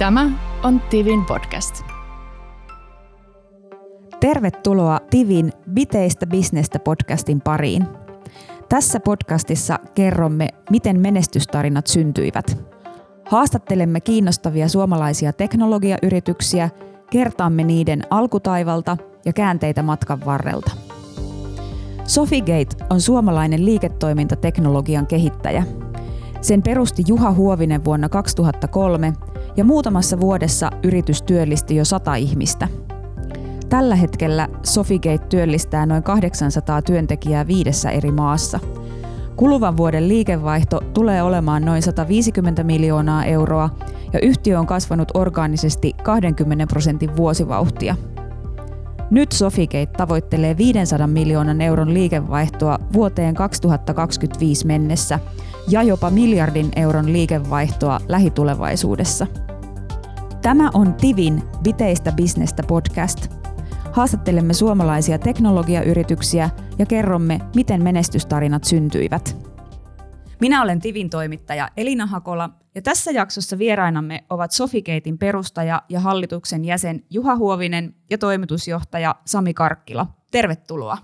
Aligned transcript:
Tämä 0.00 0.30
on 0.62 0.80
Tivin 0.80 1.24
podcast. 1.24 1.82
Tervetuloa 4.20 4.98
Tivin 5.10 5.52
Viteistä 5.74 6.26
bisnestä 6.26 6.78
podcastin 6.78 7.40
pariin. 7.40 7.86
Tässä 8.68 9.00
podcastissa 9.00 9.78
kerromme, 9.94 10.48
miten 10.70 11.00
menestystarinat 11.00 11.86
syntyivät. 11.86 12.58
Haastattelemme 13.30 14.00
kiinnostavia 14.00 14.68
suomalaisia 14.68 15.32
teknologiayrityksiä, 15.32 16.70
kertaamme 17.10 17.64
niiden 17.64 18.02
alkutaivalta 18.10 18.96
ja 19.24 19.32
käänteitä 19.32 19.82
matkan 19.82 20.24
varrelta. 20.24 20.70
Sofigate 22.04 22.84
on 22.90 23.00
suomalainen 23.00 23.64
liiketoimintateknologian 23.64 25.06
kehittäjä. 25.06 25.62
Sen 26.40 26.62
perusti 26.62 27.02
Juha 27.06 27.32
Huovinen 27.32 27.84
vuonna 27.84 28.08
2003 28.08 29.12
ja 29.60 29.64
muutamassa 29.64 30.20
vuodessa 30.20 30.70
yritys 30.82 31.22
työllisti 31.22 31.76
jo 31.76 31.84
sata 31.84 32.14
ihmistä. 32.14 32.68
Tällä 33.68 33.94
hetkellä 33.94 34.48
Sofigate 34.62 35.26
työllistää 35.28 35.86
noin 35.86 36.02
800 36.02 36.82
työntekijää 36.82 37.46
viidessä 37.46 37.90
eri 37.90 38.12
maassa. 38.12 38.60
Kuluvan 39.36 39.76
vuoden 39.76 40.08
liikevaihto 40.08 40.80
tulee 40.94 41.22
olemaan 41.22 41.64
noin 41.64 41.82
150 41.82 42.64
miljoonaa 42.64 43.24
euroa 43.24 43.70
ja 44.12 44.18
yhtiö 44.22 44.58
on 44.58 44.66
kasvanut 44.66 45.08
orgaanisesti 45.14 45.92
20 46.02 46.66
prosentin 46.66 47.16
vuosivauhtia. 47.16 47.96
Nyt 49.10 49.32
Sofigate 49.32 49.92
tavoittelee 49.96 50.56
500 50.56 51.06
miljoonan 51.06 51.60
euron 51.60 51.94
liikevaihtoa 51.94 52.78
vuoteen 52.92 53.34
2025 53.34 54.66
mennessä 54.66 55.18
ja 55.68 55.82
jopa 55.82 56.10
miljardin 56.10 56.68
euron 56.76 57.12
liikevaihtoa 57.12 58.00
lähitulevaisuudessa. 58.08 59.26
Tämä 60.42 60.70
on 60.74 60.94
Tivin 60.94 61.42
Viteistä 61.64 62.12
bisnestä 62.12 62.62
podcast. 62.62 63.18
Haastattelemme 63.92 64.52
suomalaisia 64.52 65.18
teknologiayrityksiä 65.18 66.50
ja 66.78 66.86
kerromme, 66.86 67.40
miten 67.56 67.82
menestystarinat 67.82 68.64
syntyivät. 68.64 69.36
Minä 70.40 70.62
olen 70.62 70.80
Tivin 70.80 71.10
toimittaja 71.10 71.68
Elina 71.76 72.06
Hakola 72.06 72.50
ja 72.74 72.82
tässä 72.82 73.10
jaksossa 73.10 73.58
vierainamme 73.58 74.24
ovat 74.30 74.52
Sofigeitin 74.52 75.18
perustaja 75.18 75.82
ja 75.88 76.00
hallituksen 76.00 76.64
jäsen 76.64 77.02
Juha 77.10 77.36
Huovinen 77.36 77.94
ja 78.10 78.18
toimitusjohtaja 78.18 79.14
Sami 79.24 79.54
Karkkila. 79.54 80.06
Tervetuloa. 80.30 80.98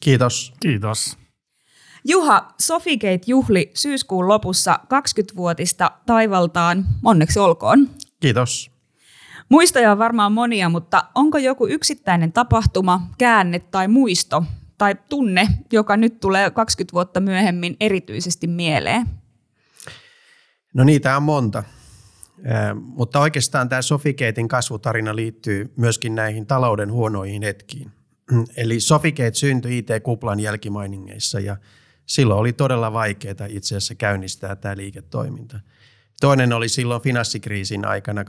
Kiitos. 0.00 0.52
Kiitos. 0.60 1.18
Juha, 2.04 2.48
Sofigate 2.60 3.20
juhli 3.26 3.70
syyskuun 3.74 4.28
lopussa 4.28 4.78
20-vuotista 4.84 5.90
taivaltaan. 6.06 6.84
Onneksi 7.04 7.38
olkoon. 7.38 7.88
Kiitos. 8.20 8.77
Muistoja 9.48 9.92
on 9.92 9.98
varmaan 9.98 10.32
monia, 10.32 10.68
mutta 10.68 11.04
onko 11.14 11.38
joku 11.38 11.66
yksittäinen 11.66 12.32
tapahtuma, 12.32 13.08
käänne 13.18 13.58
tai 13.58 13.88
muisto 13.88 14.44
tai 14.78 14.94
tunne, 15.08 15.48
joka 15.72 15.96
nyt 15.96 16.20
tulee 16.20 16.50
20 16.50 16.92
vuotta 16.92 17.20
myöhemmin 17.20 17.76
erityisesti 17.80 18.46
mieleen? 18.46 19.06
No 20.74 20.84
niitä 20.84 21.16
on 21.16 21.22
monta. 21.22 21.64
Eh, 22.44 22.74
mutta 22.74 23.20
oikeastaan 23.20 23.68
tämä 23.68 23.82
Sofigatein 23.82 24.48
kasvutarina 24.48 25.16
liittyy 25.16 25.72
myöskin 25.76 26.14
näihin 26.14 26.46
talouden 26.46 26.92
huonoihin 26.92 27.42
hetkiin. 27.42 27.90
Eli 28.56 28.80
Sofigate 28.80 29.34
syntyi 29.34 29.78
IT-kuplan 29.78 30.40
jälkimainingeissa 30.40 31.40
ja 31.40 31.56
silloin 32.06 32.40
oli 32.40 32.52
todella 32.52 32.92
vaikeaa 32.92 33.46
itse 33.48 33.76
asiassa 33.76 33.94
käynnistää 33.94 34.56
tämä 34.56 34.76
liiketoiminta. 34.76 35.60
Toinen 36.20 36.52
oli 36.52 36.68
silloin 36.68 37.02
finanssikriisin 37.02 37.84
aikana 37.84 38.22
2008-2009, 38.22 38.26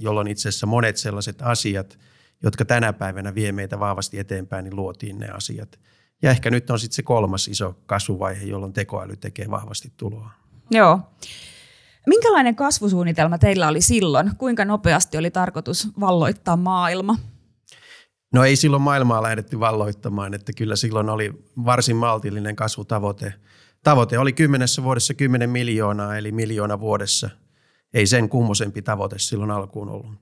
jolloin 0.00 0.28
itse 0.28 0.48
asiassa 0.48 0.66
monet 0.66 0.96
sellaiset 0.96 1.42
asiat, 1.42 1.98
jotka 2.42 2.64
tänä 2.64 2.92
päivänä 2.92 3.34
vie 3.34 3.52
meitä 3.52 3.80
vahvasti 3.80 4.18
eteenpäin, 4.18 4.64
niin 4.64 4.76
luotiin 4.76 5.18
ne 5.18 5.28
asiat. 5.28 5.78
Ja 6.22 6.30
ehkä 6.30 6.50
nyt 6.50 6.70
on 6.70 6.78
sitten 6.78 6.96
se 6.96 7.02
kolmas 7.02 7.48
iso 7.48 7.76
kasvuvaihe, 7.86 8.44
jolloin 8.44 8.72
tekoäly 8.72 9.16
tekee 9.16 9.50
vahvasti 9.50 9.92
tuloa. 9.96 10.30
Joo. 10.70 11.00
Minkälainen 12.06 12.56
kasvusuunnitelma 12.56 13.38
teillä 13.38 13.68
oli 13.68 13.80
silloin? 13.80 14.36
Kuinka 14.36 14.64
nopeasti 14.64 15.18
oli 15.18 15.30
tarkoitus 15.30 15.88
valloittaa 16.00 16.56
maailma? 16.56 17.16
No 18.32 18.44
ei 18.44 18.56
silloin 18.56 18.82
maailmaa 18.82 19.22
lähdetty 19.22 19.60
valloittamaan, 19.60 20.34
että 20.34 20.52
kyllä 20.52 20.76
silloin 20.76 21.08
oli 21.08 21.44
varsin 21.64 21.96
maltillinen 21.96 22.56
kasvutavoite. 22.56 23.34
Tavoite 23.86 24.18
oli 24.18 24.32
kymmenessä 24.32 24.82
vuodessa 24.82 25.14
10 25.14 25.50
miljoonaa, 25.50 26.16
eli 26.16 26.32
miljoona 26.32 26.80
vuodessa. 26.80 27.30
Ei 27.94 28.06
sen 28.06 28.28
kummosempi 28.28 28.82
tavoite 28.82 29.18
silloin 29.18 29.50
alkuun 29.50 29.88
ollut. 29.88 30.12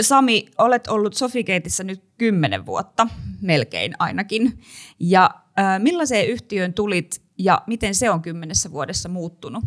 Sami, 0.00 0.46
olet 0.58 0.86
ollut 0.86 1.14
Sofigateissa 1.14 1.84
nyt 1.84 2.04
kymmenen 2.18 2.66
vuotta, 2.66 3.06
melkein 3.40 3.92
ainakin. 3.98 4.60
Ja 5.00 5.30
äh, 5.58 5.80
millaiseen 5.80 6.28
yhtiöön 6.28 6.74
tulit 6.74 7.22
ja 7.38 7.62
miten 7.66 7.94
se 7.94 8.10
on 8.10 8.22
kymmenessä 8.22 8.72
vuodessa 8.72 9.08
muuttunut? 9.08 9.64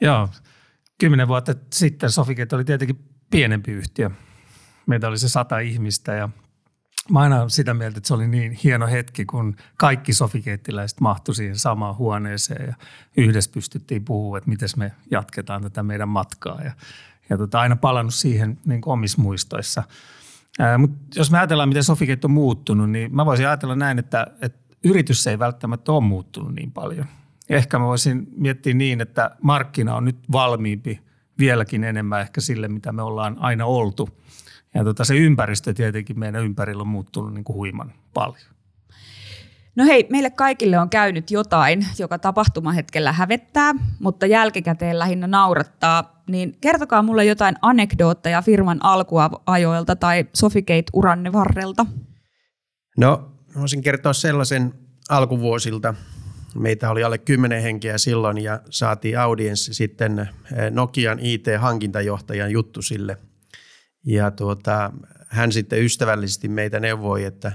Joo, 0.00 0.28
kymmenen 0.98 1.28
vuotta 1.28 1.54
sitten 1.72 2.10
Sofigate 2.10 2.56
oli 2.56 2.64
tietenkin 2.64 2.98
pienempi 3.30 3.72
yhtiö. 3.72 4.10
Meitä 4.86 5.08
oli 5.08 5.18
se 5.18 5.28
sata 5.28 5.58
ihmistä 5.58 6.14
ja 6.14 6.28
mä 7.10 7.20
aina 7.20 7.48
sitä 7.48 7.74
mieltä, 7.74 7.98
että 7.98 8.08
se 8.08 8.14
oli 8.14 8.28
niin 8.28 8.52
hieno 8.52 8.86
hetki, 8.86 9.24
kun 9.24 9.56
kaikki 9.76 10.12
sofikeettiläiset 10.12 11.00
mahtui 11.00 11.34
siihen 11.34 11.58
samaan 11.58 11.96
huoneeseen 11.96 12.66
ja 12.68 12.74
yhdessä 13.16 13.50
pystyttiin 13.54 14.04
puhua, 14.04 14.38
että 14.38 14.50
miten 14.50 14.68
me 14.76 14.92
jatketaan 15.10 15.62
tätä 15.62 15.82
meidän 15.82 16.08
matkaa. 16.08 16.60
Ja, 16.64 16.72
ja 17.30 17.38
tota, 17.38 17.60
aina 17.60 17.76
palannut 17.76 18.14
siihen 18.14 18.58
niin 18.64 18.80
omissa 18.86 19.22
muistoissa. 19.22 19.82
Mutta 20.78 21.18
jos 21.18 21.30
me 21.30 21.38
ajatellaan, 21.38 21.68
miten 21.68 21.84
Sofikeet 21.84 22.24
on 22.24 22.30
muuttunut, 22.30 22.90
niin 22.90 23.14
mä 23.14 23.26
voisin 23.26 23.46
ajatella 23.46 23.76
näin, 23.76 23.98
että, 23.98 24.26
että 24.40 24.76
yritys 24.84 25.26
ei 25.26 25.38
välttämättä 25.38 25.92
ole 25.92 26.04
muuttunut 26.04 26.54
niin 26.54 26.72
paljon. 26.72 27.06
Ehkä 27.48 27.78
mä 27.78 27.84
voisin 27.84 28.26
miettiä 28.36 28.74
niin, 28.74 29.00
että 29.00 29.30
markkina 29.42 29.96
on 29.96 30.04
nyt 30.04 30.16
valmiimpi 30.32 31.00
vieläkin 31.38 31.84
enemmän 31.84 32.20
ehkä 32.20 32.40
sille, 32.40 32.68
mitä 32.68 32.92
me 32.92 33.02
ollaan 33.02 33.36
aina 33.40 33.66
oltu– 33.66 34.08
ja 34.74 34.84
tota, 34.84 35.04
se 35.04 35.16
ympäristö 35.16 35.74
tietenkin 35.74 36.18
meidän 36.18 36.44
ympärillä 36.44 36.80
on 36.80 36.88
muuttunut 36.88 37.34
niin 37.34 37.44
kuin 37.44 37.56
huiman 37.56 37.92
paljon. 38.14 38.54
No 39.76 39.84
hei, 39.84 40.06
meille 40.10 40.30
kaikille 40.30 40.78
on 40.78 40.90
käynyt 40.90 41.30
jotain, 41.30 41.86
joka 41.98 42.18
tapahtumahetkellä 42.18 43.12
hävettää, 43.12 43.74
mutta 44.00 44.26
jälkikäteen 44.26 44.98
lähinnä 44.98 45.26
naurattaa. 45.26 46.22
Niin 46.28 46.56
kertokaa 46.60 47.02
mulle 47.02 47.24
jotain 47.24 47.56
anekdootteja 47.62 48.42
firman 48.42 48.84
alkuajoilta 48.84 49.96
tai 49.96 50.24
Sofigate-uranne 50.32 51.32
varrelta. 51.32 51.86
No, 52.98 53.30
voisin 53.60 53.82
kertoa 53.82 54.12
sellaisen 54.12 54.74
alkuvuosilta. 55.08 55.94
Meitä 56.54 56.90
oli 56.90 57.04
alle 57.04 57.18
10 57.18 57.62
henkeä 57.62 57.98
silloin 57.98 58.38
ja 58.38 58.60
saatiin 58.70 59.18
audienssi 59.18 59.74
sitten 59.74 60.18
eh, 60.18 60.28
Nokian 60.70 61.18
IT-hankintajohtajan 61.18 62.50
juttu 62.50 62.82
sille– 62.82 63.18
ja 64.04 64.30
tuota, 64.30 64.92
hän 65.28 65.52
sitten 65.52 65.84
ystävällisesti 65.84 66.48
meitä 66.48 66.80
neuvoi, 66.80 67.24
että 67.24 67.52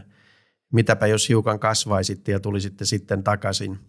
mitäpä 0.74 1.08
jos 1.08 1.30
hiukan 1.30 1.60
kasvaisitte 1.60 2.32
ja 2.32 2.40
tulisitte 2.40 2.86
sitten 2.86 3.24
takaisin. 3.24 3.80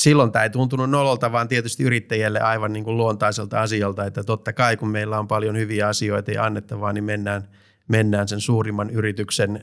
Silloin 0.00 0.32
tämä 0.32 0.42
ei 0.42 0.50
tuntunut 0.50 0.90
nololta, 0.90 1.32
vaan 1.32 1.48
tietysti 1.48 1.82
yrittäjälle 1.82 2.40
aivan 2.40 2.72
niin 2.72 2.84
kuin 2.84 2.96
luontaiselta 2.96 3.62
asialta, 3.62 4.04
että 4.04 4.24
totta 4.24 4.52
kai 4.52 4.76
kun 4.76 4.88
meillä 4.88 5.18
on 5.18 5.28
paljon 5.28 5.56
hyviä 5.56 5.88
asioita 5.88 6.30
ja 6.30 6.44
annettavaa, 6.44 6.92
niin 6.92 7.04
mennään, 7.04 7.48
mennään 7.88 8.28
sen 8.28 8.40
suurimman 8.40 8.90
yrityksen 8.90 9.62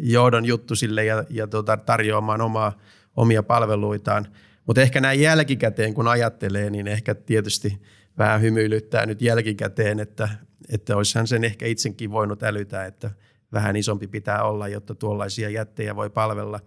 johdon 0.00 0.44
juttusille 0.44 1.04
ja, 1.04 1.24
ja 1.30 1.46
tuota, 1.46 1.76
tarjoamaan 1.76 2.40
omaa, 2.40 2.78
omia 3.16 3.42
palveluitaan. 3.42 4.26
Mutta 4.66 4.82
ehkä 4.82 5.00
näin 5.00 5.20
jälkikäteen, 5.20 5.94
kun 5.94 6.08
ajattelee, 6.08 6.70
niin 6.70 6.88
ehkä 6.88 7.14
tietysti 7.14 7.82
vähän 8.18 8.40
hymyilyttää 8.42 9.06
nyt 9.06 9.22
jälkikäteen, 9.22 10.00
että 10.00 10.28
että 10.68 10.96
olisihan 10.96 11.26
sen 11.26 11.44
ehkä 11.44 11.66
itsekin 11.66 12.10
voinut 12.10 12.42
älytä, 12.42 12.84
että 12.84 13.10
vähän 13.52 13.76
isompi 13.76 14.06
pitää 14.06 14.42
olla, 14.42 14.68
jotta 14.68 14.94
tuollaisia 14.94 15.50
jättejä 15.50 15.96
voi 15.96 16.10
palvella. 16.10 16.60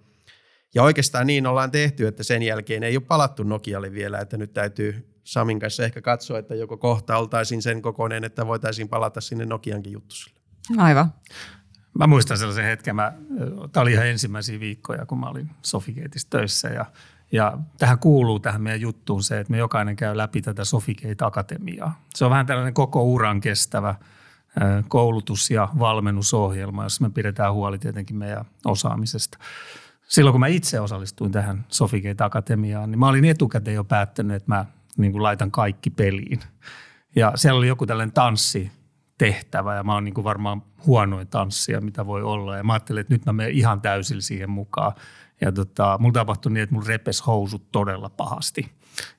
Ja 0.76 0.84
oikeastaan 0.84 1.28
niin 1.28 1.48
ollaan 1.48 1.72
tehty, 1.72 2.08
että 2.08 2.24
sen 2.24 2.44
jälkeen 2.44 2.84
ei 2.84 2.98
ole 2.98 3.06
palattu 3.08 3.44
Nokialle 3.44 3.92
vielä, 3.92 4.20
että 4.20 4.38
nyt 4.38 4.54
täytyy 4.54 5.10
Samin 5.24 5.60
kanssa 5.60 5.84
ehkä 5.84 6.02
katsoa, 6.02 6.40
että 6.40 6.56
joko 6.56 6.78
kohta 6.78 7.18
oltaisiin 7.18 7.62
sen 7.62 7.82
kokoinen, 7.82 8.24
että 8.24 8.48
voitaisiin 8.48 8.90
palata 8.90 9.22
sinne 9.22 9.46
Nokiankin 9.46 9.94
juttusille. 9.94 10.40
Aivan. 10.78 11.14
Mä 12.00 12.08
muistan 12.08 12.38
sellaisen 12.38 12.66
hetken, 12.66 12.96
mä, 12.96 13.14
tämä 13.72 13.82
oli 13.82 13.92
ihan 13.92 14.08
ensimmäisiä 14.08 14.60
viikkoja, 14.60 15.06
kun 15.06 15.20
mä 15.20 15.30
olin 15.30 15.50
Sofigateissa 15.62 16.30
töissä 16.30 16.68
ja 16.68 16.86
ja 17.34 17.58
tähän 17.78 18.00
kuuluu 18.00 18.40
tähän 18.40 18.62
meidän 18.62 18.82
juttuun 18.82 19.24
se, 19.24 19.40
että 19.40 19.52
me 19.52 19.58
jokainen 19.58 19.96
käy 19.96 20.18
läpi 20.18 20.42
tätä 20.42 20.66
Sofigate 20.66 21.26
Akatemiaa. 21.26 22.02
Se 22.16 22.26
on 22.26 22.32
vähän 22.32 22.46
tällainen 22.46 22.74
koko 22.74 23.04
uran 23.04 23.42
kestävä 23.42 23.96
koulutus- 24.88 25.52
ja 25.52 25.70
valmennusohjelma, 25.80 26.84
jossa 26.84 27.04
me 27.04 27.10
pidetään 27.10 27.54
huoli 27.54 27.80
tietenkin 27.80 28.16
meidän 28.16 28.46
osaamisesta. 28.66 29.38
Silloin 30.08 30.34
kun 30.34 30.40
mä 30.40 30.48
itse 30.48 30.80
osallistuin 30.80 31.32
tähän 31.32 31.66
Sofigate 31.68 32.24
Akatemiaan, 32.24 32.92
niin 32.92 33.00
mä 33.00 33.08
olin 33.08 33.26
etukäteen 33.26 33.76
jo 33.76 33.84
päättänyt, 33.84 34.36
että 34.36 34.52
mä 34.52 34.66
niin 34.98 35.12
kuin 35.12 35.24
laitan 35.24 35.52
kaikki 35.52 35.90
peliin. 35.90 36.40
Ja 37.16 37.32
siellä 37.36 37.58
oli 37.58 37.68
joku 37.68 37.86
tällainen 37.86 38.14
tanssi 38.14 38.72
tehtävä 39.18 39.76
ja 39.76 39.84
mä 39.84 39.94
oon 39.94 40.04
niin 40.04 40.24
varmaan 40.24 40.64
huonoin 40.86 41.28
tanssia, 41.28 41.82
mitä 41.82 42.06
voi 42.06 42.24
olla. 42.24 42.58
Ja 42.58 42.64
mä 42.64 42.74
ajattelin, 42.74 43.02
että 43.02 43.14
nyt 43.14 43.26
mä 43.26 43.34
menen 43.34 43.54
ihan 43.54 43.82
täysillä 43.82 44.22
siihen 44.22 44.50
mukaan. 44.50 44.94
Ja 45.44 45.52
tota, 45.52 45.98
mulla 46.00 46.14
tapahtui 46.14 46.52
niin, 46.52 46.64
että 46.64 46.76
mun 46.76 46.86
repes 46.86 47.28
housut 47.28 47.72
todella 47.72 48.10
pahasti. 48.10 48.72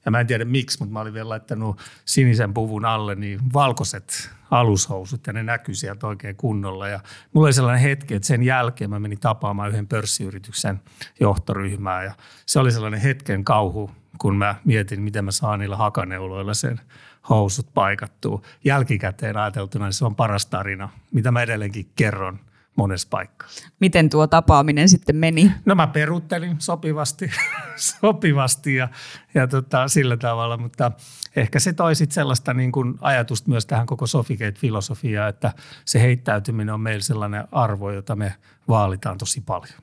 Ja 0.04 0.10
mä 0.10 0.20
en 0.20 0.26
tiedä 0.26 0.44
miksi, 0.44 0.78
mutta 0.78 0.92
mä 0.92 1.00
olin 1.00 1.14
vielä 1.14 1.28
laittanut 1.28 1.80
sinisen 2.04 2.54
puvun 2.54 2.84
alle 2.84 3.14
niin 3.14 3.40
valkoiset 3.52 4.30
alushousut 4.50 5.26
ja 5.26 5.32
ne 5.32 5.42
näkyi 5.42 5.74
sieltä 5.74 6.06
oikein 6.06 6.36
kunnolla. 6.36 6.88
Ja 6.88 7.00
mulla 7.32 7.46
oli 7.46 7.52
sellainen 7.52 7.82
hetki, 7.82 8.14
että 8.14 8.26
sen 8.26 8.42
jälkeen 8.42 8.90
mä 8.90 8.98
menin 8.98 9.20
tapaamaan 9.20 9.70
yhden 9.70 9.86
pörssiyrityksen 9.86 10.80
johtoryhmää 11.20 12.04
ja 12.04 12.12
se 12.46 12.58
oli 12.58 12.72
sellainen 12.72 13.00
hetken 13.00 13.44
kauhu, 13.44 13.90
kun 14.18 14.36
mä 14.36 14.54
mietin, 14.64 15.02
miten 15.02 15.24
mä 15.24 15.30
saan 15.30 15.58
niillä 15.58 15.76
hakaneuloilla 15.76 16.54
sen 16.54 16.80
housut 17.28 17.74
paikattua. 17.74 18.42
Jälkikäteen 18.64 19.36
ajateltuna 19.36 19.84
niin 19.84 19.92
se 19.92 20.04
on 20.04 20.16
paras 20.16 20.46
tarina, 20.46 20.88
mitä 21.12 21.30
mä 21.30 21.42
edelleenkin 21.42 21.90
kerron– 21.96 22.38
monessa 22.76 23.08
paikkaa. 23.10 23.48
Miten 23.80 24.10
tuo 24.10 24.26
tapaaminen 24.26 24.88
sitten 24.88 25.16
meni? 25.16 25.52
No 25.64 25.74
mä 25.74 25.86
peruttelin 25.86 26.56
sopivasti, 26.58 27.30
sopivasti 28.00 28.74
ja, 28.74 28.88
ja 29.34 29.46
tota, 29.46 29.88
sillä 29.88 30.16
tavalla, 30.16 30.56
mutta 30.56 30.92
ehkä 31.36 31.60
se 31.60 31.72
toi 31.72 31.94
sit 31.94 32.12
sellaista 32.12 32.54
niin 32.54 32.72
kuin 32.72 32.94
ajatusta 33.00 33.50
myös 33.50 33.66
tähän 33.66 33.86
koko 33.86 34.06
Sofigate-filosofiaan, 34.06 35.28
että 35.28 35.52
se 35.84 36.00
heittäytyminen 36.00 36.74
on 36.74 36.80
meillä 36.80 37.02
sellainen 37.02 37.44
arvo, 37.52 37.90
jota 37.90 38.16
me 38.16 38.34
vaalitaan 38.68 39.18
tosi 39.18 39.40
paljon. 39.40 39.74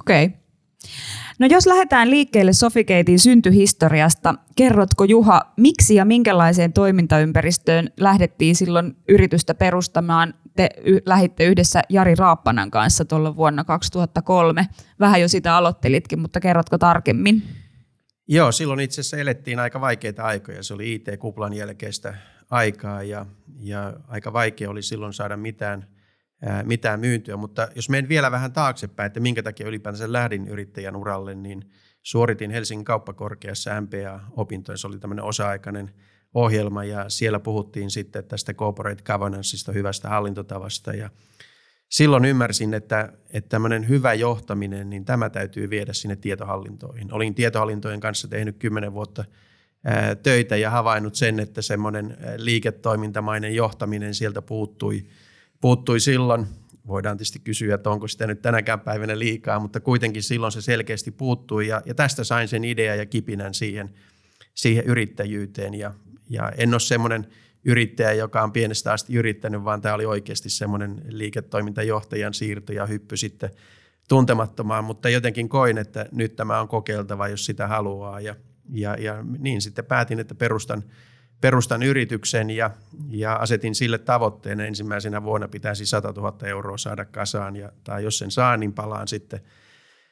Okei. 0.00 0.24
Okay. 0.24 0.43
No 1.38 1.46
jos 1.50 1.66
lähdetään 1.66 2.10
liikkeelle 2.10 2.52
Sofigatein 2.52 3.18
syntyhistoriasta, 3.18 4.34
kerrotko 4.56 5.04
Juha, 5.04 5.40
miksi 5.56 5.94
ja 5.94 6.04
minkälaiseen 6.04 6.72
toimintaympäristöön 6.72 7.88
lähdettiin 8.00 8.54
silloin 8.56 8.96
yritystä 9.08 9.54
perustamaan? 9.54 10.34
Te 10.56 10.68
lähditte 11.06 11.44
yhdessä 11.44 11.82
Jari 11.88 12.14
Raappanan 12.14 12.70
kanssa 12.70 13.04
tuolla 13.04 13.36
vuonna 13.36 13.64
2003. 13.64 14.66
Vähän 15.00 15.20
jo 15.20 15.28
sitä 15.28 15.56
aloittelitkin, 15.56 16.18
mutta 16.18 16.40
kerrotko 16.40 16.78
tarkemmin? 16.78 17.42
Joo, 18.28 18.52
silloin 18.52 18.80
itse 18.80 19.00
asiassa 19.00 19.16
elettiin 19.16 19.58
aika 19.58 19.80
vaikeita 19.80 20.22
aikoja. 20.22 20.62
Se 20.62 20.74
oli 20.74 20.94
IT-kuplan 20.94 21.52
jälkeistä 21.52 22.14
aikaa 22.50 23.02
ja, 23.02 23.26
ja 23.58 23.92
aika 24.08 24.32
vaikea 24.32 24.70
oli 24.70 24.82
silloin 24.82 25.12
saada 25.12 25.36
mitään– 25.36 25.86
mitään 26.64 27.00
myyntyä, 27.00 27.36
mutta 27.36 27.68
jos 27.74 27.88
menen 27.88 28.08
vielä 28.08 28.30
vähän 28.30 28.52
taaksepäin, 28.52 29.06
että 29.06 29.20
minkä 29.20 29.42
takia 29.42 29.66
ylipäänsä 29.66 30.12
lähdin 30.12 30.48
yrittäjän 30.48 30.96
uralle, 30.96 31.34
niin 31.34 31.70
suoritin 32.02 32.50
Helsingin 32.50 32.84
kauppakorkeassa 32.84 33.80
MPA-opintoja. 33.80 34.76
Se 34.76 34.86
oli 34.86 34.98
tämmöinen 34.98 35.24
osa-aikainen 35.24 35.90
ohjelma 36.34 36.84
ja 36.84 37.08
siellä 37.08 37.40
puhuttiin 37.40 37.90
sitten 37.90 38.24
tästä 38.24 38.54
corporate 38.54 39.02
governanceista, 39.02 39.72
hyvästä 39.72 40.08
hallintotavasta 40.08 40.92
ja 40.92 41.10
silloin 41.88 42.24
ymmärsin, 42.24 42.74
että, 42.74 43.12
että 43.32 43.48
tämmöinen 43.48 43.88
hyvä 43.88 44.14
johtaminen, 44.14 44.90
niin 44.90 45.04
tämä 45.04 45.30
täytyy 45.30 45.70
viedä 45.70 45.92
sinne 45.92 46.16
tietohallintoihin. 46.16 47.12
Olin 47.12 47.34
tietohallintojen 47.34 48.00
kanssa 48.00 48.28
tehnyt 48.28 48.56
kymmenen 48.58 48.92
vuotta 48.92 49.24
töitä 50.22 50.56
ja 50.56 50.70
havainnut 50.70 51.14
sen, 51.14 51.40
että 51.40 51.62
semmoinen 51.62 52.16
liiketoimintamainen 52.36 53.54
johtaminen 53.54 54.14
sieltä 54.14 54.42
puuttui– 54.42 55.04
puuttui 55.60 56.00
silloin. 56.00 56.46
Voidaan 56.86 57.16
tietysti 57.16 57.38
kysyä, 57.38 57.74
että 57.74 57.90
onko 57.90 58.08
sitä 58.08 58.26
nyt 58.26 58.42
tänäkään 58.42 58.80
päivänä 58.80 59.18
liikaa, 59.18 59.58
mutta 59.58 59.80
kuitenkin 59.80 60.22
silloin 60.22 60.52
se 60.52 60.62
selkeästi 60.62 61.10
puuttui 61.10 61.68
ja, 61.68 61.82
ja 61.86 61.94
tästä 61.94 62.24
sain 62.24 62.48
sen 62.48 62.64
idea 62.64 62.94
ja 62.94 63.06
kipinän 63.06 63.54
siihen, 63.54 63.90
siihen 64.54 64.84
yrittäjyyteen. 64.84 65.74
Ja, 65.74 65.94
ja 66.28 66.52
en 66.56 66.74
ole 66.74 66.80
semmoinen 66.80 67.26
yrittäjä, 67.64 68.12
joka 68.12 68.42
on 68.42 68.52
pienestä 68.52 68.92
asti 68.92 69.14
yrittänyt, 69.14 69.64
vaan 69.64 69.80
tämä 69.80 69.94
oli 69.94 70.06
oikeasti 70.06 70.50
semmoinen 70.50 71.02
liiketoimintajohtajan 71.08 72.34
siirto 72.34 72.72
ja 72.72 72.86
hyppy 72.86 73.16
sitten 73.16 73.50
tuntemattomaan, 74.08 74.84
mutta 74.84 75.08
jotenkin 75.08 75.48
koin, 75.48 75.78
että 75.78 76.06
nyt 76.12 76.36
tämä 76.36 76.60
on 76.60 76.68
kokeiltava, 76.68 77.28
jos 77.28 77.46
sitä 77.46 77.66
haluaa. 77.66 78.20
Ja, 78.20 78.34
ja, 78.72 78.96
ja 78.96 79.24
niin 79.38 79.62
sitten 79.62 79.84
päätin, 79.84 80.20
että 80.20 80.34
perustan 80.34 80.84
perustan 81.44 81.82
yrityksen 81.82 82.50
ja, 82.50 82.70
ja 83.08 83.34
asetin 83.34 83.74
sille 83.74 83.98
tavoitteen, 83.98 84.60
ensimmäisenä 84.60 85.22
vuonna 85.22 85.48
pitäisi 85.48 85.86
100 85.86 86.12
000 86.12 86.36
euroa 86.46 86.78
saada 86.78 87.04
kasaan, 87.04 87.56
ja, 87.56 87.72
tai 87.84 88.04
jos 88.04 88.18
sen 88.18 88.30
saa, 88.30 88.56
niin 88.56 88.72
palaan 88.72 89.08
sitten, 89.08 89.40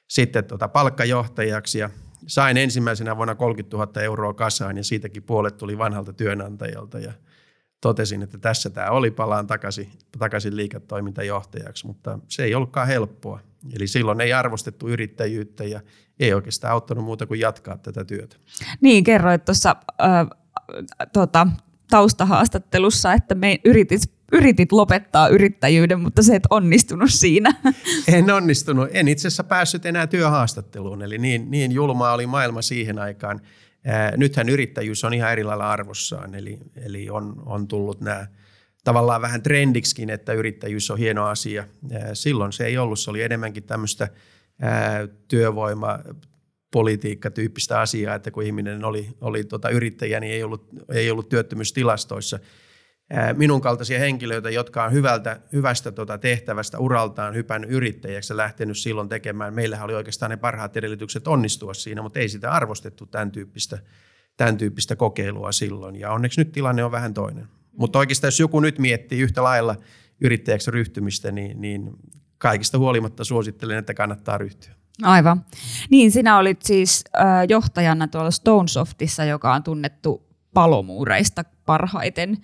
sitten 0.08 0.44
tota 0.44 0.68
palkkajohtajaksi 0.68 1.78
ja 1.78 1.90
sain 2.26 2.56
ensimmäisenä 2.56 3.16
vuonna 3.16 3.34
30 3.34 3.76
000 3.76 4.02
euroa 4.02 4.34
kasaan 4.34 4.76
ja 4.76 4.84
siitäkin 4.84 5.22
puolet 5.22 5.56
tuli 5.56 5.78
vanhalta 5.78 6.12
työnantajalta 6.12 6.98
ja 6.98 7.12
totesin, 7.80 8.22
että 8.22 8.38
tässä 8.38 8.70
tämä 8.70 8.90
oli, 8.90 9.10
palaan 9.10 9.46
takaisin, 9.46 9.90
takaisin 10.18 10.56
liiketoimintajohtajaksi, 10.56 11.86
mutta 11.86 12.18
se 12.28 12.44
ei 12.44 12.54
ollutkaan 12.54 12.86
helppoa. 12.86 13.40
Eli 13.76 13.86
silloin 13.86 14.20
ei 14.20 14.32
arvostettu 14.32 14.88
yrittäjyyttä 14.88 15.64
ja 15.64 15.80
ei 16.20 16.34
oikeastaan 16.34 16.72
auttanut 16.72 17.04
muuta 17.04 17.26
kuin 17.26 17.40
jatkaa 17.40 17.78
tätä 17.78 18.04
työtä. 18.04 18.36
Niin, 18.80 19.04
kerroit 19.04 19.44
tuossa 19.44 19.76
äh, 20.02 20.41
tota, 21.12 21.46
taustahaastattelussa, 21.90 23.12
että 23.12 23.34
me 23.34 23.58
yritit, 23.64 24.02
yritit 24.32 24.72
lopettaa 24.72 25.28
yrittäjyyden, 25.28 26.00
mutta 26.00 26.22
se 26.22 26.36
et 26.36 26.46
onnistunut 26.50 27.10
siinä. 27.10 27.54
En 28.14 28.30
onnistunut. 28.30 28.88
En 28.92 29.08
itse 29.08 29.28
asiassa 29.28 29.44
päässyt 29.44 29.86
enää 29.86 30.06
työhaastatteluun, 30.06 31.02
eli 31.02 31.18
niin, 31.18 31.50
niin 31.50 31.72
julmaa 31.72 32.12
oli 32.12 32.26
maailma 32.26 32.62
siihen 32.62 32.98
aikaan. 32.98 33.40
nythän 34.16 34.48
yrittäjyys 34.48 35.04
on 35.04 35.14
ihan 35.14 35.32
eri 35.32 35.44
lailla 35.44 35.70
arvossaan, 35.70 36.34
eli, 36.34 36.58
eli 36.76 37.10
on, 37.10 37.42
on 37.46 37.68
tullut 37.68 38.00
nämä 38.00 38.26
tavallaan 38.84 39.22
vähän 39.22 39.42
trendiksikin, 39.42 40.10
että 40.10 40.32
yrittäjyys 40.32 40.90
on 40.90 40.98
hieno 40.98 41.26
asia. 41.26 41.64
silloin 42.12 42.52
se 42.52 42.64
ei 42.64 42.78
ollut, 42.78 42.98
se 43.00 43.10
oli 43.10 43.22
enemmänkin 43.22 43.62
tämmöistä 43.62 44.08
työvoima, 45.28 45.98
politiikkatyyppistä 46.72 47.80
asiaa, 47.80 48.14
että 48.14 48.30
kun 48.30 48.42
ihminen 48.42 48.84
oli, 48.84 49.08
oli 49.20 49.44
tota 49.44 49.68
yrittäjä, 49.68 50.20
niin 50.20 50.32
ei 50.32 50.42
ollut, 50.42 50.68
ei 50.92 51.10
ollut 51.10 51.28
työttömyystilastoissa. 51.28 52.38
Minun 53.36 53.60
kaltaisia 53.60 53.98
henkilöitä, 53.98 54.50
jotka 54.50 54.84
on 54.84 54.92
hyvältä, 54.92 55.40
hyvästä 55.52 55.92
tota 55.92 56.18
tehtävästä 56.18 56.78
uraltaan 56.78 57.34
hypännyt 57.34 57.70
yrittäjäksi 57.70 58.32
ja 58.32 58.36
lähtenyt 58.36 58.78
silloin 58.78 59.08
tekemään, 59.08 59.54
meillähän 59.54 59.84
oli 59.84 59.94
oikeastaan 59.94 60.30
ne 60.30 60.36
parhaat 60.36 60.76
edellytykset 60.76 61.28
onnistua 61.28 61.74
siinä, 61.74 62.02
mutta 62.02 62.18
ei 62.18 62.28
sitä 62.28 62.50
arvostettu 62.50 63.06
tämän 63.06 63.32
tyyppistä, 63.32 63.78
tämän 64.36 64.56
tyyppistä 64.56 64.96
kokeilua 64.96 65.52
silloin. 65.52 65.96
Ja 65.96 66.12
onneksi 66.12 66.40
nyt 66.40 66.52
tilanne 66.52 66.84
on 66.84 66.92
vähän 66.92 67.14
toinen. 67.14 67.48
Mutta 67.72 67.98
oikeastaan 67.98 68.28
jos 68.28 68.40
joku 68.40 68.60
nyt 68.60 68.78
miettii 68.78 69.20
yhtä 69.20 69.42
lailla 69.42 69.76
yrittäjäksi 70.20 70.70
ryhtymistä, 70.70 71.32
niin, 71.32 71.60
niin 71.60 71.90
kaikista 72.38 72.78
huolimatta 72.78 73.24
suosittelen, 73.24 73.78
että 73.78 73.94
kannattaa 73.94 74.38
ryhtyä. 74.38 74.81
Aivan. 75.04 75.44
Niin, 75.90 76.12
sinä 76.12 76.38
olit 76.38 76.62
siis 76.62 77.04
äh, 77.18 77.24
johtajana 77.48 78.08
tuolla 78.08 78.30
Stonesoftissa, 78.30 79.24
joka 79.24 79.54
on 79.54 79.62
tunnettu 79.62 80.28
palomuureista 80.54 81.44
parhaiten. 81.66 82.38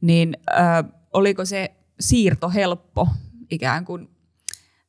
Niin 0.00 0.36
äh, 0.58 0.84
oliko 1.12 1.44
se 1.44 1.74
siirto 2.00 2.50
helppo 2.50 3.08
ikään 3.50 3.84
kuin, 3.84 4.08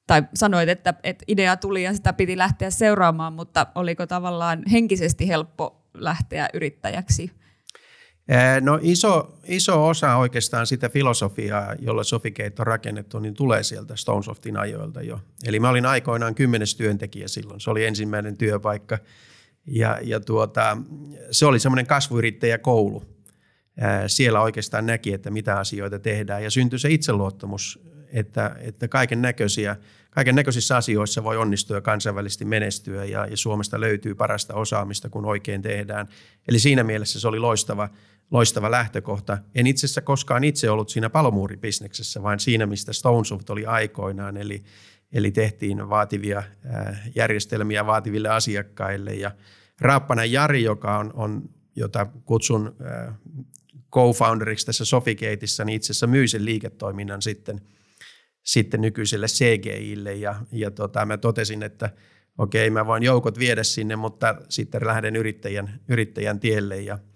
tai 0.08 0.24
sanoit, 0.34 0.70
että, 0.70 0.94
että 1.03 1.25
idea 1.27 1.58
tuli 1.58 1.84
ja 1.84 1.94
sitä 1.94 2.13
piti 2.13 2.38
lähteä 2.38 2.70
seuraamaan, 2.70 3.34
mutta 3.34 3.67
oliko 3.75 4.08
tavallaan 4.08 4.63
henkisesti 4.72 5.27
helppo 5.27 5.89
lähteä 5.94 6.50
yrittäjäksi– 6.53 7.32
No 8.62 8.79
iso, 8.82 9.39
iso 9.44 9.88
osa 9.88 10.15
oikeastaan 10.15 10.67
sitä 10.67 10.89
filosofiaa, 10.89 11.75
jolla 11.79 12.03
Sofigate 12.03 12.53
on 12.60 12.67
rakennettu, 12.67 13.20
niin 13.20 13.34
tulee 13.34 13.63
sieltä 13.63 13.96
Stonesoftin 13.96 14.58
ajoilta 14.58 15.01
jo. 15.01 15.20
Eli 15.44 15.60
mä 15.60 15.70
olin 15.70 15.86
aikoinaan 15.86 16.36
kymmenes 16.36 16.75
työntekijä 16.75 17.27
silloin. 17.27 17.62
Se 17.62 17.70
oli 17.70 17.86
ensimmäinen 17.86 18.38
työpaikka. 18.38 18.98
Ja, 19.67 20.00
ja 20.03 20.20
tuota, 20.20 20.77
se 21.32 21.46
oli 21.46 21.60
semmoinen 21.60 21.88
kasvuyrittäjäkoulu. 21.88 23.03
Siellä 24.08 24.41
oikeastaan 24.41 24.86
näki, 24.86 25.13
että 25.13 25.32
mitä 25.32 25.60
asioita 25.60 26.00
tehdään 26.00 26.44
ja 26.44 26.51
syntyi 26.51 26.79
se 26.79 26.89
itseluottamus, 26.89 27.79
että, 28.13 28.55
että 28.60 28.88
kaiken 28.88 29.22
näköisiä 29.22 29.75
kaiken 30.15 30.36
näköisissä 30.36 30.77
asioissa 30.77 31.24
voi 31.24 31.38
onnistua 31.38 31.77
ja 31.77 31.82
kansainvälisesti 31.82 32.46
menestyä 32.46 33.05
ja, 33.05 33.25
ja 33.25 33.38
Suomesta 33.38 33.79
löytyy 33.79 34.15
parasta 34.15 34.53
osaamista, 34.53 35.10
kun 35.10 35.25
oikein 35.25 35.62
tehdään. 35.62 36.08
Eli 36.48 36.60
siinä 36.60 36.84
mielessä 36.84 37.20
se 37.20 37.27
oli 37.27 37.39
loistava, 37.39 37.89
loistava 38.32 38.72
lähtökohta. 38.72 39.38
En 39.55 39.67
itse 39.67 39.86
asiassa 39.86 40.01
koskaan 40.01 40.44
itse 40.44 40.70
ollut 40.70 40.89
siinä 40.89 41.10
palomuuribisneksessä, 41.10 42.24
vaan 42.24 42.39
siinä, 42.39 42.65
mistä 42.65 42.94
Stonesoft 42.94 43.50
oli 43.50 43.65
aikoinaan, 43.65 44.38
eli, 44.38 44.63
eli 45.13 45.32
tehtiin 45.32 45.89
vaativia 45.89 46.44
järjestelmiä 47.15 47.86
vaativille 47.86 48.29
asiakkaille. 48.29 49.13
Ja 49.13 49.32
Raappanen 49.82 50.32
Jari, 50.32 50.63
joka 50.63 50.98
on, 50.98 51.12
on 51.13 51.50
jota 51.75 52.05
kutsun 52.05 52.75
co-founderiksi 53.91 54.65
tässä 54.65 54.86
Sofigateissa, 54.86 55.65
niin 55.65 55.75
itse 55.75 55.86
asiassa 55.86 56.08
myi 56.08 56.27
sen 56.27 56.46
liiketoiminnan 56.46 57.22
sitten, 57.22 57.62
sitten 58.44 58.82
nykyiselle 58.82 59.27
CGIlle 59.27 60.13
ja, 60.13 60.36
ja 60.51 60.72
tota, 60.72 61.05
mä 61.05 61.17
totesin, 61.17 61.63
että 61.63 61.89
okei, 62.38 62.70
mä 62.70 62.86
voin 62.86 63.03
joukot 63.03 63.39
viedä 63.39 63.63
sinne, 63.63 63.96
mutta 63.96 64.36
sitten 64.50 64.88
lähden 64.88 65.15
yrittäjän, 65.15 65.79
yrittäjän 65.88 66.39
tielle 66.39 66.82
ja– 66.82 67.00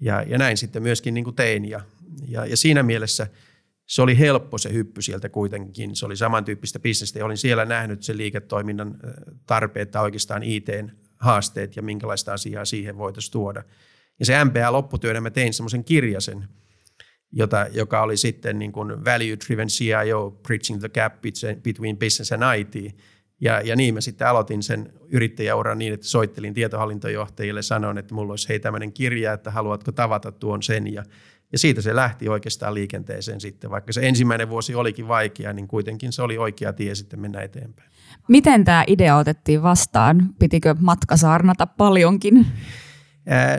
ja, 0.00 0.22
ja 0.22 0.38
näin 0.38 0.56
sitten 0.56 0.82
myöskin 0.82 1.14
niin 1.14 1.24
kuin 1.24 1.36
tein 1.36 1.64
ja, 1.64 1.80
Ja, 2.28 2.46
ja 2.46 2.56
siinä 2.56 2.82
mielessä 2.82 3.26
se 3.86 4.02
oli 4.02 4.18
helppo 4.18 4.58
se 4.58 4.72
hyppy 4.72 5.02
sieltä 5.02 5.28
kuitenkin. 5.28 5.96
Se 5.96 6.06
oli 6.06 6.16
samantyyppistä 6.16 6.78
bisnestä 6.78 7.18
ja 7.18 7.24
olin 7.24 7.36
siellä 7.36 7.64
nähnyt 7.64 8.02
sen 8.02 8.16
liiketoiminnan 8.16 8.98
tarpeet 9.46 9.90
tai 9.90 10.02
oikeastaan 10.02 10.42
IT-haasteet 10.42 11.76
ja 11.76 11.82
minkälaista 11.82 12.32
asiaa 12.32 12.64
siihen 12.64 12.98
voitaisiin 12.98 13.32
tuoda. 13.32 13.62
Ja 14.18 14.26
se 14.26 14.44
MPA-lopputyönä 14.44 15.20
mä 15.20 15.30
tein 15.30 15.52
semmoisen 15.52 15.84
kirjasen, 15.84 16.48
jota, 17.32 17.66
joka 17.72 18.02
oli 18.02 18.16
sitten 18.16 18.58
niin 18.58 18.72
kuin 18.72 19.04
Value 19.04 19.36
Driven 19.46 19.68
CIO, 19.68 20.30
Bridging 20.30 20.80
the 20.80 20.88
Gap 20.88 21.14
Between 21.62 21.98
Business 21.98 22.32
and 22.32 22.42
IT. 22.58 22.96
Ja, 23.44 23.60
ja 23.60 23.76
niin 23.76 23.94
mä 23.94 24.00
sitten 24.00 24.28
aloitin 24.28 24.62
sen 24.62 24.92
yrittäjäuran 25.08 25.78
niin, 25.78 25.92
että 25.92 26.06
soittelin 26.06 26.54
tietohallintojohtajille, 26.54 27.62
sanoin, 27.62 27.98
että 27.98 28.14
mulla 28.14 28.32
olisi 28.32 28.48
hei 28.48 28.60
tämmöinen 28.60 28.92
kirja, 28.92 29.32
että 29.32 29.50
haluatko 29.50 29.92
tavata 29.92 30.32
tuon 30.32 30.62
sen. 30.62 30.92
Ja, 30.92 31.04
ja 31.52 31.58
siitä 31.58 31.82
se 31.82 31.96
lähti 31.96 32.28
oikeastaan 32.28 32.74
liikenteeseen 32.74 33.40
sitten. 33.40 33.70
Vaikka 33.70 33.92
se 33.92 34.08
ensimmäinen 34.08 34.48
vuosi 34.48 34.74
olikin 34.74 35.08
vaikea, 35.08 35.52
niin 35.52 35.68
kuitenkin 35.68 36.12
se 36.12 36.22
oli 36.22 36.38
oikea 36.38 36.72
tie 36.72 36.94
sitten 36.94 37.20
mennä 37.20 37.40
eteenpäin. 37.40 37.90
Miten 38.28 38.64
tämä 38.64 38.84
idea 38.86 39.16
otettiin 39.16 39.62
vastaan? 39.62 40.34
Pitikö 40.38 40.74
matka 40.80 41.16
saarnata 41.16 41.66
paljonkin? 41.66 42.46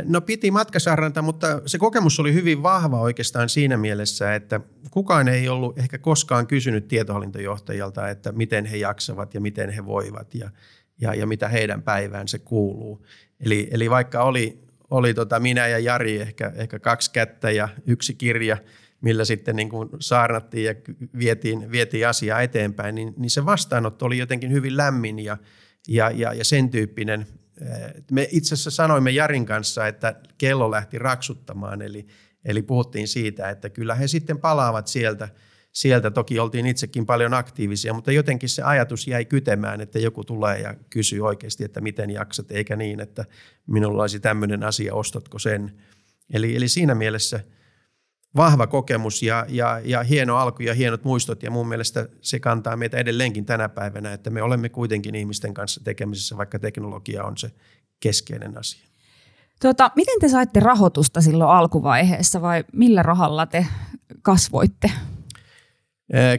No 0.06 0.22
piti 0.22 0.52
matkasarranta, 0.52 1.22
mutta 1.22 1.62
se 1.66 1.78
kokemus 1.78 2.20
oli 2.20 2.34
hyvin 2.34 2.64
vahva 2.64 3.00
oikeastaan 3.00 3.50
siinä 3.50 3.78
mielessä, 3.78 4.36
että 4.36 4.60
kukaan 4.92 5.28
ei 5.28 5.50
ollut 5.50 5.80
ehkä 5.80 5.98
koskaan 5.98 6.48
kysynyt 6.48 6.88
tietohallintojohtajalta, 6.88 8.10
että 8.10 8.32
miten 8.32 8.66
he 8.66 8.78
jaksavat 8.78 9.34
ja 9.34 9.42
miten 9.42 9.70
he 9.70 9.86
voivat 9.86 10.36
ja, 10.36 10.50
ja, 11.02 11.14
ja 11.14 11.28
mitä 11.28 11.48
heidän 11.48 11.82
päiväänsä 11.82 12.40
kuuluu. 12.40 13.06
Eli, 13.40 13.68
eli 13.72 13.90
vaikka 13.90 14.24
oli, 14.24 14.64
oli 14.90 15.14
tota 15.14 15.40
minä 15.40 15.68
ja 15.68 15.80
Jari 15.80 16.22
ehkä, 16.22 16.52
ehkä 16.56 16.80
kaksi 16.80 17.12
kättä 17.12 17.52
ja 17.52 17.70
yksi 17.88 18.14
kirja, 18.14 18.58
millä 19.02 19.26
sitten 19.26 19.56
niin 19.56 19.70
kuin 19.70 19.90
saarnattiin 20.00 20.66
ja 20.66 20.76
vietiin, 21.18 21.72
vietiin 21.72 22.08
asiaa 22.08 22.42
eteenpäin, 22.42 22.96
niin, 22.96 23.14
niin 23.18 23.30
se 23.30 23.46
vastaanotto 23.46 24.06
oli 24.06 24.18
jotenkin 24.18 24.52
hyvin 24.52 24.78
lämmin 24.78 25.20
ja, 25.20 25.38
ja, 25.88 26.12
ja, 26.12 26.34
ja 26.34 26.46
sen 26.46 26.70
tyyppinen– 26.70 27.28
me 28.12 28.28
itse 28.32 28.54
asiassa 28.54 28.72
sanoimme 28.72 29.12
Jarin 29.12 29.46
kanssa, 29.46 29.88
että 29.88 30.16
kello 30.38 30.72
lähti 30.72 31.00
raksuttamaan, 31.00 31.82
eli, 31.82 32.08
eli 32.46 32.62
puhuttiin 32.62 33.08
siitä, 33.08 33.50
että 33.50 33.70
kyllä 33.70 33.96
he 33.96 34.08
sitten 34.08 34.38
palaavat 34.38 34.88
sieltä. 34.88 35.30
Sieltä 35.72 36.12
toki 36.12 36.40
oltiin 36.40 36.66
itsekin 36.66 37.06
paljon 37.06 37.34
aktiivisia, 37.34 37.94
mutta 37.94 38.12
jotenkin 38.12 38.50
se 38.50 38.62
ajatus 38.64 39.08
jäi 39.08 39.26
kytemään, 39.26 39.82
että 39.82 40.00
joku 40.00 40.24
tulee 40.24 40.60
ja 40.60 40.76
kysyy 40.90 41.22
oikeasti, 41.22 41.64
että 41.64 41.82
miten 41.82 42.10
jaksat, 42.10 42.52
eikä 42.52 42.76
niin, 42.76 43.00
että 43.00 43.26
minulla 43.68 44.04
olisi 44.04 44.20
tämmöinen 44.20 44.64
asia, 44.64 44.94
ostatko 44.94 45.40
sen. 45.40 45.72
Eli, 46.34 46.56
eli 46.56 46.68
siinä 46.68 46.96
mielessä– 46.96 47.40
vahva 48.36 48.68
kokemus 48.68 49.24
ja, 49.24 49.46
ja, 49.50 49.82
ja 49.84 50.04
hieno 50.04 50.38
alku 50.38 50.64
ja 50.64 50.74
hienot 50.74 51.04
muistot 51.04 51.44
ja 51.44 51.52
mun 51.52 51.68
mielestä 51.68 52.08
se 52.22 52.40
kantaa 52.40 52.76
meitä 52.76 52.98
edelleenkin 52.98 53.46
tänä 53.46 53.70
päivänä, 53.70 54.14
että 54.14 54.30
me 54.30 54.42
olemme 54.42 54.70
kuitenkin 54.70 55.16
ihmisten 55.16 55.54
kanssa 55.54 55.82
tekemisissä, 55.84 56.38
vaikka 56.38 56.60
teknologia 56.60 57.24
on 57.24 57.38
se 57.38 57.52
keskeinen 58.00 58.58
asia. 58.58 58.86
Tuota, 59.62 59.92
miten 59.96 60.20
te 60.20 60.30
saitte 60.30 60.60
rahoitusta 60.60 61.22
silloin 61.22 61.50
alkuvaiheessa 61.50 62.42
vai 62.42 62.64
millä 62.74 63.04
rahalla 63.04 63.46
te 63.46 63.68
kasvoitte? 64.22 64.92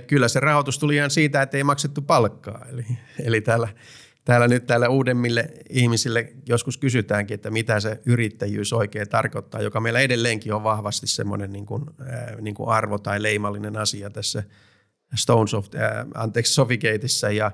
Kyllä 0.07 0.29
se 0.29 0.41
rahoitus 0.41 0.79
tuli 0.79 0.97
ihan 0.97 1.11
siitä, 1.11 1.43
että 1.43 1.57
ei 1.57 1.65
maksettu 1.65 2.03
palkkaa. 2.03 2.65
Eli, 2.73 2.87
eli 3.25 3.41
täällä 3.41 3.69
täällä 4.27 4.49
nyt 4.49 4.67
täällä 4.67 4.89
uudemmille 4.89 5.49
ihmisille 5.71 6.33
joskus 6.47 6.79
kysytäänkin, 6.79 7.35
että 7.35 7.51
mitä 7.51 7.81
se 7.81 8.01
yrittäjyys 8.07 8.73
oikein 8.73 9.09
tarkoittaa, 9.09 9.63
joka 9.63 9.81
meillä 9.81 10.01
edelleenkin 10.01 10.55
on 10.55 10.65
vahvasti 10.65 11.07
semmoinen 11.07 11.53
niin 11.53 11.67
kuin, 11.67 11.85
niin 12.41 12.55
kuin 12.55 12.69
arvo 12.69 12.99
tai 12.99 13.23
leimallinen 13.23 13.77
asia 13.77 14.11
tässä 14.11 14.43
Stones 15.15 15.55
of, 15.55 15.67
äh, 15.75 16.07
anteeksi, 16.15 16.55
Sofigateissa 16.55 17.31
ja, 17.31 17.51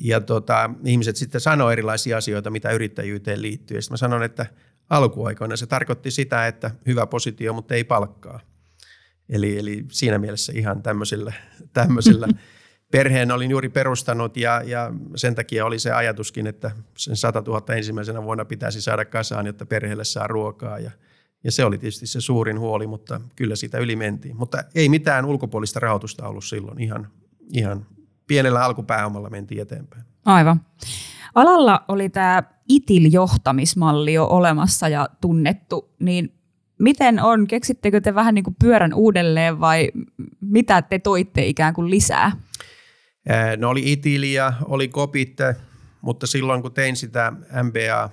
ja 0.00 0.20
tota, 0.20 0.70
ihmiset 0.84 1.16
sitten 1.16 1.40
sanoo 1.40 1.70
erilaisia 1.70 2.16
asioita, 2.16 2.50
mitä 2.50 2.70
yrittäjyyteen 2.70 3.42
liittyy. 3.42 3.76
Ja 3.76 3.82
sitten 3.82 3.92
mä 3.92 3.96
sanon, 3.96 4.22
että 4.22 4.46
alkuaikoina 4.90 5.56
se 5.56 5.66
tarkoitti 5.66 6.10
sitä, 6.10 6.46
että 6.46 6.70
hyvä 6.86 7.06
positio, 7.06 7.52
mutta 7.52 7.74
ei 7.74 7.84
palkkaa. 7.84 8.40
Eli, 9.28 9.58
eli 9.58 9.84
siinä 9.92 10.18
mielessä 10.18 10.52
ihan 10.56 10.82
tämmöisillä, 10.82 11.32
tämmöisillä 11.72 12.28
perheen 12.90 13.32
olin 13.32 13.50
juuri 13.50 13.68
perustanut 13.68 14.36
ja, 14.36 14.62
ja 14.62 14.92
sen 15.16 15.34
takia 15.34 15.66
oli 15.66 15.78
se 15.78 15.92
ajatuskin, 15.92 16.46
että 16.46 16.70
sen 16.96 17.16
100 17.16 17.42
000 17.46 17.74
ensimmäisenä 17.74 18.22
vuonna 18.22 18.44
pitäisi 18.44 18.82
saada 18.82 19.04
kasaan, 19.04 19.46
jotta 19.46 19.66
perheelle 19.66 20.04
saa 20.04 20.26
ruokaa 20.26 20.78
ja, 20.78 20.90
ja 21.44 21.52
se 21.52 21.64
oli 21.64 21.78
tietysti 21.78 22.06
se 22.06 22.20
suurin 22.20 22.58
huoli, 22.60 22.86
mutta 22.86 23.20
kyllä 23.36 23.56
sitä 23.56 23.78
yli 23.78 23.96
mentiin. 23.96 24.36
Mutta 24.36 24.64
ei 24.74 24.88
mitään 24.88 25.24
ulkopuolista 25.24 25.80
rahoitusta 25.80 26.28
ollut 26.28 26.44
silloin, 26.44 26.80
ihan, 26.80 27.08
ihan 27.52 27.86
pienellä 28.26 28.64
alkupääomalla 28.64 29.30
mentiin 29.30 29.62
eteenpäin. 29.62 30.04
Aivan. 30.24 30.60
Alalla 31.34 31.84
oli 31.88 32.08
tämä 32.08 32.42
ITIL-johtamismalli 32.68 34.12
jo 34.12 34.26
olemassa 34.26 34.88
ja 34.88 35.08
tunnettu, 35.20 35.94
niin 35.98 36.34
miten 36.78 37.22
on? 37.22 37.46
Keksittekö 37.46 38.00
te 38.00 38.14
vähän 38.14 38.34
niin 38.34 38.44
kuin 38.44 38.56
pyörän 38.58 38.94
uudelleen 38.94 39.60
vai 39.60 39.90
mitä 40.40 40.82
te 40.82 40.98
toitte 40.98 41.46
ikään 41.46 41.74
kuin 41.74 41.90
lisää? 41.90 42.32
No 43.56 43.70
oli 43.70 43.92
Itilia, 43.92 44.52
oli 44.64 44.88
Kopit, 44.88 45.36
mutta 46.00 46.26
silloin 46.26 46.62
kun 46.62 46.72
tein 46.72 46.96
sitä 46.96 47.32
MBA, 47.62 48.10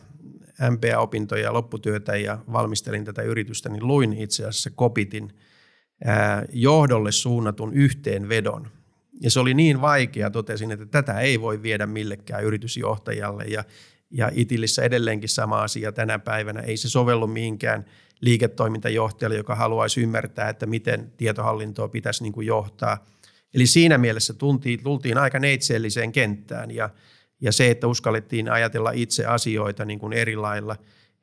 MBA-opintoja, 0.72 1.54
lopputyötä 1.54 2.16
ja 2.16 2.38
valmistelin 2.52 3.06
tätä 3.06 3.22
yritystä, 3.22 3.70
niin 3.70 3.88
luin 3.88 4.14
itse 4.14 4.44
asiassa 4.44 4.70
Kopitin 4.76 5.30
johdolle 6.54 7.12
suunnatun 7.12 7.74
yhteenvedon. 7.74 8.68
Ja 9.22 9.32
se 9.32 9.40
oli 9.40 9.54
niin 9.54 9.82
vaikea, 9.82 10.30
totesin, 10.30 10.72
että 10.72 10.86
tätä 10.86 11.20
ei 11.20 11.42
voi 11.42 11.62
viedä 11.62 11.86
millekään 11.86 12.44
yritysjohtajalle. 12.44 13.44
Ja, 13.44 13.64
ja 14.12 14.32
Itilissä 14.34 14.84
edelleenkin 14.84 15.30
sama 15.30 15.62
asia 15.62 15.92
tänä 15.92 16.20
päivänä. 16.20 16.60
Ei 16.60 16.78
se 16.78 16.90
sovellu 16.90 17.28
mihinkään 17.28 17.86
liiketoimintajohtajalle, 18.22 19.38
joka 19.38 19.56
haluaisi 19.56 20.02
ymmärtää, 20.02 20.50
että 20.50 20.66
miten 20.66 21.12
tietohallintoa 21.18 21.88
pitäisi 21.88 22.24
niin 22.24 22.34
kuin 22.34 22.48
johtaa– 22.48 22.98
Eli 23.54 23.66
siinä 23.66 23.98
mielessä 23.98 24.34
tuntiin, 24.34 24.84
tultiin 24.84 25.18
aika 25.18 25.40
neitseelliseen 25.40 26.12
kenttään 26.12 26.72
ja, 26.72 26.90
ja 27.42 27.52
se, 27.52 27.72
että 27.72 27.88
uskallettiin 27.88 28.52
ajatella 28.52 28.92
itse 28.92 29.26
asioita 29.26 29.86
niin 29.86 30.00
kuin 30.00 30.14
eri 30.14 30.36
lailla. 30.36 30.76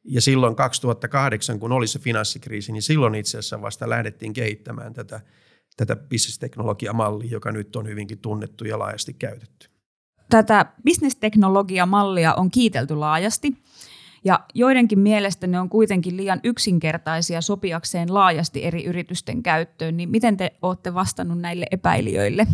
Ja 0.04 0.20
silloin 0.20 0.56
2008, 0.56 1.60
kun 1.60 1.72
oli 1.72 1.86
se 1.86 1.98
finanssikriisi, 1.98 2.72
niin 2.72 2.82
silloin 2.82 3.14
itse 3.14 3.38
asiassa 3.38 3.62
vasta 3.62 3.88
lähdettiin 3.88 4.32
kehittämään 4.32 4.94
tätä, 4.94 5.20
tätä 5.76 5.96
bisnesteknologiamallia, 5.96 7.30
joka 7.30 7.52
nyt 7.52 7.76
on 7.76 7.88
hyvinkin 7.88 8.18
tunnettu 8.18 8.64
ja 8.64 8.78
laajasti 8.78 9.12
käytetty. 9.12 9.68
Tätä 10.30 10.66
bisnesteknologiamallia 10.84 12.34
on 12.34 12.50
kiitelty 12.50 12.94
laajasti. 12.94 13.56
Ja 14.24 14.40
joidenkin 14.54 14.98
mielestä 14.98 15.46
ne 15.46 15.60
on 15.60 15.68
kuitenkin 15.68 16.16
liian 16.16 16.40
yksinkertaisia 16.44 17.40
sopiakseen 17.40 18.14
laajasti 18.14 18.64
eri 18.64 18.84
yritysten 18.84 19.42
käyttöön, 19.42 19.96
niin 19.96 20.08
miten 20.08 20.36
te 20.36 20.52
olette 20.62 20.94
vastannut 20.94 21.38
näille 21.38 21.66
epäilijöille? 21.70 22.46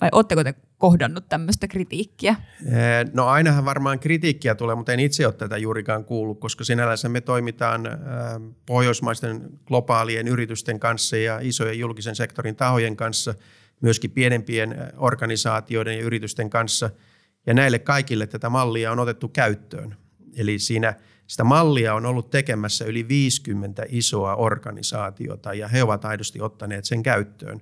Vai 0.00 0.08
oletteko 0.12 0.44
te 0.44 0.54
kohdannut 0.78 1.28
tämmöistä 1.28 1.68
kritiikkiä? 1.68 2.36
No 3.12 3.26
ainahan 3.26 3.64
varmaan 3.64 3.98
kritiikkiä 3.98 4.54
tulee, 4.54 4.74
mutta 4.74 4.92
en 4.92 5.00
itse 5.00 5.26
ole 5.26 5.34
tätä 5.34 5.56
juurikaan 5.56 6.04
kuullut, 6.04 6.40
koska 6.40 6.64
sinällänsä 6.64 7.08
me 7.08 7.20
toimitaan 7.20 7.88
pohjoismaisten 8.66 9.50
globaalien 9.66 10.28
yritysten 10.28 10.80
kanssa 10.80 11.16
ja 11.16 11.38
isojen 11.42 11.78
julkisen 11.78 12.16
sektorin 12.16 12.56
tahojen 12.56 12.96
kanssa, 12.96 13.34
myöskin 13.80 14.10
pienempien 14.10 14.92
organisaatioiden 14.96 15.96
ja 15.96 16.02
yritysten 16.02 16.50
kanssa. 16.50 16.90
Ja 17.46 17.54
näille 17.54 17.78
kaikille 17.78 18.26
tätä 18.26 18.50
mallia 18.50 18.92
on 18.92 18.98
otettu 18.98 19.28
käyttöön. 19.28 19.96
Eli 20.36 20.58
siinä 20.58 20.94
sitä 21.26 21.44
mallia 21.44 21.94
on 21.94 22.06
ollut 22.06 22.30
tekemässä 22.30 22.84
yli 22.84 23.08
50 23.08 23.84
isoa 23.88 24.34
organisaatiota 24.34 25.54
ja 25.54 25.68
he 25.68 25.82
ovat 25.82 26.04
aidosti 26.04 26.40
ottaneet 26.40 26.84
sen 26.84 27.02
käyttöön. 27.02 27.60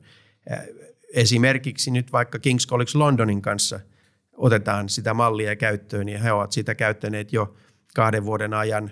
Esimerkiksi 1.14 1.90
nyt 1.90 2.12
vaikka 2.12 2.38
King's 2.38 2.68
College 2.68 2.90
Londonin 2.94 3.42
kanssa 3.42 3.80
otetaan 4.32 4.88
sitä 4.88 5.14
mallia 5.14 5.56
käyttöön 5.56 6.08
ja 6.08 6.18
he 6.18 6.32
ovat 6.32 6.52
sitä 6.52 6.74
käyttäneet 6.74 7.32
jo 7.32 7.54
kahden 7.94 8.24
vuoden 8.24 8.54
ajan 8.54 8.90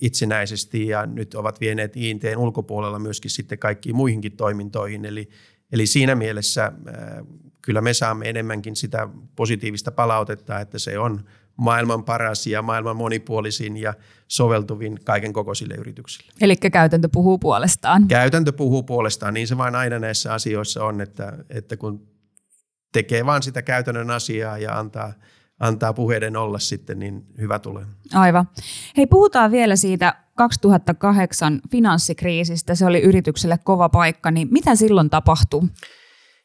itsenäisesti 0.00 0.86
ja 0.86 1.06
nyt 1.06 1.34
ovat 1.34 1.60
vieneet 1.60 1.96
INTn 1.96 2.36
ulkopuolella 2.36 2.98
myöskin 2.98 3.30
sitten 3.30 3.58
kaikkiin 3.58 3.96
muihinkin 3.96 4.36
toimintoihin. 4.36 5.04
Eli, 5.04 5.28
eli 5.72 5.86
siinä 5.86 6.14
mielessä 6.14 6.72
kyllä 7.62 7.80
me 7.80 7.94
saamme 7.94 8.28
enemmänkin 8.28 8.76
sitä 8.76 9.08
positiivista 9.36 9.92
palautetta, 9.92 10.60
että 10.60 10.78
se 10.78 10.98
on– 10.98 11.20
maailman 11.56 12.04
paras 12.04 12.46
ja 12.46 12.62
maailman 12.62 12.96
monipuolisin 12.96 13.76
ja 13.76 13.94
soveltuvin 14.28 14.98
kaiken 15.04 15.32
kokoisille 15.32 15.74
yrityksille. 15.74 16.32
Eli 16.40 16.56
käytäntö 16.56 17.08
puhuu 17.12 17.38
puolestaan. 17.38 18.08
Käytäntö 18.08 18.52
puhuu 18.52 18.82
puolestaan, 18.82 19.34
niin 19.34 19.48
se 19.48 19.58
vain 19.58 19.74
aina 19.74 19.98
näissä 19.98 20.34
asioissa 20.34 20.84
on, 20.84 21.00
että, 21.00 21.32
että 21.50 21.76
kun 21.76 22.08
tekee 22.92 23.26
vain 23.26 23.42
sitä 23.42 23.62
käytännön 23.62 24.10
asiaa 24.10 24.58
ja 24.58 24.78
antaa, 24.78 25.12
antaa 25.60 25.92
puheiden 25.92 26.36
olla 26.36 26.58
sitten, 26.58 26.98
niin 26.98 27.24
hyvä 27.38 27.58
tulee. 27.58 27.84
Aivan. 28.14 28.48
Hei, 28.96 29.06
puhutaan 29.06 29.50
vielä 29.50 29.76
siitä 29.76 30.14
2008 30.34 31.60
finanssikriisistä. 31.70 32.74
Se 32.74 32.86
oli 32.86 33.00
yritykselle 33.00 33.58
kova 33.64 33.88
paikka, 33.88 34.30
niin 34.30 34.48
mitä 34.50 34.74
silloin 34.74 35.10
tapahtui? 35.10 35.62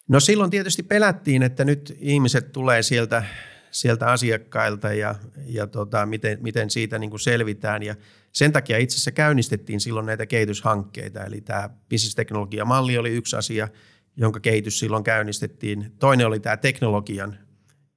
No 0.08 0.20
silloin 0.20 0.52
tietysti 0.52 0.84
pelättiin, 0.84 1.44
että 1.44 1.66
nyt 1.66 1.98
ihmiset 2.00 2.52
tulee 2.52 2.84
sieltä, 2.84 3.24
sieltä 3.72 4.12
asiakkailta 4.12 4.94
ja, 4.94 5.16
ja 5.46 5.68
tota, 5.68 6.06
miten, 6.06 6.38
miten 6.42 6.70
siitä 6.70 7.00
niin 7.00 7.10
kuin 7.10 7.20
selvitään. 7.20 7.84
Ja 7.84 7.96
sen 8.32 8.52
takia 8.52 8.78
itse 8.78 8.96
asiassa 8.96 9.12
käynnistettiin 9.12 9.80
silloin 9.80 10.06
näitä 10.06 10.26
kehityshankkeita. 10.26 11.24
Eli 11.24 11.42
tämä 11.42 11.70
bisnesteknologiamalli 11.90 12.98
oli 12.98 13.10
yksi 13.10 13.36
asia, 13.36 13.68
jonka 14.16 14.40
kehitys 14.40 14.80
silloin 14.80 15.04
käynnistettiin. 15.04 15.92
Toinen 16.00 16.28
oli 16.28 16.40
tämä 16.40 16.58
teknologian 16.58 17.38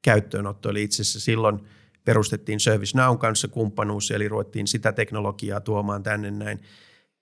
käyttöönotto, 0.03 0.71
eli 0.71 0.83
itse 0.83 1.03
asiassa 1.03 1.21
silloin 1.21 1.61
perustettiin 2.05 2.61
ServiceNown 2.61 3.19
kanssa 3.19 3.49
kumppanuus, 3.49 4.11
eli 4.11 4.29
ruvettiin 4.29 4.67
sitä 4.67 4.93
teknologiaa 4.93 5.61
tuomaan 5.61 6.03
tänne 6.03 6.31
näin. 6.31 6.61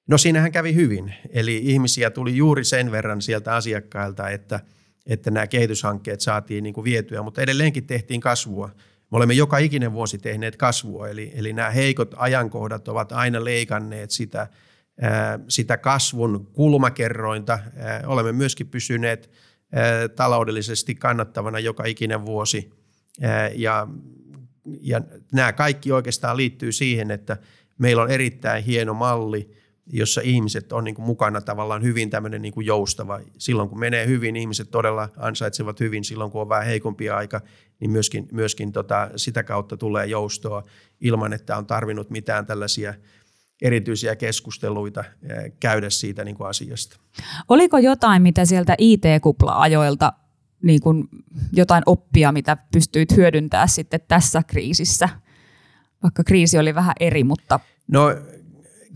No 0.09 0.19
siinähän 0.19 0.52
kävi 0.52 0.75
hyvin, 0.75 1.14
eli 1.31 1.57
ihmisiä 1.57 2.11
tuli 2.11 2.37
juuri 2.37 2.64
sen 2.64 2.93
verran 2.93 3.23
sieltä 3.23 3.55
asiakkailta, 3.55 4.28
että, 4.28 4.61
että 5.09 5.31
nämä 5.31 5.47
kehityshankkeet 5.47 6.21
saatiin 6.21 6.65
niin 6.65 6.75
kuin 6.75 6.85
vietyä, 6.85 7.23
mutta 7.23 7.43
edelleenkin 7.43 7.87
tehtiin 7.87 8.21
kasvua. 8.21 8.71
Me 9.11 9.17
olemme 9.17 9.35
joka 9.35 9.59
ikinen 9.59 9.93
vuosi 9.93 10.19
tehneet 10.19 10.57
kasvua, 10.57 11.09
eli, 11.09 11.33
eli 11.35 11.53
nämä 11.53 11.71
heikot 11.71 12.15
ajankohdat 12.17 12.88
ovat 12.88 13.12
aina 13.12 13.45
leikanneet 13.45 14.11
sitä, 14.11 14.47
sitä 15.49 15.77
kasvun 15.77 16.50
kulmakerrointa. 16.53 17.59
Olemme 18.07 18.33
myöskin 18.33 18.69
pysyneet 18.69 19.31
taloudellisesti 20.17 20.95
kannattavana 20.95 21.59
joka 21.59 21.85
ikinen 21.85 22.27
vuosi. 22.27 22.71
Ja, 23.55 23.88
ja 24.81 25.00
nämä 25.33 25.53
kaikki 25.53 25.93
oikeastaan 25.93 26.37
liittyy 26.37 26.73
siihen, 26.73 27.11
että 27.11 27.37
meillä 27.79 28.03
on 28.03 28.11
erittäin 28.11 28.65
hieno 28.65 28.95
malli, 28.95 29.50
jossa 29.92 30.21
ihmiset 30.25 30.73
on 30.73 30.85
niin 30.85 30.95
kuin 30.95 31.07
mukana 31.07 31.40
tavallaan 31.40 31.83
hyvin 31.83 32.11
tämmöinen 32.11 32.42
niin 32.42 32.54
kuin 32.54 32.66
joustava. 32.66 33.21
Silloin 33.38 33.68
kun 33.68 33.78
menee 33.78 34.07
hyvin, 34.07 34.37
ihmiset 34.37 34.71
todella 34.71 35.09
ansaitsevat 35.16 35.80
hyvin. 35.80 36.04
Silloin 36.04 36.30
kun 36.30 36.40
on 36.40 36.49
vähän 36.49 36.66
heikompi 36.66 37.11
aika, 37.11 37.40
niin 37.80 37.90
myöskin, 37.90 38.28
myöskin 38.33 38.73
tota, 38.73 39.11
sitä 39.16 39.42
kautta 39.42 39.76
tulee 39.76 40.07
joustoa 40.07 40.62
ilman, 41.00 41.33
että 41.33 41.57
on 41.57 41.66
tarvinnut 41.66 42.11
mitään 42.11 42.47
tällaisia– 42.47 42.95
erityisiä 43.62 44.16
keskusteluita 44.16 45.04
käydä 45.61 45.90
siitä 45.90 46.25
niin 46.25 46.37
kuin 46.37 46.49
asiasta. 46.49 46.97
Oliko 47.49 47.78
jotain, 47.78 48.23
mitä 48.23 48.45
sieltä 48.45 48.75
IT-kupla-ajoilta, 48.78 50.12
niin 50.62 50.80
kuin 50.80 51.09
jotain 51.52 51.83
oppia, 51.87 52.33
mitä 52.33 52.57
pystyit 52.73 53.16
hyödyntämään 53.16 53.68
sitten 53.68 54.00
tässä 54.09 54.42
kriisissä? 54.47 55.09
Vaikka 56.02 56.25
kriisi 56.25 56.59
oli 56.59 56.75
vähän 56.75 56.95
eri, 57.00 57.25
mutta... 57.25 57.61
No 57.88 58.09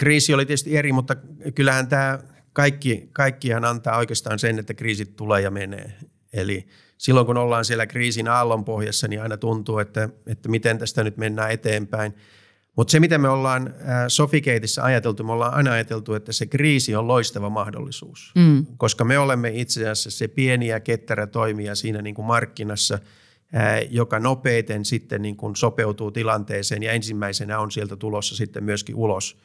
kriisi 0.03 0.35
oli 0.35 0.47
tietysti 0.47 0.77
eri, 0.77 0.93
mutta 0.93 1.17
kyllähän 1.55 1.89
tämä 1.89 2.19
kaikki, 2.53 3.09
kaikkihan 3.13 3.65
antaa 3.65 3.99
oikeastaan 3.99 4.39
sen, 4.39 4.59
että 4.59 4.75
kriisit 4.75 5.17
tulee 5.17 5.41
ja 5.41 5.51
menee. 5.51 5.93
Eli 6.33 6.67
silloin 6.99 7.27
kun 7.27 7.37
ollaan 7.37 7.65
siellä 7.65 7.87
kriisin 7.87 8.29
aallonpohjassa, 8.29 9.09
niin 9.09 9.23
aina 9.23 9.37
tuntuu, 9.37 9.79
että, 9.79 10.09
että 10.27 10.49
miten 10.49 10.79
tästä 10.79 11.05
nyt 11.05 11.17
mennään 11.17 11.51
eteenpäin– 11.51 12.15
mutta 12.77 12.91
se, 12.91 13.01
mitä 13.01 13.19
me 13.19 13.29
ollaan 13.29 13.75
Sofikeitissä 14.09 14.85
ajateltu, 14.85 15.25
me 15.25 15.33
ollaan 15.33 15.55
aina 15.55 15.73
ajateltu, 15.73 16.15
että 16.15 16.33
se 16.33 16.47
kriisi 16.47 16.95
on 16.95 17.09
loistava 17.09 17.51
mahdollisuus. 17.51 18.33
Mm. 18.35 18.67
Koska 18.77 19.05
me 19.05 19.19
olemme 19.19 19.51
itse 19.55 19.89
asiassa 19.89 20.11
se 20.11 20.29
pieni 20.29 20.67
ja 20.67 20.81
ketterä 20.81 21.27
toimija 21.27 21.75
siinä 21.75 22.03
niin 22.03 22.15
kuin 22.15 22.27
markkinassa, 22.27 22.99
joka 23.91 24.19
nopeiten 24.19 24.85
sitten 24.85 25.23
niin 25.23 25.37
kuin 25.37 25.57
sopeutuu 25.57 26.11
tilanteeseen 26.11 26.83
ja 26.83 26.93
ensimmäisenä 26.93 27.59
on 27.59 27.71
sieltä 27.71 27.97
tulossa 27.97 28.37
sitten 28.37 28.65
myöskin 28.65 28.97
ulos 28.97 29.37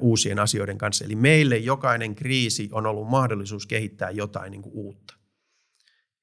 uusien 0.00 0.38
asioiden 0.38 0.78
kanssa. 0.78 1.04
Eli 1.04 1.14
meille 1.14 1.56
jokainen 1.56 2.14
kriisi 2.14 2.68
on 2.72 2.86
ollut 2.86 3.08
mahdollisuus 3.08 3.66
kehittää 3.66 4.10
jotain 4.10 4.50
niin 4.50 4.62
kuin 4.62 4.74
uutta. 4.74 5.14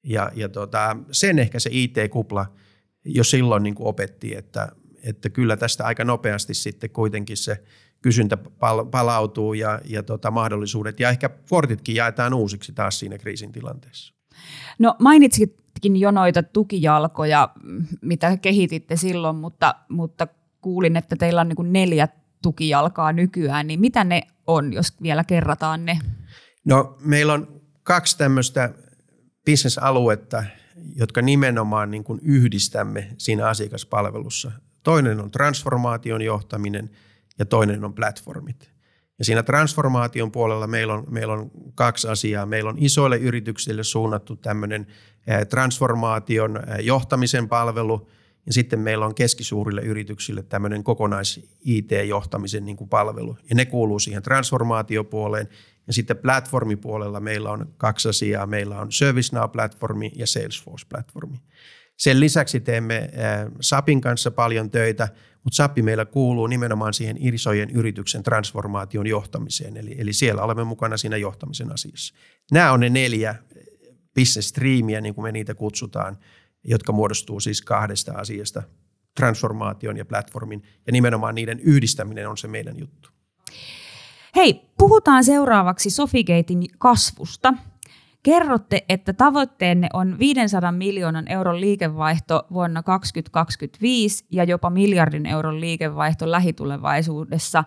Ja, 0.04 0.30
ja 0.34 0.48
tota, 0.48 0.96
sen 1.10 1.38
ehkä 1.38 1.58
se 1.58 1.70
IT-kupla 1.72 2.46
jo 3.04 3.24
silloin 3.24 3.62
niin 3.62 3.74
kuin 3.74 3.86
opetti, 3.86 4.36
että 4.36 4.68
että 5.06 5.30
kyllä 5.30 5.56
tästä 5.56 5.84
aika 5.84 6.04
nopeasti 6.04 6.54
sitten 6.54 6.90
kuitenkin 6.90 7.36
se 7.36 7.62
kysyntä 8.02 8.36
palautuu 8.90 9.54
ja, 9.54 9.80
ja 9.84 10.02
tota 10.02 10.30
mahdollisuudet 10.30 11.00
ja 11.00 11.08
ehkä 11.08 11.28
portitkin 11.28 11.94
jaetaan 11.94 12.34
uusiksi 12.34 12.72
taas 12.72 12.98
siinä 12.98 13.18
kriisin 13.18 13.52
tilanteessa. 13.52 14.14
No 14.78 14.96
mainitsitkin 14.98 15.96
jo 15.96 16.10
noita 16.10 16.42
tukijalkoja, 16.42 17.48
mitä 18.00 18.36
kehititte 18.36 18.96
silloin, 18.96 19.36
mutta, 19.36 19.74
mutta 19.88 20.26
kuulin, 20.60 20.96
että 20.96 21.16
teillä 21.16 21.40
on 21.40 21.48
niin 21.48 21.72
neljä 21.72 22.08
tukijalkaa 22.46 23.12
nykyään, 23.12 23.66
niin 23.66 23.80
mitä 23.80 24.04
ne 24.04 24.22
on, 24.46 24.72
jos 24.72 25.02
vielä 25.02 25.24
kerrataan 25.24 25.84
ne? 25.84 25.98
No 26.64 26.96
meillä 27.00 27.32
on 27.32 27.60
kaksi 27.82 28.18
tämmöistä 28.18 28.70
bisnesaluetta, 29.44 30.44
jotka 30.96 31.22
nimenomaan 31.22 31.90
niin 31.90 32.04
kuin 32.04 32.20
yhdistämme 32.22 33.08
siinä 33.18 33.48
asiakaspalvelussa. 33.48 34.52
Toinen 34.82 35.20
on 35.20 35.30
transformaation 35.30 36.22
johtaminen 36.22 36.90
ja 37.38 37.44
toinen 37.44 37.84
on 37.84 37.94
platformit. 37.94 38.70
Ja 39.18 39.24
siinä 39.24 39.42
transformaation 39.42 40.32
puolella 40.32 40.66
meillä 40.66 40.94
on, 40.94 41.04
meillä 41.10 41.34
on 41.34 41.50
kaksi 41.74 42.08
asiaa. 42.08 42.46
Meillä 42.46 42.70
on 42.70 42.78
isoille 42.78 43.16
yrityksille 43.16 43.84
suunnattu 43.84 44.36
tämmöinen 44.36 44.86
transformaation 45.48 46.60
johtamisen 46.82 47.48
palvelu 47.48 48.08
ja 48.46 48.52
sitten 48.52 48.80
meillä 48.80 49.06
on 49.06 49.14
keskisuurille 49.14 49.80
yrityksille 49.80 50.42
tämmöinen 50.42 50.84
kokonais-IT-johtamisen 50.84 52.64
niin 52.64 52.76
kuin 52.76 52.88
palvelu. 52.88 53.36
Ja 53.48 53.56
ne 53.56 53.64
kuuluu 53.64 53.98
siihen 53.98 54.22
transformaatiopuoleen. 54.22 55.48
Ja 55.86 55.92
sitten 55.92 56.16
platformipuolella 56.16 57.20
meillä 57.20 57.50
on 57.50 57.74
kaksi 57.76 58.08
asiaa. 58.08 58.46
Meillä 58.46 58.80
on 58.80 58.92
ServiceNow-platformi 58.92 60.12
ja 60.16 60.26
Salesforce-platformi. 60.26 61.38
Sen 61.96 62.20
lisäksi 62.20 62.60
teemme 62.60 63.10
SAPin 63.60 64.00
kanssa 64.00 64.30
paljon 64.30 64.70
töitä, 64.70 65.08
mutta 65.44 65.56
SAPi 65.56 65.82
meillä 65.82 66.04
kuuluu 66.04 66.46
nimenomaan 66.46 66.94
siihen 66.94 67.16
isojen 67.20 67.70
yrityksen 67.70 68.22
transformaation 68.22 69.06
johtamiseen, 69.06 69.76
eli, 69.76 69.94
eli 69.98 70.12
siellä 70.12 70.42
olemme 70.42 70.64
mukana 70.64 70.96
siinä 70.96 71.16
johtamisen 71.16 71.72
asiassa. 71.72 72.14
Nämä 72.52 72.72
on 72.72 72.80
ne 72.80 72.88
neljä 72.88 73.34
business 74.14 74.48
streamia, 74.48 75.00
niin 75.00 75.14
kuin 75.14 75.22
me 75.22 75.32
niitä 75.32 75.54
kutsutaan, 75.54 76.18
jotka 76.66 76.92
muodostuu 76.92 77.40
siis 77.40 77.62
kahdesta 77.62 78.12
asiasta, 78.12 78.62
transformaation 79.14 79.96
ja 79.96 80.04
platformin, 80.04 80.62
ja 80.86 80.92
nimenomaan 80.92 81.34
niiden 81.34 81.60
yhdistäminen 81.60 82.28
on 82.28 82.36
se 82.36 82.48
meidän 82.48 82.78
juttu. 82.78 83.08
Hei, 84.36 84.60
puhutaan 84.78 85.24
seuraavaksi 85.24 85.90
Sofigatein 85.90 86.66
kasvusta. 86.78 87.54
Kerrotte, 88.22 88.84
että 88.88 89.12
tavoitteenne 89.12 89.88
on 89.92 90.18
500 90.18 90.72
miljoonan 90.72 91.28
euron 91.28 91.60
liikevaihto 91.60 92.46
vuonna 92.52 92.82
2025 92.82 94.24
ja 94.30 94.44
jopa 94.44 94.70
miljardin 94.70 95.26
euron 95.26 95.60
liikevaihto 95.60 96.30
lähitulevaisuudessa. 96.30 97.64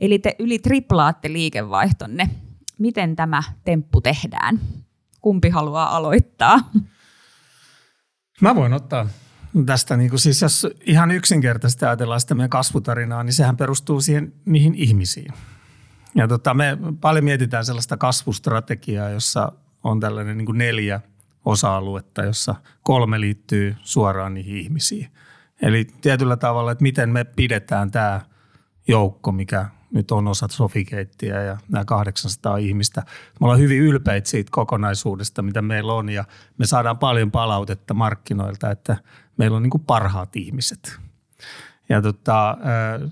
Eli 0.00 0.18
te 0.18 0.36
yli 0.38 0.58
triplaatte 0.58 1.32
liikevaihtonne. 1.32 2.30
Miten 2.78 3.16
tämä 3.16 3.42
temppu 3.64 4.00
tehdään? 4.00 4.60
Kumpi 5.20 5.48
haluaa 5.48 5.96
aloittaa? 5.96 6.58
Mä 8.40 8.54
voin 8.54 8.72
ottaa 8.72 9.06
tästä, 9.66 9.96
niin 9.96 10.10
kuin 10.10 10.20
siis 10.20 10.42
jos 10.42 10.66
ihan 10.86 11.10
yksinkertaisesti 11.10 11.84
ajatellaan 11.84 12.20
sitä 12.20 12.34
meidän 12.34 12.50
kasvutarinaa, 12.50 13.22
niin 13.24 13.32
sehän 13.32 13.56
perustuu 13.56 14.00
siihen, 14.00 14.32
niihin 14.44 14.74
ihmisiin. 14.74 15.32
Ja 16.14 16.28
tota, 16.28 16.54
me 16.54 16.78
paljon 17.00 17.24
mietitään 17.24 17.64
sellaista 17.64 17.96
kasvustrategiaa, 17.96 19.10
jossa 19.10 19.52
on 19.84 20.00
tällainen 20.00 20.38
niin 20.38 20.46
kuin 20.46 20.58
neljä 20.58 21.00
osa-aluetta, 21.44 22.24
jossa 22.24 22.54
kolme 22.82 23.20
liittyy 23.20 23.76
suoraan 23.82 24.34
niihin 24.34 24.56
ihmisiin. 24.56 25.10
Eli 25.62 25.84
tietyllä 26.00 26.36
tavalla, 26.36 26.72
että 26.72 26.82
miten 26.82 27.08
me 27.10 27.24
pidetään 27.24 27.90
tämä 27.90 28.20
joukko, 28.88 29.32
mikä 29.32 29.66
nyt 29.92 30.10
on 30.10 30.28
osa 30.28 30.46
Sofikeittiä 30.50 31.42
ja 31.42 31.58
nämä 31.68 31.84
800 31.84 32.56
ihmistä. 32.56 33.02
Me 33.40 33.44
ollaan 33.44 33.60
hyvin 33.60 33.80
ylpeitä 33.80 34.28
siitä 34.28 34.50
kokonaisuudesta, 34.52 35.42
mitä 35.42 35.62
meillä 35.62 35.94
on 35.94 36.08
ja 36.08 36.24
me 36.58 36.66
saadaan 36.66 36.98
paljon 36.98 37.30
palautetta 37.30 37.94
markkinoilta, 37.94 38.70
että 38.70 38.96
meillä 39.36 39.56
on 39.56 39.62
niin 39.62 39.70
kuin 39.70 39.84
parhaat 39.86 40.36
ihmiset. 40.36 40.98
Ja 41.88 42.02
tota, 42.02 42.58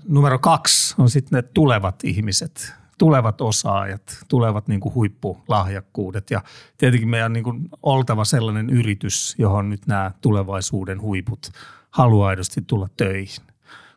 numero 0.07 0.39
kaksi 0.39 0.95
on 0.97 1.09
sitten 1.09 1.37
ne 1.37 1.41
tulevat 1.41 2.03
ihmiset, 2.03 2.73
tulevat 2.97 3.41
osaajat, 3.41 4.23
tulevat 4.27 4.67
niin 4.67 4.79
kuin 4.79 4.95
huippulahjakkuudet 4.95 6.31
ja 6.31 6.41
tietenkin 6.77 7.09
meidän 7.09 7.33
niin 7.33 7.43
kuin 7.43 7.69
oltava 7.83 8.25
sellainen 8.25 8.69
yritys, 8.69 9.35
johon 9.37 9.69
nyt 9.69 9.87
nämä 9.87 10.11
tulevaisuuden 10.21 11.01
huiput 11.01 11.51
haluaa 11.89 12.29
aidosti 12.29 12.61
tulla 12.67 12.87
töihin. 12.97 13.48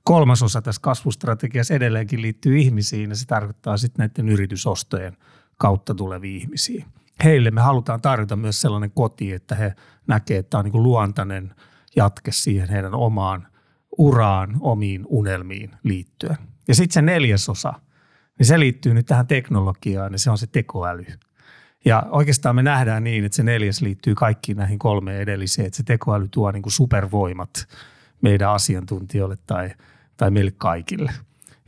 Kolmas 0.04 0.42
osa 0.42 0.62
tässä 0.62 0.80
kasvustrategiassa 0.82 1.74
edelleenkin 1.74 2.22
liittyy 2.22 2.58
ihmisiin 2.58 3.10
ja 3.10 3.16
se 3.16 3.26
tarkoittaa 3.26 3.76
sitten 3.76 4.02
näiden 4.02 4.32
yritysostojen 4.32 5.16
kautta 5.58 5.94
tulevia 5.94 6.36
ihmisiä. 6.36 6.84
Heille 7.24 7.50
me 7.50 7.60
halutaan 7.60 8.00
tarjota 8.00 8.36
myös 8.36 8.60
sellainen 8.60 8.90
koti, 8.90 9.32
että 9.32 9.54
he 9.54 9.74
näkevät, 10.06 10.38
että 10.38 10.50
tämä 10.50 10.58
on 10.58 10.64
niin 10.64 10.82
luontainen 10.82 11.54
jatke 11.96 12.32
siihen 12.32 12.68
heidän 12.68 12.94
omaan 12.94 13.48
uraan, 13.98 14.56
omiin 14.60 15.04
unelmiin 15.06 15.70
liittyen. 15.82 16.36
Ja 16.68 16.74
sitten 16.74 16.94
se 16.94 17.02
neljäsosa, 17.02 17.72
niin 18.38 18.46
se 18.46 18.58
liittyy 18.58 18.94
nyt 18.94 19.06
tähän 19.06 19.26
teknologiaan 19.26 20.12
ja 20.12 20.18
se 20.18 20.30
on 20.30 20.38
se 20.38 20.46
tekoäly. 20.46 21.06
Ja 21.84 22.06
oikeastaan 22.10 22.56
me 22.56 22.62
nähdään 22.62 23.04
niin, 23.04 23.24
että 23.24 23.36
se 23.36 23.42
neljäs 23.42 23.80
liittyy 23.82 24.14
kaikkiin 24.14 24.58
näihin 24.58 24.78
kolmeen 24.78 25.20
edelliseen, 25.20 25.66
että 25.66 25.76
se 25.76 25.82
tekoäly 25.82 26.28
tuo 26.28 26.50
niin 26.50 26.62
kuin 26.62 26.72
supervoimat 26.72 27.66
meidän 28.20 28.50
asiantuntijoille 28.50 29.36
tai, 29.46 29.70
tai 30.22 30.30
meille 30.30 30.50
kaikille. 30.50 31.12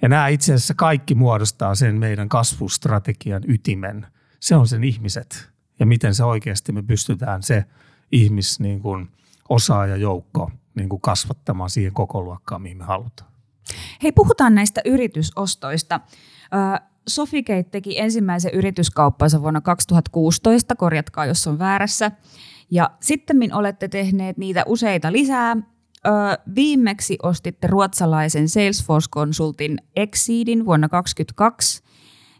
Ja 0.02 0.08
nämä 0.08 0.28
itse 0.28 0.54
asiassa 0.54 0.74
kaikki 0.74 1.14
muodostaa 1.14 1.74
sen 1.74 1.94
meidän 1.96 2.28
kasvustrategian 2.28 3.42
ytimen. 3.48 4.06
Se 4.40 4.56
on 4.56 4.68
sen 4.68 4.84
ihmiset 4.84 5.50
ja 5.78 5.86
miten 5.86 6.14
se 6.14 6.24
oikeasti 6.24 6.72
me 6.72 6.82
pystytään 6.82 7.42
se 7.42 7.64
ihmis 8.12 8.60
niin 8.60 8.80
kuin 8.80 9.08
osaajajoukko 9.48 10.50
niin 10.74 10.88
kuin 10.88 11.00
kasvattamaan 11.00 11.70
siihen 11.70 11.92
koko 11.92 12.22
luokkaan, 12.22 12.62
mihin 12.62 12.78
me 12.78 12.84
halutaan. 12.84 13.30
Hei, 14.02 14.12
puhutaan 14.12 14.54
näistä 14.54 14.80
yritysostoista. 14.84 16.00
Sofigate 17.08 17.62
teki 17.62 17.98
ensimmäisen 17.98 18.54
yrityskauppansa 18.54 19.42
vuonna 19.42 19.60
2016, 19.60 20.76
korjatkaa 20.76 21.26
jos 21.26 21.46
on 21.46 21.58
väärässä. 21.58 22.10
Ja 22.70 22.90
sitten 23.00 23.54
olette 23.54 23.88
tehneet 23.88 24.38
niitä 24.38 24.62
useita 24.66 25.12
lisää. 25.12 25.56
Viimeksi 26.54 27.18
ostitte 27.22 27.66
ruotsalaisen 27.66 28.48
Salesforce-konsultin 28.48 29.78
Exceedin 29.96 30.64
vuonna 30.64 30.88
2022. 30.88 31.82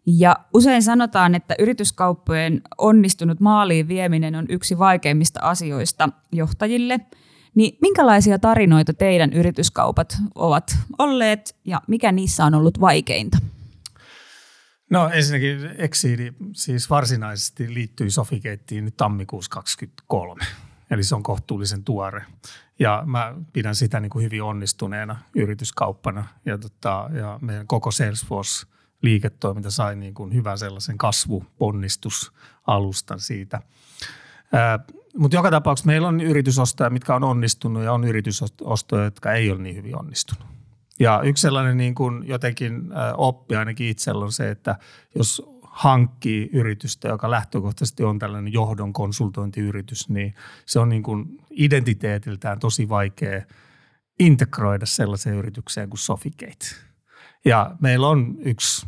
Ja 0.07 0.37
usein 0.55 0.83
sanotaan, 0.83 1.35
että 1.35 1.55
yrityskauppojen 1.59 2.63
onnistunut 2.79 3.41
maaliin 3.41 3.89
vieminen 3.89 4.35
on 4.35 4.47
yksi 4.49 4.79
vaikeimmista 4.79 5.41
asioista 5.43 6.09
johtajille. 6.33 7.01
Niin 7.55 7.79
minkälaisia 7.81 8.39
tarinoita 8.39 8.93
teidän 8.95 9.33
yrityskaupat 9.33 10.17
ovat 10.35 10.77
olleet 10.99 11.57
ja 11.65 11.81
mikä 11.87 12.13
niissä 12.13 12.45
on 12.45 12.55
ollut 12.55 12.81
vaikeinta? 12.81 13.39
No 14.91 15.11
ensinnäkin 15.13 15.71
Exceedi 15.79 16.33
siis 16.53 16.91
varsinaisesti 16.91 17.75
liittyi 17.75 18.11
Sofigateen 18.11 18.85
nyt 18.85 18.97
tammikuussa 18.97 19.51
2023. 19.51 20.45
Eli 20.91 21.05
se 21.05 21.15
on 21.15 21.23
kohtuullisen 21.23 21.85
tuore. 21.85 22.23
Ja 22.79 23.03
mä 23.07 23.35
pidän 23.53 23.75
sitä 23.75 24.01
niin 24.01 24.11
kuin 24.11 24.25
hyvin 24.25 24.43
onnistuneena 24.43 25.17
yrityskauppana. 25.35 26.25
Ja, 26.45 26.59
tota, 26.59 27.11
ja 27.13 27.39
meidän 27.43 27.67
koko 27.67 27.91
Salesforce 27.91 28.67
liiketoiminta 29.03 29.71
sai 29.71 29.97
niin 29.97 30.15
kuin 30.15 30.35
hyvän 30.35 30.59
sellaisen 30.59 30.99
kasvuponnistusalustan 30.99 33.21
siitä. 33.21 33.63
Mutta 35.19 35.37
joka 35.37 35.51
tapauksessa 35.51 35.87
meillä 35.87 36.09
on 36.09 36.21
yritysostoja, 36.21 36.91
mitkä 36.91 37.15
on 37.15 37.25
onnistunut 37.25 37.83
ja 37.83 37.93
on 37.93 38.05
yritysostoja, 38.05 39.05
jotka 39.05 39.33
ei 39.33 39.51
ole 39.51 39.63
niin 39.63 39.77
hyvin 39.77 39.99
onnistunut. 39.99 40.45
Ja 40.99 41.21
yksi 41.25 41.41
sellainen 41.41 41.77
niin 41.77 41.95
kuin 41.95 42.29
jotenkin 42.29 42.83
oppi 43.17 43.57
ainakin 43.57 43.89
itsellä 43.89 44.25
on 44.25 44.33
se, 44.33 44.51
että 44.51 44.77
jos 45.15 45.43
hankkii 45.63 46.51
yritystä, 46.53 47.09
joka 47.09 47.31
lähtökohtaisesti 47.31 48.05
on 48.05 48.19
tällainen 48.19 48.53
johdon 48.53 48.93
konsultointiyritys, 48.93 50.09
niin 50.09 50.35
se 50.67 50.79
on 50.79 50.89
niin 50.89 51.03
kuin 51.03 51.41
identiteetiltään 51.57 52.59
tosi 52.59 52.89
vaikea 52.89 53.43
integroida 54.19 54.87
sellaiseen 54.87 55.37
yritykseen 55.37 55.91
kuin 55.91 55.99
Sofigate. 55.99 56.67
Ja 57.45 57.77
meillä 57.81 58.09
on 58.09 58.37
yksi 58.39 58.87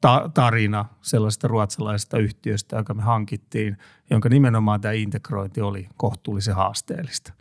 ta- 0.00 0.30
tarina 0.34 0.84
sellaisesta 1.00 1.48
ruotsalaisesta 1.48 2.18
yhtiöstä, 2.18 2.76
joka 2.76 2.94
me 2.94 3.02
hankittiin, 3.02 3.78
jonka 4.10 4.28
nimenomaan 4.28 4.80
tämä 4.80 4.92
integrointi 4.92 5.60
oli 5.60 5.88
kohtuullisen 5.96 6.54
haasteellista. 6.54 7.32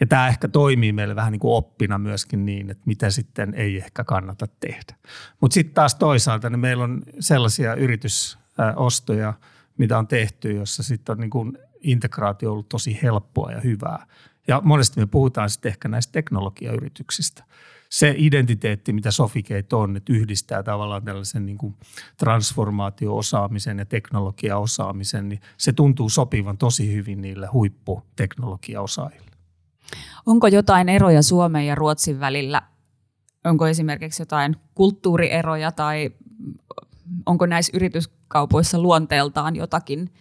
Ja 0.00 0.06
tämä 0.06 0.28
ehkä 0.28 0.48
toimii 0.48 0.92
meille 0.92 1.16
vähän 1.16 1.32
niin 1.32 1.40
kuin 1.40 1.54
oppina 1.54 1.98
myöskin 1.98 2.46
niin, 2.46 2.70
että 2.70 2.82
mitä 2.86 3.10
sitten 3.10 3.54
ei 3.54 3.76
ehkä 3.76 4.04
kannata 4.04 4.46
tehdä. 4.60 4.94
Mutta 5.40 5.54
sitten 5.54 5.74
taas 5.74 5.94
toisaalta 5.94 6.50
niin 6.50 6.60
meillä 6.60 6.84
on 6.84 7.02
sellaisia 7.20 7.74
yritysostoja, 7.74 9.34
mitä 9.78 9.98
on 9.98 10.06
tehty, 10.06 10.52
jossa 10.52 10.82
sitten 10.82 11.12
on 11.12 11.20
niin 11.20 11.30
kuin 11.30 11.58
integraatio 11.82 12.52
ollut 12.52 12.68
tosi 12.68 12.98
helppoa 13.02 13.52
ja 13.52 13.60
hyvää. 13.60 14.06
Ja 14.48 14.60
monesti 14.64 15.00
me 15.00 15.06
puhutaan 15.06 15.50
sitten 15.50 15.70
ehkä 15.70 15.88
näistä 15.88 16.12
teknologiayrityksistä– 16.12 17.44
se 17.92 18.14
identiteetti, 18.16 18.92
mitä 18.92 19.10
Sofigate 19.10 19.76
on, 19.76 19.96
että 19.96 20.12
yhdistää 20.12 20.62
tavallaan 20.62 21.04
tällaisen 21.04 21.46
niin 21.46 21.58
kuin 21.58 21.74
transformaatio-osaamisen 22.16 23.78
ja 23.78 23.84
teknologia-osaamisen, 23.84 25.28
niin 25.28 25.40
se 25.56 25.72
tuntuu 25.72 26.08
sopivan 26.08 26.58
tosi 26.58 26.94
hyvin 26.94 27.22
niille 27.22 27.46
huipputeknologiaosaajille. 27.46 29.30
Onko 30.26 30.46
jotain 30.46 30.88
eroja 30.88 31.22
Suomen 31.22 31.66
ja 31.66 31.74
Ruotsin 31.74 32.20
välillä? 32.20 32.62
Onko 33.44 33.66
esimerkiksi 33.66 34.22
jotain 34.22 34.56
kulttuurieroja 34.74 35.72
tai 35.72 36.10
onko 37.26 37.46
näissä 37.46 37.72
yrityskaupoissa 37.74 38.78
luonteeltaan 38.78 39.56
jotakin 39.56 40.12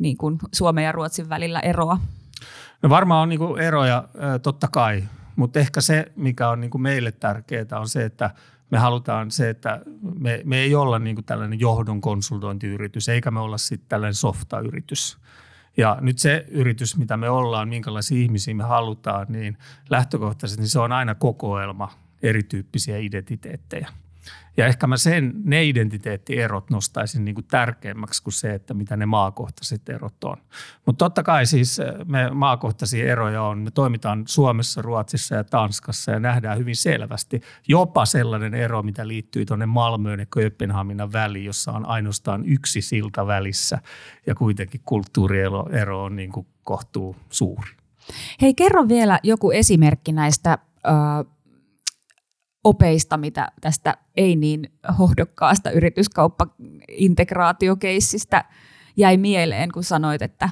niin 0.00 0.16
kuin 0.16 0.38
Suomen 0.52 0.84
ja 0.84 0.92
Ruotsin 0.92 1.28
välillä 1.28 1.60
eroa? 1.60 1.98
No 2.82 2.88
varmaan 2.88 3.22
on 3.22 3.28
niin 3.28 3.38
kuin 3.38 3.60
eroja, 3.60 4.04
totta 4.42 4.68
kai. 4.68 5.04
Mutta 5.36 5.58
ehkä 5.58 5.80
se, 5.80 6.12
mikä 6.16 6.48
on 6.48 6.60
niin 6.60 6.70
kuin 6.70 6.82
meille 6.82 7.12
tärkeää, 7.12 7.64
on 7.80 7.88
se, 7.88 8.04
että 8.04 8.30
me 8.70 8.78
halutaan 8.78 9.30
se, 9.30 9.50
että 9.50 9.80
me, 10.18 10.40
me 10.44 10.58
ei 10.58 10.74
olla 10.74 10.98
niin 10.98 11.16
kuin 11.16 11.24
tällainen 11.24 11.60
johdon 11.60 12.00
konsultointiyritys, 12.00 13.08
eikä 13.08 13.30
me 13.30 13.40
olla 13.40 13.58
sitten 13.58 13.88
tällainen 13.88 14.14
softayritys. 14.14 15.18
Ja 15.76 15.98
nyt 16.00 16.18
se 16.18 16.46
yritys, 16.48 16.96
mitä 16.96 17.16
me 17.16 17.30
ollaan, 17.30 17.68
minkälaisia 17.68 18.22
ihmisiä 18.22 18.54
me 18.54 18.64
halutaan, 18.64 19.26
niin 19.28 19.58
lähtökohtaisesti 19.90 20.62
niin 20.62 20.68
se 20.68 20.80
on 20.80 20.92
aina 20.92 21.14
kokoelma 21.14 21.92
erityyppisiä 22.22 22.98
identiteettejä. 22.98 23.88
Ja 24.60 24.66
ehkä 24.66 24.86
mä 24.86 24.96
sen, 24.96 25.32
ne 25.44 25.64
identiteettierot 25.64 26.70
nostaisin 26.70 27.24
niin 27.24 27.34
kuin 27.34 27.46
tärkeämmäksi 27.50 28.22
kuin 28.22 28.34
se, 28.34 28.54
että 28.54 28.74
mitä 28.74 28.96
ne 28.96 29.06
maakohtaiset 29.06 29.88
erot 29.88 30.24
on. 30.24 30.36
Mutta 30.86 31.04
totta 31.04 31.22
kai 31.22 31.46
siis 31.46 31.78
eh, 31.78 31.94
me 32.04 32.30
maakohtaisia 32.30 33.12
eroja 33.12 33.42
on. 33.42 33.58
Me 33.58 33.70
toimitaan 33.70 34.24
Suomessa, 34.26 34.82
Ruotsissa 34.82 35.34
ja 35.34 35.44
Tanskassa 35.44 36.12
ja 36.12 36.20
nähdään 36.20 36.58
hyvin 36.58 36.76
selvästi 36.76 37.40
jopa 37.68 38.06
sellainen 38.06 38.54
ero, 38.54 38.82
mitä 38.82 39.08
liittyy 39.08 39.44
tuonne 39.44 39.66
Malmöön 39.66 40.20
ja 40.20 40.26
Kööpenhaminan 40.26 41.12
väliin, 41.12 41.44
jossa 41.44 41.72
on 41.72 41.86
ainoastaan 41.86 42.44
yksi 42.44 42.82
silta 42.82 43.26
välissä 43.26 43.78
ja 44.26 44.34
kuitenkin 44.34 44.80
kulttuuriero 44.84 46.04
on 46.04 46.16
niin 46.16 46.32
kuin 46.32 46.46
kohtuu 46.64 47.16
suuri. 47.30 47.70
Hei, 48.40 48.54
kerro 48.54 48.88
vielä 48.88 49.18
joku 49.22 49.50
esimerkki 49.50 50.12
näistä 50.12 50.52
äh, 50.52 50.94
opeista, 52.64 53.16
mitä 53.16 53.52
tästä 53.60 53.96
ei 54.16 54.36
niin 54.36 54.72
hohdokkaasta 54.98 55.70
yrityskauppaintegraatiokeissistä 55.70 58.44
jäi 58.96 59.16
mieleen, 59.16 59.72
kun 59.72 59.84
sanoit, 59.84 60.22
että, 60.22 60.50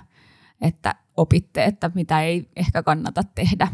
että 0.61 0.95
opitte, 1.17 1.65
että 1.65 1.91
mitä 1.95 2.23
ei 2.23 2.51
ehkä 2.57 2.83
kannata 2.83 3.23
tehdä. 3.35 3.69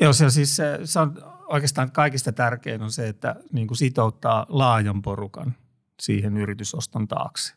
Joo, 0.00 0.12
se, 0.12 0.30
siis 0.30 0.56
se, 0.84 1.00
on 1.00 1.22
oikeastaan 1.48 1.90
kaikista 1.90 2.32
tärkein 2.32 2.82
on 2.82 2.92
se, 2.92 3.08
että 3.08 3.36
niin 3.52 3.66
kuin 3.66 3.78
sitouttaa 3.78 4.46
laajan 4.48 5.02
porukan 5.02 5.54
siihen 6.00 6.36
yritysoston 6.36 7.08
taakse. 7.08 7.54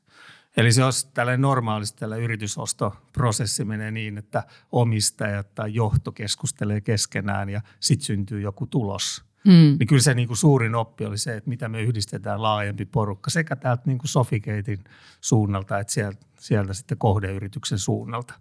Eli 0.57 0.71
se 0.71 0.83
olisi 0.83 1.07
tällainen 1.13 1.41
normaalisti 1.41 1.99
tällä 1.99 2.15
yritysostoprosessi 2.15 3.65
menee 3.65 3.91
niin, 3.91 4.17
että 4.17 4.43
omistajat 4.71 5.55
tai 5.55 5.73
johto 5.73 6.11
keskustelee 6.11 6.81
keskenään 6.81 7.49
ja 7.49 7.61
sitten 7.79 8.05
syntyy 8.05 8.41
joku 8.41 8.67
tulos– 8.67 9.23
Mm. 9.47 9.75
Niin 9.79 9.87
kyllä 9.87 10.01
se 10.01 10.13
niin 10.13 10.27
kuin 10.27 10.37
suurin 10.37 10.75
oppi 10.75 11.05
oli 11.05 11.17
se, 11.17 11.37
että 11.37 11.49
mitä 11.49 11.69
me 11.69 11.81
yhdistetään 11.81 12.41
laajempi 12.41 12.85
porukka 12.85 13.29
sekä 13.29 13.55
täältä 13.55 13.83
niin 13.85 13.97
kuin 13.97 14.09
Sofigatein 14.09 14.83
suunnalta 15.21 15.79
että 15.79 15.93
sieltä, 15.93 16.25
sieltä 16.39 16.73
sitten 16.73 16.97
kohdeyrityksen 16.97 17.79
suunnalta. 17.79 18.33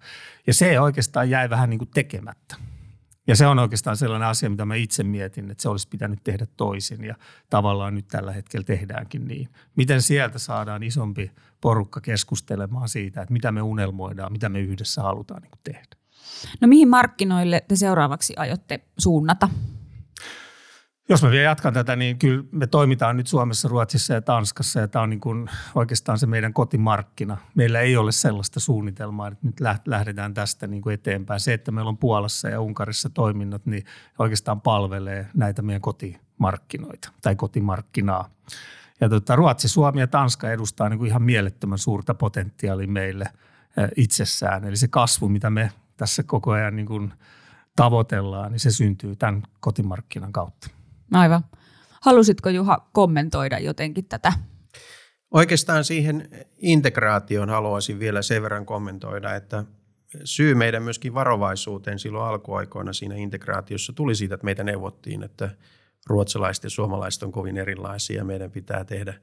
Ja 0.47 0.55
se 0.55 0.81
oikeastaan 0.81 1.31
jäi 1.31 1.51
vähän 1.51 1.71
niin 1.71 1.79
kuin 1.79 1.91
tekemättä. 1.95 2.57
Ja 3.27 3.37
se 3.37 3.47
on 3.47 3.59
oikeastaan 3.59 3.97
sellainen 3.97 4.29
asia, 4.29 4.51
mitä 4.51 4.65
mä 4.65 4.75
itse 4.75 5.05
mietin, 5.05 5.51
että 5.51 5.63
se 5.63 5.69
olisi 5.69 5.89
pitänyt 5.89 6.25
tehdä 6.25 6.47
toisin 6.57 7.05
ja 7.05 7.15
tavallaan 7.51 7.95
nyt 7.95 8.09
tällä 8.09 8.33
hetkellä 8.33 8.65
tehdäänkin 8.65 9.29
niin. 9.29 9.49
Miten 9.77 10.03
sieltä 10.03 10.39
saadaan 10.39 10.83
isompi 10.83 11.31
porukka 11.61 12.01
keskustelemaan 12.01 12.89
siitä, 12.89 13.23
että 13.23 13.33
mitä 13.33 13.53
me 13.53 13.63
unelmoidaan, 13.63 14.33
mitä 14.33 14.49
me 14.49 14.61
yhdessä 14.61 15.03
halutaan 15.03 15.43
niin 15.43 15.53
tehdä. 15.65 15.97
No 16.61 16.69
mihin 16.69 16.89
markkinoille 16.89 17.65
te 17.69 17.77
seuraavaksi 17.77 18.35
aiotte 18.37 18.81
suunnata? 18.99 19.49
Jos 21.09 21.23
mä 21.23 21.31
vielä 21.31 21.45
jatkan 21.45 21.75
tätä, 21.75 21.97
niin 21.97 22.19
kyllä 22.19 22.45
me 22.51 22.67
toimitaan 22.67 23.17
nyt 23.17 23.27
Suomessa, 23.27 23.69
Ruotsissa 23.69 24.15
ja 24.15 24.23
Tanskassa 24.23 24.81
ja 24.81 24.89
tämä 24.89 25.03
on 25.03 25.11
niin 25.11 25.21
kuin 25.21 25.51
oikeastaan 25.75 26.19
se 26.19 26.27
meidän 26.27 26.53
kotimarkkina. 26.53 27.37
Meillä 27.55 27.81
ei 27.81 27.97
ole 27.97 28.13
sellaista 28.13 28.61
suunnitelmaa, 28.61 29.29
että 29.29 29.47
nyt 29.47 29.61
lähdetään 29.87 30.35
tästä 30.35 30.67
niin 30.67 30.83
kuin 30.83 30.95
eteenpäin. 30.95 31.41
Se, 31.41 31.55
että 31.55 31.73
meillä 31.73 31.89
on 31.89 31.99
Puolassa 31.99 32.49
ja 32.49 32.61
Unkarissa 32.61 33.11
toiminnot, 33.11 33.67
niin 33.67 33.85
oikeastaan 34.19 34.61
palvelee 34.61 35.27
näitä 35.35 35.63
meidän 35.63 35.83
kotimarkkinoita 35.83 37.13
tai 37.23 37.37
kotimarkkinaa. 37.37 38.31
Ja 39.01 39.09
tuota, 39.09 39.37
Ruotsi, 39.37 39.69
Suomi 39.69 40.01
ja 40.01 40.07
Tanska 40.07 40.51
edustaa 40.51 40.89
niin 40.89 40.99
kuin 40.99 41.09
ihan 41.09 41.23
mielettömän 41.23 41.79
suurta 41.79 42.15
potentiaalia 42.15 42.89
meille 42.89 43.25
itsessään. 43.97 44.65
Eli 44.65 44.77
se 44.77 44.89
kasvu, 44.89 45.29
mitä 45.29 45.51
me 45.51 45.73
tässä 45.97 46.23
koko 46.23 46.51
ajan 46.51 46.77
niin 46.77 46.87
kuin– 46.87 47.13
tavoitellaan, 47.77 48.53
niin 48.53 48.61
se 48.61 48.71
syntyy 48.71 49.17
tämän 49.17 49.43
kotimarkkinan 49.61 50.33
kautta. 50.33 50.71
Aivan. 51.13 51.45
Halusitko 52.03 52.49
Juha 52.49 52.89
kommentoida 52.93 53.59
jotenkin 53.59 54.05
tätä? 54.05 54.33
Oikeastaan 55.31 55.85
siihen 55.85 56.29
integraatioon 56.59 57.51
haluaisin 57.51 57.99
vielä 57.99 58.23
sen 58.23 58.43
verran 58.43 58.67
kommentoida, 58.67 59.35
että 59.35 59.65
syy 60.25 60.55
meidän 60.55 60.83
myöskin 60.83 61.15
varovaisuuteen 61.15 61.99
silloin 61.99 62.29
alkuaikoina 62.29 62.93
siinä 62.93 63.15
integraatiossa 63.15 63.93
tuli 63.93 64.15
siitä, 64.15 64.35
että 64.35 64.45
meitä 64.45 64.65
neuvottiin, 64.65 65.23
että 65.23 65.51
ruotsalaiset 66.07 66.65
ja 66.65 66.71
suomalaiset 66.71 67.23
on 67.23 67.33
kovin 67.33 67.57
erilaisia 67.57 68.17
ja 68.17 68.25
meidän 68.25 68.51
pitää 68.51 68.85
tehdä, 68.85 69.15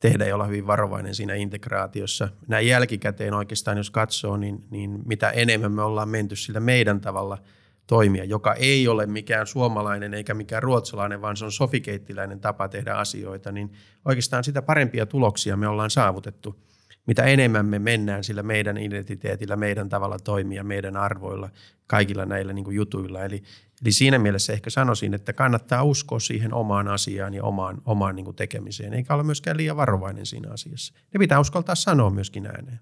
tehdä 0.00 0.26
ja 0.26 0.34
olla 0.34 0.46
hyvin 0.46 0.66
varovainen 0.66 1.14
siinä 1.14 1.34
integraatiossa. 1.34 2.28
Näin 2.48 2.66
jälkikäteen 2.66 3.34
oikeastaan, 3.34 3.76
jos 3.76 3.90
katsoo, 3.90 4.36
niin, 4.36 4.64
niin 4.70 4.98
mitä 5.04 5.30
enemmän 5.30 5.72
me 5.72 5.82
ollaan 5.82 6.08
menty 6.08 6.36
sillä 6.36 6.60
meidän 6.60 7.00
tavalla– 7.00 7.38
toimia, 7.86 8.24
joka 8.24 8.54
ei 8.54 8.88
ole 8.88 9.06
mikään 9.06 9.46
suomalainen 9.46 10.14
eikä 10.14 10.34
mikään 10.34 10.62
ruotsalainen, 10.62 11.22
vaan 11.22 11.36
se 11.36 11.44
on 11.44 11.52
sofikeittiläinen 11.52 12.40
tapa 12.40 12.68
tehdä 12.68 12.94
asioita, 12.94 13.52
niin 13.52 13.72
oikeastaan 14.04 14.44
sitä 14.44 14.62
parempia 14.62 15.06
tuloksia 15.06 15.56
me 15.56 15.68
ollaan 15.68 15.90
saavutettu. 15.90 16.66
Mitä 17.06 17.24
enemmän 17.24 17.66
me 17.66 17.78
mennään 17.78 18.24
sillä 18.24 18.42
meidän 18.42 18.78
identiteetillä, 18.78 19.56
meidän 19.56 19.88
tavalla 19.88 20.18
toimia, 20.18 20.64
meidän 20.64 20.96
arvoilla, 20.96 21.50
kaikilla 21.86 22.26
näillä 22.26 22.52
niin 22.52 22.64
kuin 22.64 22.76
jutuilla. 22.76 23.24
Eli, 23.24 23.42
eli 23.82 23.92
siinä 23.92 24.18
mielessä 24.18 24.52
ehkä 24.52 24.70
sanoisin, 24.70 25.14
että 25.14 25.32
kannattaa 25.32 25.82
uskoa 25.82 26.20
siihen 26.20 26.54
omaan 26.54 26.88
asiaan 26.88 27.34
ja 27.34 27.44
omaan, 27.44 27.82
omaan 27.84 28.16
niin 28.16 28.24
kuin 28.24 28.36
tekemiseen, 28.36 28.94
eikä 28.94 29.14
olla 29.14 29.24
myöskään 29.24 29.56
liian 29.56 29.76
varovainen 29.76 30.26
siinä 30.26 30.50
asiassa. 30.50 30.94
Ne 31.14 31.18
pitää 31.18 31.40
uskaltaa 31.40 31.74
sanoa 31.74 32.10
myöskin 32.10 32.46
ääneen. 32.46 32.80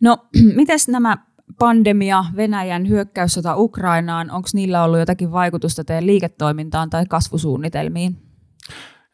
No, 0.00 0.28
miten 0.56 0.78
nämä 0.88 1.16
pandemia, 1.58 2.24
Venäjän 2.36 2.88
hyökkäyssota 2.88 3.56
Ukrainaan, 3.56 4.30
onko 4.30 4.48
niillä 4.54 4.84
ollut 4.84 4.98
jotakin 4.98 5.32
vaikutusta 5.32 5.84
teidän 5.84 6.06
liiketoimintaan 6.06 6.90
tai 6.90 7.06
kasvusuunnitelmiin? 7.06 8.22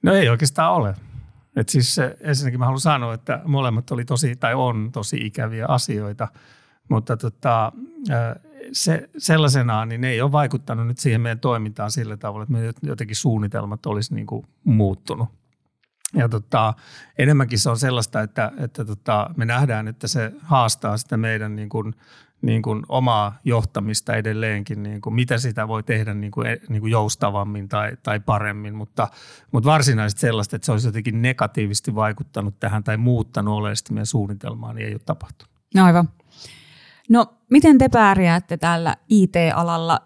No 0.03 0.14
ei 0.14 0.29
oikeastaan 0.29 0.75
ole. 0.75 0.94
Et 1.57 1.68
siis 1.68 1.96
ensinnäkin 2.20 2.59
mä 2.61 2.64
haluan 2.64 2.81
sanoa, 2.81 3.14
että 3.14 3.40
molemmat 3.44 3.90
oli 3.90 4.05
tosi, 4.05 4.37
tai 4.37 4.55
on 4.55 4.90
tosi 4.92 5.16
ikäviä 5.16 5.66
asioita, 5.68 6.29
mutta 6.88 7.16
tota, 7.16 7.72
se, 8.72 9.09
sellaisenaan 9.18 9.88
niin 9.88 10.01
ne 10.01 10.11
ei 10.11 10.20
ole 10.20 10.33
vaikuttanut 10.33 10.87
nyt 10.87 10.99
siihen 10.99 11.20
meidän 11.20 11.40
toimintaan 11.40 11.90
sillä 11.90 12.16
tavalla, 12.16 12.42
että 12.42 12.53
meidän 12.53 12.75
jotenkin 12.83 13.16
suunnitelmat 13.16 13.87
olisi 13.87 14.14
niin 14.14 14.27
kuin 14.27 14.46
muuttunut. 14.64 15.29
Ja 16.16 16.29
tota, 16.29 16.74
enemmänkin 17.18 17.59
se 17.59 17.70
on 17.70 17.79
sellaista, 17.79 18.20
että, 18.20 18.52
että 18.59 18.85
tota, 18.85 19.31
me 19.37 19.44
nähdään, 19.44 19.88
että 19.88 20.09
se 20.09 20.33
haastaa 20.42 20.96
sitä 20.96 21.16
meidän 21.16 21.57
niin 21.57 21.68
kuin 21.68 21.94
niin 22.42 22.62
kuin 22.62 22.83
omaa 22.88 23.38
johtamista 23.44 24.14
edelleenkin, 24.14 24.83
niin 24.83 25.00
kuin 25.00 25.14
mitä 25.14 25.38
sitä 25.38 25.68
voi 25.68 25.83
tehdä 25.83 26.14
niin 26.14 26.31
kuin, 26.31 26.46
niin 26.68 26.81
kuin 26.81 26.90
joustavammin 26.90 27.68
tai, 27.68 27.96
tai 28.02 28.20
paremmin, 28.20 28.74
mutta, 28.74 29.09
mutta 29.52 29.70
varsinaisesti 29.70 30.20
sellaista, 30.20 30.57
että 30.57 30.66
se 30.66 30.72
olisi 30.72 30.88
jotenkin 30.88 31.22
negatiivisesti 31.22 31.94
vaikuttanut 31.94 32.61
tähän 32.61 32.85
tai 32.85 32.96
muuttanut 32.96 33.55
oleellisesti 33.55 33.92
meidän 33.92 34.07
suunnitelmaa, 34.07 34.72
niin 34.72 34.87
ei 34.87 34.94
ole 34.94 35.00
tapahtunut. 35.07 35.55
No 35.74 35.85
aivan. 35.85 36.09
No 37.09 37.35
miten 37.50 37.79
te 37.79 37.88
pärjäätte 37.88 38.57
tällä 38.57 38.96
IT-alalla 39.09 40.00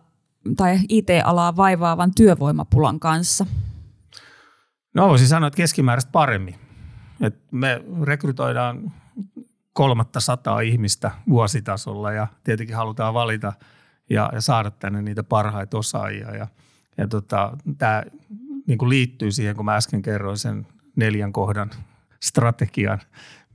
tai 0.56 0.78
IT-alaa 0.88 1.56
vaivaavan 1.56 2.14
työvoimapulan 2.14 3.00
kanssa? 3.00 3.46
No 4.94 5.08
voisin 5.08 5.28
sanoa, 5.28 5.46
että 5.46 5.56
keskimääräistä 5.56 6.10
paremmin. 6.12 6.54
Et 7.20 7.38
me 7.50 7.84
rekrytoidaan 8.02 8.92
kolmatta 9.72 10.20
sataa 10.20 10.60
ihmistä 10.60 11.10
vuositasolla 11.28 12.12
ja 12.12 12.26
tietenkin 12.44 12.76
halutaan 12.76 13.14
valita 13.14 13.52
ja, 14.10 14.30
ja 14.34 14.40
saada 14.40 14.70
tänne 14.70 15.02
niitä 15.02 15.22
parhaita 15.22 15.78
osaajia. 15.78 16.36
Ja, 16.36 16.46
ja 16.98 17.08
tota, 17.08 17.56
tämä 17.78 18.02
niin 18.66 18.78
kuin 18.78 18.88
liittyy 18.88 19.32
siihen, 19.32 19.56
kun 19.56 19.64
mä 19.64 19.76
äsken 19.76 20.02
kerroin 20.02 20.38
sen 20.38 20.66
neljän 20.96 21.32
kohdan 21.32 21.70
strategian, 22.20 22.98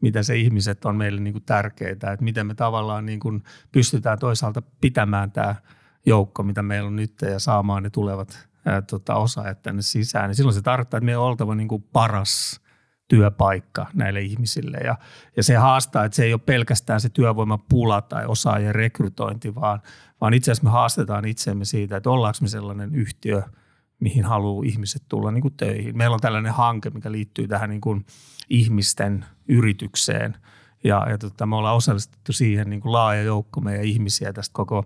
mitä 0.02 0.24
se 0.24 0.36
ihmiset 0.36 0.86
on 0.86 0.95
meille 0.95 1.21
niin 1.21 1.34
kuin 1.34 1.43
tärkeitä, 1.45 2.12
että 2.12 2.24
miten 2.24 2.48
me 2.48 2.56
tavallaan 2.56 3.06
niin 3.06 3.19
kuin 3.19 3.43
pystytään 3.71 4.19
toisaalta 4.19 4.62
pitämään 4.82 5.32
tämä 5.32 5.56
joukko, 6.06 6.43
mitä 6.43 6.63
meillä 6.63 6.88
on 6.88 6.95
nyt 6.95 7.13
ja 7.21 7.39
saamaan 7.39 7.84
ne 7.84 7.89
tulevat 7.89 8.48
ää, 8.65 8.82
tota, 8.82 9.15
osaajat 9.15 9.62
tänne 9.62 9.82
sisään. 9.82 10.30
Ja 10.30 10.36
silloin 10.36 10.56
se 10.56 10.62
tarkoittaa, 10.62 10.97
että 10.97 11.06
meidän 11.06 11.21
on 11.21 11.28
oltava 11.28 11.56
niin 11.56 11.67
kuin 11.67 11.84
paras 11.93 12.62
työpaikka 13.08 13.88
näille 13.93 14.21
ihmisille. 14.21 14.78
Ja, 14.78 14.95
ja 15.38 15.43
se 15.43 15.56
haastaa, 15.56 16.06
että 16.06 16.15
se 16.15 16.23
ei 16.23 16.34
ole 16.34 16.41
pelkästään 16.45 17.01
se 17.01 17.10
työvoimapula 17.10 18.01
tai 18.01 18.25
osaajien 18.25 18.75
rekrytointi, 18.75 19.56
vaan, 19.56 19.82
vaan 20.21 20.34
itse 20.34 20.51
asiassa 20.51 20.63
me 20.63 20.71
haastetaan 20.71 21.25
itseämme 21.25 21.65
siitä, 21.65 21.97
että 21.97 22.10
ollaanko 22.10 22.38
me 22.41 22.47
sellainen 22.47 22.95
yhtiö, 22.95 23.41
mihin 23.99 24.25
haluaa 24.25 24.65
ihmiset 24.65 25.04
tulla 25.10 25.32
niin 25.32 25.41
kuin 25.41 25.58
töihin. 25.58 25.97
Meillä 25.97 26.13
on 26.13 26.19
tällainen 26.19 26.54
hanke, 26.54 26.89
mikä 26.89 27.12
liittyy 27.12 27.47
tähän 27.47 27.69
niin 27.69 27.82
kuin 27.82 28.06
ihmisten 28.49 29.25
yritykseen. 29.47 30.38
Ja, 30.86 31.10
ja 31.10 31.17
tota, 31.17 31.45
me 31.45 31.56
ollaan 31.56 31.76
osallistettu 31.76 32.34
siihen 32.34 32.69
niin 32.69 32.82
kuin 32.82 32.91
laaja 32.91 33.21
joukko 33.21 33.62
meidän 33.62 33.86
ihmisiä 33.86 34.34
tästä 34.34 34.54
koko, 34.54 34.86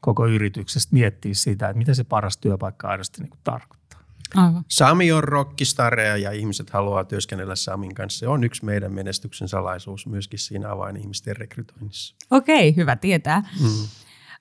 koko 0.00 0.26
yrityksestä 0.26 0.94
miettiä 0.94 1.34
sitä, 1.34 1.68
että 1.68 1.78
mitä 1.78 1.94
se 1.94 2.04
paras 2.04 2.36
työpaikka 2.36 2.88
aidosti 2.88 3.22
niin 3.22 3.30
kuin 3.30 3.40
tarkoittaa. 3.44 4.00
Aivan. 4.34 4.64
Sami 4.68 5.12
on 5.12 5.24
rockistareja 5.24 6.16
ja 6.16 6.30
ihmiset 6.30 6.70
haluaa 6.70 7.04
työskennellä 7.04 7.56
Samin 7.56 7.94
kanssa. 7.94 8.18
Se 8.18 8.28
on 8.28 8.44
yksi 8.44 8.64
meidän 8.64 8.94
menestyksen 8.94 9.48
salaisuus 9.48 10.06
myöskin 10.06 10.38
siinä 10.38 10.72
avainihmisten 10.72 11.36
rekrytoinnissa. 11.36 12.14
Okei, 12.30 12.76
hyvä 12.76 12.96
tietää. 12.96 13.40
Mm. 13.40 13.66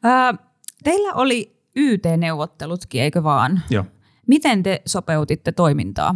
Ö, 0.05 0.37
teillä 0.83 1.13
oli 1.13 1.59
YT-neuvottelutkin, 1.75 3.01
eikö 3.01 3.23
vaan? 3.23 3.61
Joo. 3.69 3.85
Miten 4.27 4.63
te 4.63 4.81
sopeutitte 4.85 5.51
toimintaa? 5.51 6.15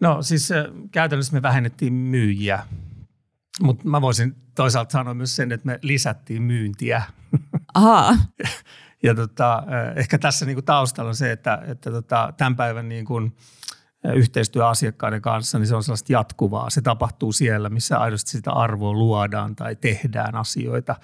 No 0.00 0.22
siis 0.22 0.48
käytännössä 0.92 1.32
me 1.32 1.42
vähennettiin 1.42 1.92
myyjiä, 1.92 2.66
mutta 3.62 3.88
mä 3.88 4.00
voisin 4.00 4.36
toisaalta 4.54 4.92
sanoa 4.92 5.14
myös 5.14 5.36
sen, 5.36 5.52
että 5.52 5.66
me 5.66 5.78
lisättiin 5.82 6.42
myyntiä. 6.42 7.02
Ahaa. 7.74 8.16
Ja 9.02 9.14
tota, 9.14 9.62
ehkä 9.96 10.18
tässä 10.18 10.46
niin 10.46 10.56
kuin 10.56 10.64
taustalla 10.64 11.08
on 11.08 11.14
se, 11.14 11.32
että, 11.32 11.62
että 11.66 11.90
tota, 11.90 12.32
tämän 12.36 12.56
päivän 12.56 12.88
niin 12.88 13.04
kuin, 13.04 13.36
yhteistyö 14.14 14.68
asiakkaiden 14.68 15.22
kanssa, 15.22 15.58
niin 15.58 15.66
se 15.66 15.76
on 15.76 15.82
sellaista 15.82 16.12
jatkuvaa. 16.12 16.70
Se 16.70 16.80
tapahtuu 16.80 17.32
siellä, 17.32 17.68
missä 17.68 17.98
aidosti 17.98 18.30
sitä 18.30 18.52
arvoa 18.52 18.92
luodaan 18.92 19.56
tai 19.56 19.76
tehdään 19.76 20.34
asioita. 20.34 20.96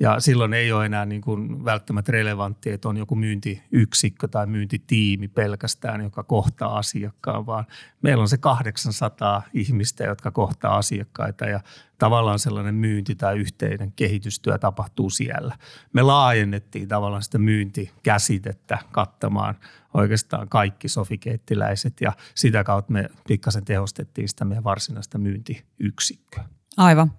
Ja 0.00 0.20
silloin 0.20 0.54
ei 0.54 0.72
ole 0.72 0.86
enää 0.86 1.06
niin 1.06 1.20
kuin 1.20 1.64
välttämättä 1.64 2.12
relevantti, 2.12 2.70
että 2.70 2.88
on 2.88 2.96
joku 2.96 3.14
myyntiyksikkö 3.14 4.28
tai 4.28 4.46
myyntitiimi 4.46 5.28
pelkästään, 5.28 6.00
joka 6.00 6.22
kohtaa 6.22 6.78
asiakkaan, 6.78 7.46
vaan 7.46 7.66
meillä 8.02 8.22
on 8.22 8.28
se 8.28 8.38
800 8.38 9.42
ihmistä, 9.54 10.04
jotka 10.04 10.30
kohtaa 10.30 10.76
asiakkaita 10.76 11.44
ja 11.44 11.60
tavallaan 11.98 12.38
sellainen 12.38 12.74
myynti 12.74 13.14
tai 13.14 13.38
yhteinen 13.38 13.92
kehitystyö 13.92 14.58
tapahtuu 14.58 15.10
siellä. 15.10 15.56
Me 15.92 16.02
laajennettiin 16.02 16.88
tavallaan 16.88 17.22
sitä 17.22 17.38
myyntikäsitettä 17.38 18.78
kattamaan 18.92 19.54
oikeastaan 19.94 20.48
kaikki 20.48 20.88
sofikeittiläiset 20.88 22.00
ja 22.00 22.12
sitä 22.34 22.64
kautta 22.64 22.92
me 22.92 23.08
pikkasen 23.28 23.64
tehostettiin 23.64 24.28
sitä 24.28 24.44
meidän 24.44 24.64
varsinaista 24.64 25.18
myyntiyksikköä. 25.18 26.44
Aivan. 26.76 27.12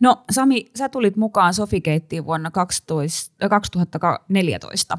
No 0.00 0.24
Sami, 0.30 0.70
sä 0.78 0.88
tulit 0.88 1.16
mukaan 1.16 1.54
Sofikeittiin 1.54 2.24
vuonna 2.24 2.50
12, 2.50 3.48
2014. 3.48 4.98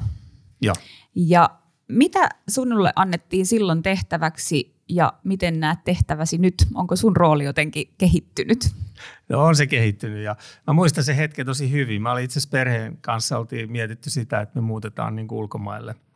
Joo. 0.60 0.74
Ja 1.14 1.50
mitä 1.88 2.28
sinulle 2.48 2.92
annettiin 2.96 3.46
silloin 3.46 3.82
tehtäväksi 3.82 4.74
ja 4.88 5.12
miten 5.24 5.60
näet 5.60 5.84
tehtäväsi 5.84 6.38
nyt? 6.38 6.54
Onko 6.74 6.96
sun 6.96 7.16
rooli 7.16 7.44
jotenkin 7.44 7.94
kehittynyt? 7.98 8.74
No 9.28 9.44
on 9.44 9.56
se 9.56 9.66
kehittynyt 9.66 10.24
ja 10.24 10.36
mä 10.66 10.72
muistan 10.72 11.04
se 11.04 11.16
hetken 11.16 11.46
tosi 11.46 11.70
hyvin. 11.70 12.02
Mä 12.02 12.12
olin 12.12 12.24
itse 12.24 12.38
asiassa 12.38 12.50
perheen 12.50 12.98
kanssa, 13.00 13.38
oltiin 13.38 13.72
mietitty 13.72 14.10
sitä, 14.10 14.40
että 14.40 14.60
me 14.60 14.60
muutetaan 14.60 15.16
niin 15.16 15.28
ulkomaille– 15.30 15.94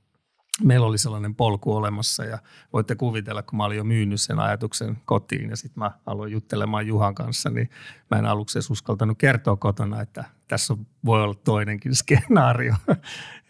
meillä 0.65 0.87
oli 0.87 0.99
sellainen 0.99 1.35
polku 1.35 1.77
olemassa 1.77 2.25
ja 2.25 2.39
voitte 2.73 2.95
kuvitella, 2.95 3.43
kun 3.43 3.57
mä 3.57 3.65
olin 3.65 3.77
jo 3.77 3.85
myynyt 3.85 4.21
sen 4.21 4.39
ajatuksen 4.39 4.99
kotiin 5.05 5.51
ja 5.51 5.57
sitten 5.57 5.81
mä 5.81 5.91
aloin 6.07 6.33
juttelemaan 6.33 6.87
Juhan 6.87 7.15
kanssa, 7.15 7.51
niin 7.51 7.71
mä 8.11 8.19
en 8.19 8.27
aluksi 8.27 8.59
edes 8.59 8.71
uskaltanut 8.71 9.19
kertoa 9.19 9.57
kotona, 9.57 10.01
että 10.01 10.25
tässä 10.49 10.77
voi 11.05 11.23
olla 11.23 11.35
toinenkin 11.35 11.95
skenaario. 11.95 12.75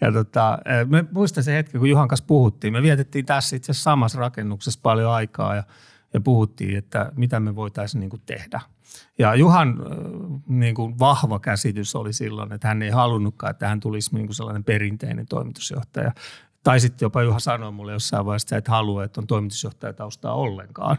Ja 0.01 0.13
tota, 0.13 0.59
me 0.87 1.05
muistan 1.13 1.45
se 1.45 1.53
hetki, 1.53 1.79
kun 1.79 1.89
Juhan 1.89 2.09
kanssa 2.09 2.27
puhuttiin. 2.27 2.73
Me 2.73 2.83
vietettiin 2.83 3.27
tässä 3.27 3.57
itse 3.57 3.73
samassa 3.73 4.19
rakennuksessa 4.19 4.81
paljon 4.83 5.13
aikaa 5.13 5.55
ja, 5.55 5.63
ja 6.15 6.21
puhuttiin, 6.21 6.77
että 6.77 7.13
mitä 7.17 7.41
me 7.41 7.57
voitaisiin 7.57 8.01
niin 8.01 8.23
tehdä. 8.27 8.61
Ja 9.19 9.35
Juhan 9.35 9.77
niin 10.49 10.75
kuin 10.75 10.99
vahva 10.99 11.39
käsitys 11.41 11.97
oli 11.97 12.13
silloin, 12.13 12.53
että 12.53 12.69
hän 12.69 12.83
ei 12.83 12.91
halunnutkaan, 12.91 13.51
että 13.51 13.69
hän 13.69 13.81
tulisi 13.81 14.15
niin 14.15 14.27
kuin 14.27 14.35
sellainen 14.35 14.65
perinteinen 14.65 15.27
toimitusjohtaja. 15.27 16.13
Tai 16.67 16.81
sitten 16.81 17.07
jopa 17.07 17.23
Juha 17.23 17.39
sanoi 17.39 17.73
mulle 17.73 17.93
jossain 17.93 18.27
vaiheessa, 18.27 18.57
että 18.57 18.71
halua, 18.71 19.05
että 19.05 19.21
on 19.21 19.27
toimitusjohtajataustaa 19.27 20.35
ollenkaan, 20.35 20.97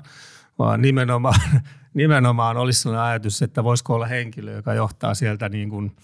vaan 0.59 0.81
nimenomaan, 0.81 1.39
nimenomaan 1.93 2.57
olisi 2.57 2.81
sellainen 2.81 3.05
ajatus, 3.05 3.41
että 3.41 3.63
voisiko 3.63 3.93
olla 3.93 4.05
henkilö, 4.05 4.51
joka 4.55 4.73
johtaa 4.73 5.13
sieltä 5.13 5.49
niin 5.49 5.69
kuin 5.69 5.95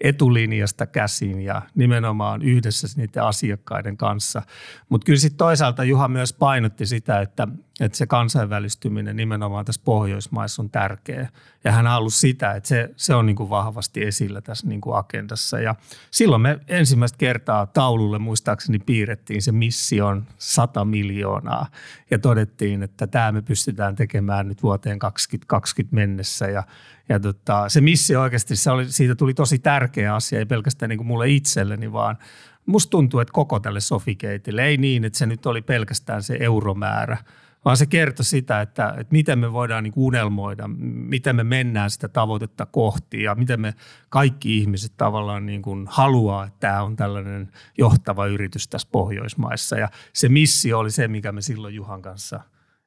etulinjasta 0.00 0.86
käsin 0.86 1.40
ja 1.40 1.62
nimenomaan 1.74 2.42
yhdessä 2.42 2.88
niiden 2.96 3.22
asiakkaiden 3.22 3.96
kanssa. 3.96 4.42
Mutta 4.88 5.04
kyllä 5.04 5.18
sitten 5.18 5.38
toisaalta 5.38 5.84
Juha 5.84 6.08
myös 6.08 6.32
painotti 6.32 6.86
sitä, 6.86 7.20
että, 7.20 7.48
että 7.80 7.98
se 7.98 8.06
kansainvälistyminen 8.06 9.16
nimenomaan 9.16 9.64
tässä 9.64 9.80
Pohjoismaissa 9.84 10.62
on 10.62 10.70
tärkeä. 10.70 11.28
Ja 11.64 11.72
hän 11.72 11.86
halusi 11.86 12.18
sitä, 12.18 12.52
että 12.52 12.68
se, 12.68 12.90
se 12.96 13.14
on 13.14 13.26
niin 13.26 13.36
kuin 13.36 13.50
vahvasti 13.50 14.02
esillä 14.02 14.40
tässä 14.40 14.66
niin 14.66 14.80
kuin 14.80 14.96
agendassa. 14.96 15.60
Ja 15.60 15.74
silloin 16.10 16.42
me 16.42 16.60
ensimmäistä 16.68 17.18
kertaa 17.18 17.66
taululle 17.66 18.18
muistaakseni 18.18 18.78
piirrettiin 18.78 19.42
se 19.42 19.52
mission 19.52 20.26
100 20.38 20.84
miljoonaa 20.84 21.66
ja 22.10 22.18
todettiin, 22.18 22.82
että 22.82 23.06
tämä 23.06 23.32
me 23.32 23.42
pystytään 23.42 23.96
tekemään 23.96 24.48
nyt 24.48 24.62
vuoteen 24.62 24.98
2020 24.98 25.94
mennessä. 25.94 26.46
Ja, 26.46 26.62
ja 27.08 27.20
tota, 27.20 27.68
se 27.68 27.80
missio 27.80 28.20
oikeasti, 28.20 28.56
se 28.56 28.70
oli, 28.70 28.92
siitä 28.92 29.14
tuli 29.14 29.34
tosi 29.34 29.58
tärkeä 29.58 30.14
asia, 30.14 30.38
ei 30.38 30.46
pelkästään 30.46 30.88
niin 30.88 30.98
kuin 30.98 31.06
mulle 31.06 31.28
itselleni, 31.28 31.92
vaan 31.92 32.18
musta 32.66 32.90
tuntuu, 32.90 33.20
että 33.20 33.32
koko 33.32 33.60
tälle 33.60 33.80
Sofikeitille, 33.80 34.64
ei 34.64 34.76
niin, 34.76 35.04
että 35.04 35.18
se 35.18 35.26
nyt 35.26 35.46
oli 35.46 35.62
pelkästään 35.62 36.22
se 36.22 36.36
euromäärä, 36.40 37.16
vaan 37.64 37.76
se 37.76 37.86
kertoi 37.86 38.24
sitä, 38.24 38.60
että, 38.60 38.88
että 38.88 39.12
miten 39.12 39.38
me 39.38 39.52
voidaan 39.52 39.84
niin 39.84 39.92
unelmoida, 39.96 40.68
miten 40.68 41.36
me 41.36 41.44
mennään 41.44 41.90
sitä 41.90 42.08
tavoitetta 42.08 42.66
kohti 42.66 43.22
ja 43.22 43.34
miten 43.34 43.60
me 43.60 43.74
kaikki 44.08 44.58
ihmiset 44.58 44.92
tavallaan 44.96 45.46
niin 45.46 45.62
kuin 45.62 45.86
haluaa, 45.90 46.44
että 46.44 46.58
tämä 46.60 46.82
on 46.82 46.96
tällainen 46.96 47.52
johtava 47.78 48.26
yritys 48.26 48.68
tässä 48.68 48.88
Pohjoismaissa. 48.92 49.78
Ja 49.78 49.88
se 50.12 50.28
missio 50.28 50.78
oli 50.78 50.90
se, 50.90 51.08
mikä 51.08 51.32
me 51.32 51.42
silloin 51.42 51.74
Juhan 51.74 52.02
kanssa 52.02 52.40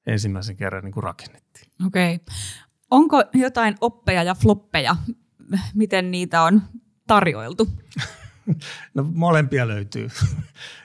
ensimmäisen 0.05 0.55
kerran 0.55 0.83
niin 0.83 0.93
kuin 0.93 1.03
rakennettiin. 1.03 1.71
Okei. 1.87 2.15
Okay. 2.15 2.35
Onko 2.91 3.23
jotain 3.33 3.75
oppeja 3.81 4.23
ja 4.23 4.35
floppeja, 4.35 4.95
miten 5.73 6.11
niitä 6.11 6.41
on 6.41 6.61
tarjoiltu? 7.07 7.67
No 8.93 9.05
molempia 9.13 9.67
löytyy. 9.67 10.07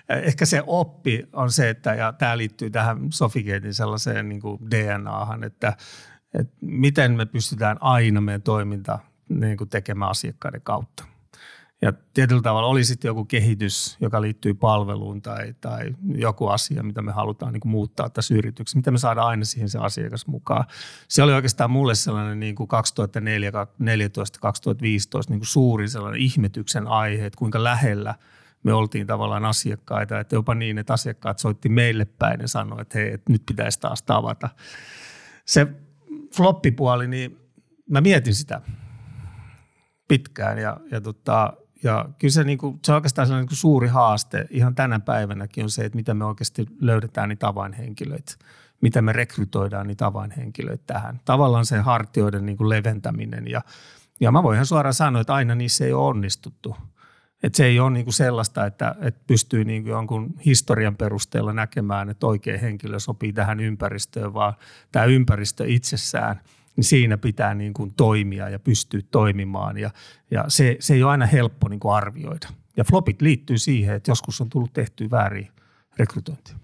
Ehkä 0.08 0.46
se 0.46 0.62
oppi 0.66 1.28
on 1.32 1.52
se, 1.52 1.70
että, 1.70 1.94
ja 1.94 2.12
tämä 2.12 2.38
liittyy 2.38 2.70
tähän 2.70 2.98
Sofigeitin 3.12 3.74
sellaiseen 3.74 4.28
niin 4.28 4.40
kuin 4.40 4.70
DNAhan, 4.70 5.44
että, 5.44 5.76
että 6.34 6.56
miten 6.60 7.12
me 7.12 7.26
pystytään 7.26 7.76
aina 7.80 8.20
meidän 8.20 8.42
toiminta 8.42 8.98
niin 9.28 9.56
kuin 9.56 9.70
tekemään 9.70 10.10
asiakkaiden 10.10 10.62
kautta. 10.62 11.04
Ja 11.82 11.92
tietyllä 12.14 12.42
tavalla 12.42 12.68
oli 12.68 12.84
sitten 12.84 13.08
joku 13.08 13.24
kehitys, 13.24 13.96
joka 14.00 14.22
liittyy 14.22 14.54
palveluun 14.54 15.22
tai, 15.22 15.54
tai 15.60 15.94
joku 16.14 16.48
asia, 16.48 16.82
mitä 16.82 17.02
me 17.02 17.12
halutaan 17.12 17.52
niin 17.52 17.60
kuin 17.60 17.70
muuttaa 17.70 18.10
tässä 18.10 18.34
yrityksessä. 18.34 18.78
Miten 18.78 18.94
me 18.94 18.98
saadaan 18.98 19.28
aina 19.28 19.44
siihen 19.44 19.68
se 19.68 19.78
asiakas 19.78 20.26
mukaan. 20.26 20.64
Se 21.08 21.22
oli 21.22 21.32
oikeastaan 21.32 21.70
mulle 21.70 21.94
sellainen 21.94 22.40
niin 22.40 22.54
kuin 22.54 22.68
2004, 22.68 23.52
2014, 23.52 24.40
2015 24.40 25.32
niin 25.32 25.40
kuin 25.40 25.46
suuri 25.46 25.88
sellainen 25.88 26.20
ihmetyksen 26.20 26.86
aihe, 26.86 27.26
että 27.26 27.38
kuinka 27.38 27.64
lähellä 27.64 28.14
me 28.68 28.74
oltiin 28.74 29.06
tavallaan 29.06 29.44
asiakkaita. 29.44 30.20
Että 30.20 30.36
jopa 30.36 30.54
niin, 30.54 30.78
että 30.78 30.92
asiakkaat 30.92 31.38
soitti 31.38 31.68
meille 31.68 32.04
päin 32.04 32.40
ja 32.40 32.48
sanoi, 32.48 32.82
että 32.82 32.98
hei, 32.98 33.12
että 33.12 33.32
nyt 33.32 33.42
pitäisi 33.46 33.80
taas 33.80 34.02
tavata. 34.02 34.48
Se 35.44 35.66
floppipuoli, 36.36 37.08
niin 37.08 37.38
mä 37.90 38.00
mietin 38.00 38.34
sitä 38.34 38.60
pitkään 40.08 40.58
ja, 40.58 40.76
ja 40.90 41.00
tota, 41.00 41.52
ja 41.82 42.08
kyllä 42.18 42.32
se, 42.32 42.44
niin 42.44 42.58
kuin, 42.58 42.78
se 42.84 42.92
on 42.92 42.96
oikeastaan 42.96 43.28
niin 43.28 43.46
kuin 43.46 43.56
suuri 43.56 43.88
haaste 43.88 44.46
ihan 44.50 44.74
tänä 44.74 45.00
päivänäkin 45.00 45.64
on 45.64 45.70
se, 45.70 45.84
että 45.84 45.96
miten 45.96 46.16
me 46.16 46.24
oikeasti 46.24 46.66
löydetään 46.80 47.28
niitä 47.28 47.48
avainhenkilöitä, 47.48 48.34
miten 48.80 49.04
me 49.04 49.12
rekrytoidaan 49.12 49.86
niitä 49.86 50.06
avainhenkilöitä 50.06 50.84
tähän. 50.86 51.20
Tavallaan 51.24 51.66
se 51.66 51.78
hartioiden 51.78 52.46
niin 52.46 52.56
kuin 52.56 52.68
leventäminen 52.68 53.48
ja, 53.48 53.60
ja 54.20 54.32
mä 54.32 54.42
voin 54.42 54.54
ihan 54.54 54.66
suoraan 54.66 54.94
sanoa, 54.94 55.20
että 55.20 55.34
aina 55.34 55.54
niissä 55.54 55.84
ei 55.84 55.92
ole 55.92 56.06
onnistuttu. 56.06 56.76
Että 57.42 57.56
se 57.56 57.64
ei 57.64 57.80
ole 57.80 57.90
niin 57.90 58.04
kuin 58.04 58.14
sellaista, 58.14 58.66
että, 58.66 58.94
että 59.00 59.20
pystyy 59.26 59.64
niin 59.64 59.82
kuin 59.82 59.90
jonkun 59.90 60.34
historian 60.44 60.96
perusteella 60.96 61.52
näkemään, 61.52 62.10
että 62.10 62.26
oikea 62.26 62.58
henkilö 62.58 62.98
sopii 62.98 63.32
tähän 63.32 63.60
ympäristöön, 63.60 64.34
vaan 64.34 64.54
tämä 64.92 65.04
ympäristö 65.04 65.64
itsessään– 65.66 66.40
niin 66.78 66.84
siinä 66.84 67.18
pitää 67.18 67.54
niin 67.54 67.74
kuin 67.74 67.94
toimia 67.94 68.48
ja 68.48 68.58
pystyä 68.58 69.00
toimimaan. 69.10 69.78
Ja, 69.78 69.90
ja 70.30 70.44
se, 70.48 70.76
se 70.80 70.94
ei 70.94 71.02
ole 71.02 71.10
aina 71.10 71.26
helppo 71.26 71.68
niin 71.68 71.80
kuin 71.80 71.94
arvioida. 71.94 72.48
Ja 72.76 72.84
flopit 72.84 73.22
liittyy 73.22 73.58
siihen, 73.58 73.94
että 73.94 74.10
joskus 74.10 74.40
on 74.40 74.50
tullut 74.50 74.72
tehty 74.72 75.10
väärin 75.10 75.48
rekrytointia. 75.96 76.56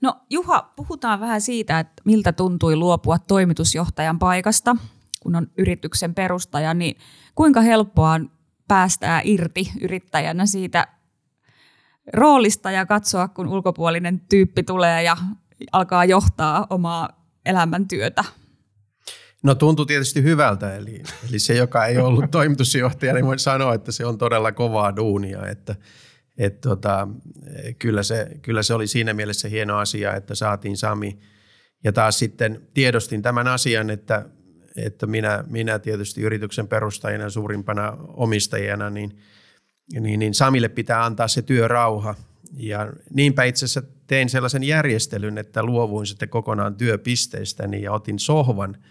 No 0.00 0.20
Juha, 0.30 0.72
puhutaan 0.76 1.20
vähän 1.20 1.40
siitä, 1.40 1.78
että 1.78 2.02
miltä 2.04 2.32
tuntui 2.32 2.76
luopua 2.76 3.18
toimitusjohtajan 3.18 4.18
paikasta, 4.18 4.76
kun 5.20 5.36
on 5.36 5.46
yrityksen 5.58 6.14
perustaja, 6.14 6.74
niin 6.74 6.96
kuinka 7.34 7.60
helppoa 7.60 8.12
on 8.12 8.30
päästää 8.68 9.20
irti 9.24 9.72
yrittäjänä 9.80 10.46
siitä 10.46 10.86
roolista 12.12 12.70
ja 12.70 12.86
katsoa, 12.86 13.28
kun 13.28 13.48
ulkopuolinen 13.48 14.20
tyyppi 14.20 14.62
tulee 14.62 15.02
ja 15.02 15.16
alkaa 15.72 16.04
johtaa 16.04 16.66
omaa 16.70 17.08
elämäntyötä 17.46 18.24
No 19.42 19.54
tuntui 19.54 19.86
tietysti 19.86 20.22
hyvältä, 20.22 20.76
eli, 20.76 21.02
eli 21.28 21.38
se, 21.38 21.54
joka 21.54 21.86
ei 21.86 21.98
ollut 21.98 22.30
toimitusjohtaja, 22.30 23.12
niin 23.12 23.26
voi 23.26 23.38
sanoa, 23.38 23.74
että 23.74 23.92
se 23.92 24.06
on 24.06 24.18
todella 24.18 24.52
kovaa 24.52 24.96
duunia, 24.96 25.46
että 25.46 25.74
et 26.38 26.60
tota, 26.60 27.08
kyllä, 27.78 28.02
se, 28.02 28.30
kyllä 28.42 28.62
se 28.62 28.74
oli 28.74 28.86
siinä 28.86 29.14
mielessä 29.14 29.48
hieno 29.48 29.78
asia, 29.78 30.16
että 30.16 30.34
saatiin 30.34 30.76
Sami. 30.76 31.18
Ja 31.84 31.92
taas 31.92 32.18
sitten 32.18 32.68
tiedostin 32.74 33.22
tämän 33.22 33.48
asian, 33.48 33.90
että, 33.90 34.26
että 34.76 35.06
minä, 35.06 35.44
minä 35.48 35.78
tietysti 35.78 36.22
yrityksen 36.22 36.68
perustajana 36.68 37.30
suurimpana 37.30 37.96
omistajana, 38.08 38.90
niin, 38.90 39.18
niin, 40.00 40.18
niin 40.20 40.34
Samille 40.34 40.68
pitää 40.68 41.04
antaa 41.04 41.28
se 41.28 41.42
työrauha. 41.42 42.14
Ja 42.56 42.92
niinpä 43.14 43.44
itse 43.44 43.64
asiassa 43.64 43.82
tein 44.06 44.28
sellaisen 44.28 44.62
järjestelyn, 44.62 45.38
että 45.38 45.62
luovuin 45.62 46.06
sitten 46.06 46.28
kokonaan 46.28 46.74
työpisteistäni 46.74 47.82
ja 47.82 47.92
otin 47.92 48.18
sohvan– 48.18 48.76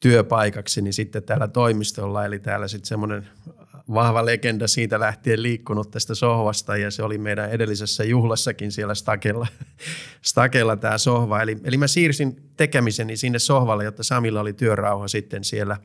työpaikaksi, 0.00 0.82
niin 0.82 0.92
sitten 0.92 1.22
täällä 1.22 1.48
toimistolla, 1.48 2.24
eli 2.24 2.38
täällä 2.38 2.68
sitten 2.68 2.88
semmoinen 2.88 3.28
vahva 3.94 4.26
legenda 4.26 4.68
siitä 4.68 5.00
lähtien 5.00 5.42
liikkunut 5.42 5.90
tästä 5.90 6.14
sohvasta 6.14 6.76
ja 6.76 6.90
se 6.90 7.02
oli 7.02 7.18
meidän 7.18 7.50
edellisessä 7.50 8.04
juhlassakin 8.04 8.72
siellä 8.72 8.94
Stakella, 8.94 9.46
Stakella 10.22 10.76
tämä 10.76 10.98
sohva. 10.98 11.42
Eli, 11.42 11.56
eli 11.64 11.76
mä 11.76 11.86
siirsin 11.86 12.36
tekemiseni 12.56 13.16
sinne 13.16 13.38
sohvalle, 13.38 13.84
jotta 13.84 14.02
Samilla 14.02 14.40
oli 14.40 14.52
työrauha 14.52 15.08
sitten 15.08 15.44
siellä, 15.44 15.76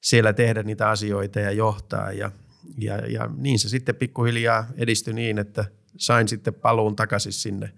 siellä 0.00 0.32
tehdä 0.32 0.62
niitä 0.62 0.88
asioita 0.88 1.40
ja 1.40 1.50
johtaa 1.50 2.12
ja, 2.12 2.30
ja, 2.78 2.96
ja 2.96 3.30
niin 3.36 3.58
se 3.58 3.68
sitten 3.68 3.94
pikkuhiljaa 3.94 4.66
edistyi 4.76 5.14
niin, 5.14 5.38
että 5.38 5.64
sain 5.96 6.28
sitten 6.28 6.54
paluun 6.54 6.96
takaisin 6.96 7.32
sinne 7.32 7.72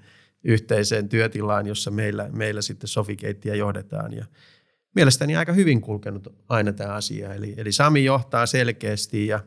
yhteiseen 0.44 1.08
työtilaan, 1.08 1.66
jossa 1.66 1.90
meillä, 1.90 2.28
meillä 2.32 2.62
sitten 2.62 2.88
Sofikeittiä 2.88 3.54
johdetaan 3.54 4.12
ja 4.12 4.24
mielestäni 4.94 5.36
aika 5.36 5.52
hyvin 5.52 5.80
kulkenut 5.80 6.34
aina 6.48 6.72
tämä 6.72 6.94
asia. 6.94 7.34
Eli, 7.34 7.54
eli 7.56 7.72
Sami 7.72 8.04
johtaa 8.04 8.46
selkeästi 8.46 9.26
ja, 9.26 9.40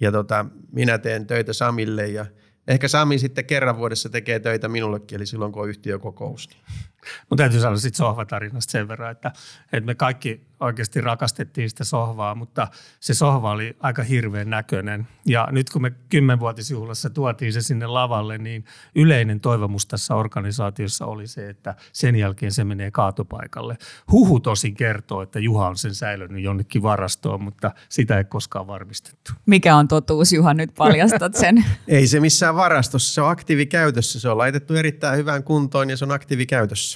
ja 0.00 0.12
tota, 0.12 0.46
minä 0.72 0.98
teen 0.98 1.26
töitä 1.26 1.52
Samille 1.52 2.08
ja 2.08 2.26
ehkä 2.68 2.88
Sami 2.88 3.18
sitten 3.18 3.44
kerran 3.44 3.78
vuodessa 3.78 4.08
tekee 4.08 4.40
töitä 4.40 4.68
minullekin, 4.68 5.16
eli 5.16 5.26
silloin 5.26 5.52
kun 5.52 5.62
on 5.62 5.68
yhtiökokous. 5.68 6.48
Niin. 6.48 6.89
Mun 7.30 7.38
täytyy 7.38 7.60
sanoa 7.60 7.76
sitten 7.76 7.98
sohvatarinasta 7.98 8.70
sen 8.70 8.88
verran, 8.88 9.10
että, 9.10 9.32
että 9.72 9.86
me 9.86 9.94
kaikki 9.94 10.50
oikeasti 10.60 11.00
rakastettiin 11.00 11.70
sitä 11.70 11.84
sohvaa, 11.84 12.34
mutta 12.34 12.68
se 13.00 13.14
sohva 13.14 13.50
oli 13.50 13.76
aika 13.80 14.02
hirveän 14.02 14.50
näköinen. 14.50 15.08
Ja 15.26 15.48
nyt 15.50 15.70
kun 15.70 15.82
me 15.82 15.92
kymmenvuotisjuhlassa 16.08 17.10
tuotiin 17.10 17.52
se 17.52 17.62
sinne 17.62 17.86
lavalle, 17.86 18.38
niin 18.38 18.64
yleinen 18.94 19.40
toivomus 19.40 19.86
tässä 19.86 20.14
organisaatiossa 20.14 21.06
oli 21.06 21.26
se, 21.26 21.48
että 21.48 21.74
sen 21.92 22.16
jälkeen 22.16 22.52
se 22.52 22.64
menee 22.64 22.90
kaatopaikalle. 22.90 23.76
Huhu 24.10 24.40
tosin 24.40 24.74
kertoo, 24.74 25.22
että 25.22 25.38
Juha 25.38 25.68
on 25.68 25.76
sen 25.76 25.94
säilynyt 25.94 26.44
jonnekin 26.44 26.82
varastoon, 26.82 27.42
mutta 27.42 27.70
sitä 27.88 28.18
ei 28.18 28.24
koskaan 28.24 28.66
varmistettu. 28.66 29.32
Mikä 29.46 29.76
on 29.76 29.88
totuus, 29.88 30.32
Juha, 30.32 30.54
nyt 30.54 30.74
paljastat 30.76 31.34
sen? 31.34 31.64
ei 31.88 32.06
se 32.06 32.20
missään 32.20 32.56
varastossa, 32.56 33.14
se 33.14 33.20
on 33.20 33.30
aktiivikäytössä. 33.30 34.20
Se 34.20 34.28
on 34.28 34.38
laitettu 34.38 34.74
erittäin 34.74 35.18
hyvään 35.18 35.44
kuntoon 35.44 35.90
ja 35.90 35.96
se 35.96 36.04
on 36.04 36.12
aktiivikäytössä. 36.12 36.89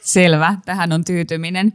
Selvä, 0.00 0.54
tähän 0.64 0.92
on 0.92 1.04
tyytyminen. 1.04 1.72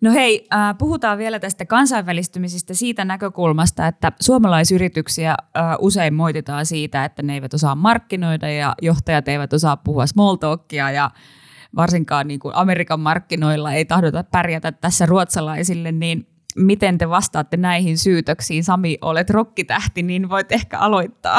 No 0.00 0.12
hei, 0.12 0.46
äh, 0.54 0.78
puhutaan 0.78 1.18
vielä 1.18 1.38
tästä 1.38 1.66
kansainvälistymisestä 1.66 2.74
siitä 2.74 3.04
näkökulmasta, 3.04 3.86
että 3.86 4.12
suomalaisyrityksiä 4.20 5.30
äh, 5.30 5.64
usein 5.78 6.14
moititaan 6.14 6.66
siitä, 6.66 7.04
että 7.04 7.22
ne 7.22 7.34
eivät 7.34 7.54
osaa 7.54 7.74
markkinoida 7.74 8.50
ja 8.50 8.74
johtajat 8.82 9.28
eivät 9.28 9.52
osaa 9.52 9.76
puhua 9.76 10.06
small 10.06 10.36
talkia 10.36 10.90
ja 10.90 11.10
varsinkaan 11.76 12.28
niin 12.28 12.40
kuin 12.40 12.54
Amerikan 12.54 13.00
markkinoilla 13.00 13.72
ei 13.72 13.84
tahdota 13.84 14.24
pärjätä 14.24 14.72
tässä 14.72 15.06
ruotsalaisille, 15.06 15.92
niin 15.92 16.26
miten 16.56 16.98
te 16.98 17.08
vastaatte 17.08 17.56
näihin 17.56 17.98
syytöksiin? 17.98 18.64
Sami, 18.64 18.98
olet 19.00 19.30
rokkitähti, 19.30 20.02
niin 20.02 20.28
voit 20.28 20.52
ehkä 20.52 20.78
aloittaa. 20.78 21.38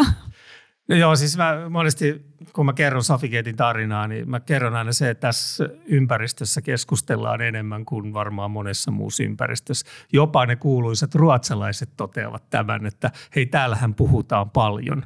No 0.88 0.96
joo, 0.96 1.16
siis 1.16 1.38
mä 1.38 1.70
monesti, 1.70 2.26
kun 2.54 2.66
mä 2.66 2.74
kerron 2.74 3.04
Sofikeetin 3.04 3.56
tarinaa, 3.56 4.08
niin 4.08 4.30
mä 4.30 4.40
kerron 4.40 4.76
aina 4.76 4.92
se, 4.92 5.10
että 5.10 5.28
tässä 5.28 5.70
ympäristössä 5.86 6.62
keskustellaan 6.62 7.42
enemmän 7.42 7.86
kuin 7.86 8.14
varmaan 8.14 8.52
monessa 8.52 8.92
muussa 8.92 9.24
ympäristössä. 9.24 9.86
Jopa 10.14 10.46
ne 10.46 10.56
kuuluisat 10.56 11.16
ruotsalaiset 11.16 11.90
toteavat 11.98 12.50
tämän, 12.50 12.86
että 12.86 13.12
hei, 13.36 13.46
täällähän 13.46 13.94
puhutaan 13.94 14.50
paljon. 14.50 15.06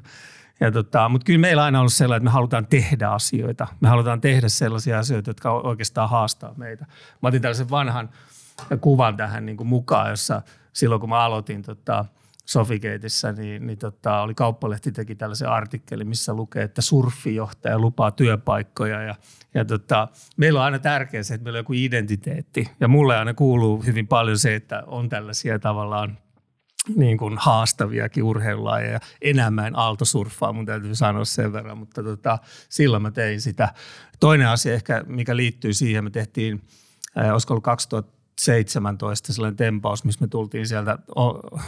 Ja 0.59 0.71
tota, 0.71 1.09
mutta 1.09 1.25
kyllä 1.25 1.39
meillä 1.39 1.61
on 1.61 1.65
aina 1.65 1.79
ollut 1.79 1.93
sellainen, 1.93 2.17
että 2.17 2.29
me 2.29 2.33
halutaan 2.33 2.67
tehdä 2.67 3.07
asioita. 3.07 3.67
Me 3.79 3.89
halutaan 3.89 4.21
tehdä 4.21 4.49
sellaisia 4.49 4.99
asioita, 4.99 5.29
jotka 5.29 5.51
oikeastaan 5.51 6.09
haastaa 6.09 6.53
meitä. 6.57 6.85
Mä 7.21 7.27
otin 7.29 7.41
tällaisen 7.41 7.69
vanhan 7.69 8.09
kuvan 8.81 9.17
tähän 9.17 9.45
niin 9.45 9.57
kuin 9.57 9.67
mukaan, 9.67 10.09
jossa 10.09 10.41
silloin 10.73 11.01
kun 11.01 11.09
mä 11.09 11.19
aloitin 11.19 11.61
tota, 11.61 12.05
Sofikeitissä, 12.51 13.31
niin, 13.31 13.67
niin 13.67 13.77
tota, 13.77 14.21
oli 14.21 14.33
kauppalehti 14.33 14.91
teki 14.91 15.15
tällaisen 15.15 15.49
artikkelin, 15.49 16.07
missä 16.07 16.33
lukee, 16.33 16.63
että 16.63 16.81
surfijohtaja 16.81 17.79
lupaa 17.79 18.11
työpaikkoja 18.11 19.01
ja, 19.01 19.15
ja 19.53 19.65
tota, 19.65 20.07
meillä 20.37 20.59
on 20.59 20.65
aina 20.65 20.79
tärkeää 20.79 21.23
se, 21.23 21.33
että 21.33 21.43
meillä 21.43 21.57
on 21.57 21.59
joku 21.59 21.73
identiteetti 21.73 22.71
ja 22.79 22.87
mulle 22.87 23.17
aina 23.17 23.33
kuuluu 23.33 23.83
hyvin 23.85 24.07
paljon 24.07 24.37
se, 24.37 24.55
että 24.55 24.83
on 24.87 25.09
tällaisia 25.09 25.59
tavallaan 25.59 26.17
niin 26.95 27.17
kuin 27.17 27.37
haastaviakin 27.37 28.23
urheilulajeja. 28.23 28.99
Enää 29.21 29.51
mä 29.51 29.67
en 29.67 29.79
aaltosurffaa, 29.79 30.53
mun 30.53 30.65
täytyy 30.65 30.95
sanoa 30.95 31.25
sen 31.25 31.53
verran, 31.53 31.77
mutta 31.77 32.03
tota, 32.03 32.37
silloin 32.69 33.03
mä 33.03 33.11
tein 33.11 33.41
sitä. 33.41 33.73
Toinen 34.19 34.47
asia 34.47 34.73
ehkä, 34.73 35.03
mikä 35.07 35.35
liittyy 35.35 35.73
siihen, 35.73 36.03
me 36.03 36.09
tehtiin, 36.09 36.61
äh, 37.19 37.31
olisiko 37.31 37.53
ollut 37.53 37.63
2017 38.41 39.33
sellainen 39.33 39.57
tempaus, 39.57 40.03
missä 40.03 40.21
me 40.21 40.27
tultiin 40.27 40.67
sieltä 40.67 40.97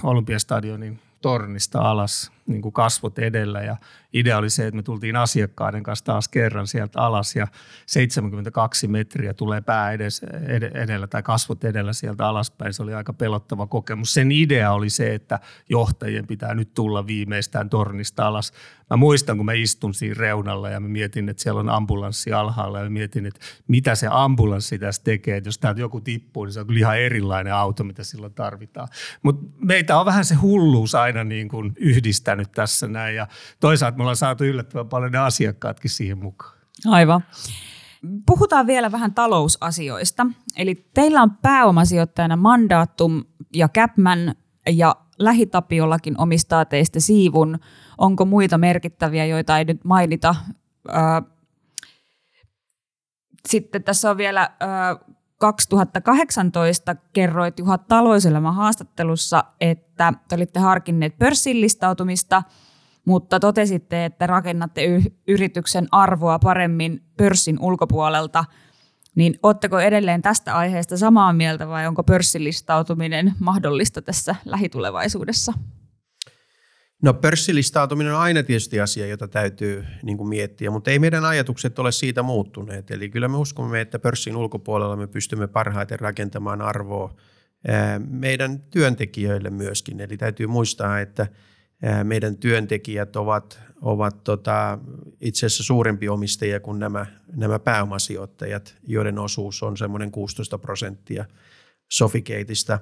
Olympiastadionin 0.04 1.00
tornista 1.22 1.82
alas 1.82 2.32
niin 2.48 2.62
kuin 2.62 2.74
kasvot 2.74 3.20
edellä 3.20 3.62
ja 3.62 3.78
idea 4.14 4.38
oli 4.38 4.50
se, 4.50 4.68
että 4.68 4.76
me 4.76 4.84
tultiin 4.84 5.16
asiakkaiden 5.16 5.84
kanssa 5.84 6.06
taas 6.06 6.28
kerran 6.28 6.68
sieltä 6.68 7.02
alas 7.02 7.36
ja 7.36 7.48
72 7.86 8.88
metriä 8.88 9.34
tulee 9.34 9.62
pää 9.62 9.92
edes, 9.92 10.22
ed- 10.48 10.72
edellä 10.76 11.08
tai 11.08 11.24
kasvot 11.24 11.64
edellä 11.64 11.94
sieltä 11.94 12.28
alaspäin. 12.28 12.74
Se 12.74 12.84
oli 12.84 12.94
aika 12.94 13.14
pelottava 13.14 13.68
kokemus. 13.68 14.14
Sen 14.14 14.32
idea 14.32 14.72
oli 14.72 14.90
se, 14.90 15.14
että 15.14 15.40
johtajien 15.70 16.28
pitää 16.28 16.54
nyt 16.54 16.74
tulla 16.74 17.08
viimeistään 17.08 17.70
tornista 17.70 18.28
alas. 18.28 18.54
Mä 18.90 18.98
muistan, 18.98 19.38
kun 19.38 19.46
mä 19.46 19.54
istun 19.54 19.94
siinä 19.94 20.16
reunalla 20.18 20.70
ja 20.70 20.80
mä 20.80 20.88
mietin, 20.88 21.30
että 21.30 21.44
siellä 21.44 21.60
on 21.60 21.70
ambulanssi 21.70 22.34
alhaalla 22.34 22.78
ja 22.78 22.84
mä 22.84 22.90
mietin, 22.90 23.26
että 23.26 23.40
mitä 23.68 23.96
se 23.96 24.08
ambulanssi 24.12 24.80
tässä 24.80 25.04
tekee. 25.04 25.38
Että 25.38 25.48
jos 25.48 25.58
täältä 25.58 25.82
joku 25.82 26.02
tippuu, 26.02 26.46
niin 26.46 26.54
se 26.54 26.60
on 26.60 26.68
kyllä 26.68 26.80
ihan 26.80 27.00
erilainen 27.00 27.54
auto, 27.54 27.84
mitä 27.84 28.04
silloin 28.04 28.34
tarvitaan. 28.34 28.88
Mutta 29.24 29.46
meitä 29.58 30.00
on 30.00 30.06
vähän 30.06 30.26
se 30.26 30.36
hulluus 30.36 30.96
aina 30.96 31.24
niin 31.24 31.48
kuin 31.48 31.74
yhdistänyt 32.34 32.52
tässä 32.52 32.88
näin 32.88 33.16
ja 33.16 33.28
toisaalta 33.60 33.98
me 33.98 34.04
ollaan 34.04 34.16
saatu 34.16 34.44
yllättävän 34.44 34.90
paljon 34.90 35.12
ne 35.12 35.18
asiakkaatkin 35.18 35.92
siihen 35.92 36.18
mukaan. 36.18 36.58
Aivan. 36.86 37.24
Puhutaan 38.26 38.68
vielä 38.68 38.92
vähän 38.92 39.14
talousasioista. 39.14 40.28
Eli 40.58 40.90
teillä 40.94 41.22
on 41.22 41.32
pääomasijoittajana 41.32 42.36
Mandatum 42.36 43.24
ja 43.54 43.70
Capman 43.70 44.36
ja 44.70 44.96
Lähitapiollakin 45.20 46.16
omistaa 46.18 46.66
teistä 46.66 47.00
siivun. 47.00 47.60
Onko 47.98 48.26
muita 48.26 48.58
merkittäviä, 48.58 49.26
joita 49.26 49.58
ei 49.58 49.66
nyt 49.66 49.84
mainita? 49.84 50.36
Sitten 53.48 53.84
tässä 53.84 54.10
on 54.10 54.18
vielä 54.18 54.50
2018 55.38 56.96
kerroit 57.14 57.60
Juha 57.60 57.78
Taloiselämän 57.78 58.56
haastattelussa, 58.56 59.44
että 59.62 59.83
te 59.98 60.36
olitte 60.36 60.60
harkinneet 60.60 61.18
pörssin 61.18 61.62
listautumista– 61.62 62.44
mutta 63.06 63.40
totesitte, 63.40 64.06
että 64.06 64.28
rakennatte 64.28 64.86
y- 64.86 65.12
yrityksen 65.28 65.88
arvoa 65.92 66.40
paremmin 66.40 67.04
pörssin 67.18 67.60
ulkopuolelta. 67.60 68.46
Niin 69.16 69.40
oletteko 69.44 69.80
edelleen 69.80 70.22
tästä 70.22 70.58
aiheesta 70.58 70.98
samaa 70.98 71.34
mieltä 71.34 71.68
vai 71.68 71.88
onko 71.88 72.04
pörssilistautuminen 72.04 73.34
mahdollista 73.40 74.02
tässä 74.02 74.36
lähitulevaisuudessa? 74.46 75.54
No 77.02 77.14
pörssilistautuminen 77.14 78.14
on 78.14 78.22
aina 78.22 78.44
tietysti 78.44 78.82
asia, 78.82 79.08
jota 79.08 79.28
täytyy 79.28 79.86
niin 80.04 80.18
kuin 80.18 80.30
miettiä, 80.30 80.72
mutta 80.72 80.92
ei 80.92 81.00
meidän 81.00 81.26
ajatukset 81.26 81.80
ole 81.80 81.92
siitä 81.92 82.24
muuttuneet. 82.24 82.92
Eli 82.92 83.10
kyllä 83.10 83.28
me 83.28 83.38
uskomme, 83.38 83.82
että 83.82 84.00
pörssin 84.00 84.36
ulkopuolella 84.36 84.96
me 84.96 85.08
pystymme 85.08 85.48
parhaiten 85.48 86.00
rakentamaan 86.00 86.62
arvoa 86.62 87.16
meidän 88.10 88.60
työntekijöille 88.60 89.50
myöskin. 89.50 90.00
Eli 90.00 90.18
täytyy 90.18 90.48
muistaa, 90.48 91.00
että– 91.00 91.28
meidän 92.04 92.38
työntekijät 92.38 93.16
ovat, 93.16 93.60
ovat 93.82 94.24
tota, 94.24 94.80
itse 95.22 95.46
asiassa 95.46 95.64
suurempi 95.64 96.10
omistajia 96.10 96.60
kuin 96.60 96.80
nämä, 96.80 97.06
nämä 97.36 97.60
pääomasijoittajat, 97.60 98.76
joiden 98.84 99.20
osuus 99.20 99.64
on 99.64 99.78
semmoinen 99.78 100.12
16 100.12 100.58
prosenttia 100.58 101.26
Sofikeitistä. 101.92 102.80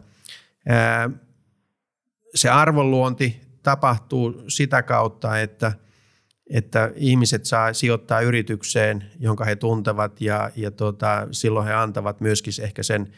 Se 2.35 2.49
arvonluonti 2.49 3.41
tapahtuu 3.63 4.43
sitä 4.47 4.83
kautta, 4.83 5.39
että, 5.39 5.71
että 6.49 6.91
ihmiset 6.95 7.45
saa 7.45 7.73
sijoittaa 7.73 8.21
yritykseen, 8.21 9.11
jonka 9.19 9.45
he 9.45 9.55
tuntevat 9.55 10.21
ja, 10.21 10.51
ja 10.55 10.71
tota, 10.71 11.27
silloin 11.31 11.67
he 11.67 11.73
antavat 11.73 12.21
myöskin 12.21 12.53
ehkä 12.61 12.83
sen 12.83 13.13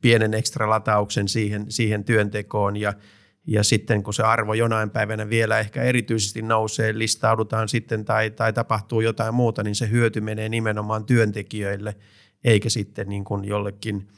pienen 0.00 0.34
ekstra 0.34 0.70
latauksen 0.70 1.28
siihen, 1.28 1.66
siihen 1.68 2.04
työntekoon 2.04 2.76
ja– 2.76 2.92
ja 3.48 3.62
sitten 3.62 4.02
kun 4.02 4.14
se 4.14 4.22
arvo 4.22 4.54
jonain 4.54 4.90
päivänä 4.90 5.30
vielä 5.30 5.58
ehkä 5.58 5.82
erityisesti 5.82 6.42
nousee, 6.42 6.98
listaudutaan 6.98 7.68
sitten 7.68 8.04
tai, 8.04 8.30
tai 8.30 8.52
tapahtuu 8.52 9.00
jotain 9.00 9.34
muuta, 9.34 9.62
niin 9.62 9.74
se 9.74 9.90
hyöty 9.90 10.20
menee 10.20 10.48
nimenomaan 10.48 11.04
työntekijöille, 11.04 11.96
eikä 12.44 12.68
sitten 12.68 13.08
niin 13.08 13.24
kuin 13.24 13.44
jollekin 13.44 14.08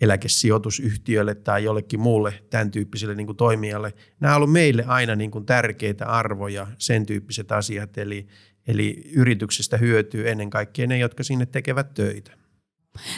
eläkesijoitusyhtiölle 0.00 1.34
tai 1.34 1.64
jollekin 1.64 2.00
muulle 2.00 2.34
tämän 2.50 2.70
tyyppiselle 2.70 3.14
niin 3.14 3.26
kuin 3.26 3.36
toimijalle. 3.36 3.94
Nämä 4.20 4.36
ollut 4.36 4.52
meille 4.52 4.84
aina 4.86 5.16
niin 5.16 5.30
kuin 5.30 5.46
tärkeitä 5.46 6.06
arvoja, 6.06 6.66
sen 6.78 7.06
tyyppiset 7.06 7.52
asiat, 7.52 7.98
eli, 7.98 8.26
eli 8.66 9.02
yrityksestä 9.12 9.76
hyötyy 9.76 10.28
ennen 10.28 10.50
kaikkea 10.50 10.86
ne, 10.86 10.98
jotka 10.98 11.22
sinne 11.22 11.46
tekevät 11.46 11.94
töitä. 11.94 12.37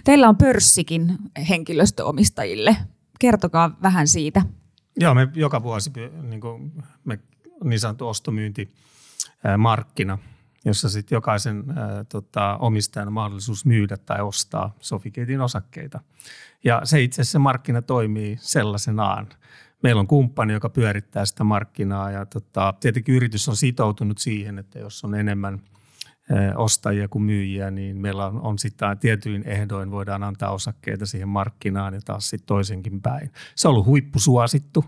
Teillä 0.05 0.28
on 0.28 0.37
pörssikin 0.37 1.18
henkilöstöomistajille. 1.49 2.76
Kertokaa 3.18 3.76
vähän 3.83 4.09
siitä. 4.09 4.43
Joo, 5.01 5.14
me 5.14 5.28
joka 5.35 5.62
vuosi 5.62 5.91
niin, 6.22 6.41
kuin 6.41 6.72
me, 7.05 7.18
niin 7.64 7.81
sanottu 7.81 8.09
ostomyyntimarkkina, 8.09 10.18
jossa 10.64 10.89
sitten 10.89 11.16
jokaisen 11.16 11.64
ää, 11.76 12.05
tota, 12.05 12.57
omistajan 12.57 13.09
on 13.09 13.12
mahdollisuus 13.12 13.64
myydä 13.64 13.97
tai 13.97 14.20
ostaa 14.20 14.76
Sofikeetin 14.81 15.41
osakkeita. 15.41 16.01
Ja 16.64 16.81
se 16.85 17.03
itse 17.03 17.22
asiassa 17.22 17.39
markkina 17.39 17.83
toimii 17.83 18.37
sellaisenaan. 18.41 19.28
Meillä 19.83 20.01
on 20.01 20.07
kumppani, 20.07 20.53
joka 20.53 20.68
pyörittää 20.68 21.24
sitä 21.24 21.45
markkinaa 21.45 22.11
ja 22.11 22.26
tota, 22.26 22.74
tietenkin 22.81 23.14
yritys 23.14 23.49
on 23.49 23.57
sitoutunut 23.57 24.18
siihen, 24.18 24.59
että 24.59 24.78
jos 24.78 25.05
on 25.05 25.14
enemmän– 25.14 25.61
ostajia 26.57 27.09
kuin 27.09 27.22
myyjiä, 27.22 27.70
niin 27.70 27.97
meillä 27.97 28.26
on, 28.26 28.41
on 28.41 28.59
sitten 28.59 28.99
tietyin 28.99 29.43
ehdoin 29.47 29.91
voidaan 29.91 30.22
antaa 30.22 30.51
osakkeita 30.51 31.07
siihen 31.07 31.28
markkinaan 31.28 31.95
ja 31.95 32.01
taas 32.05 32.31
sitten 32.31 32.47
toisenkin 32.47 33.01
päin. 33.01 33.33
Se 33.55 33.68
on 33.68 33.74
ollut 33.74 33.87
huippusuosittu 33.87 34.85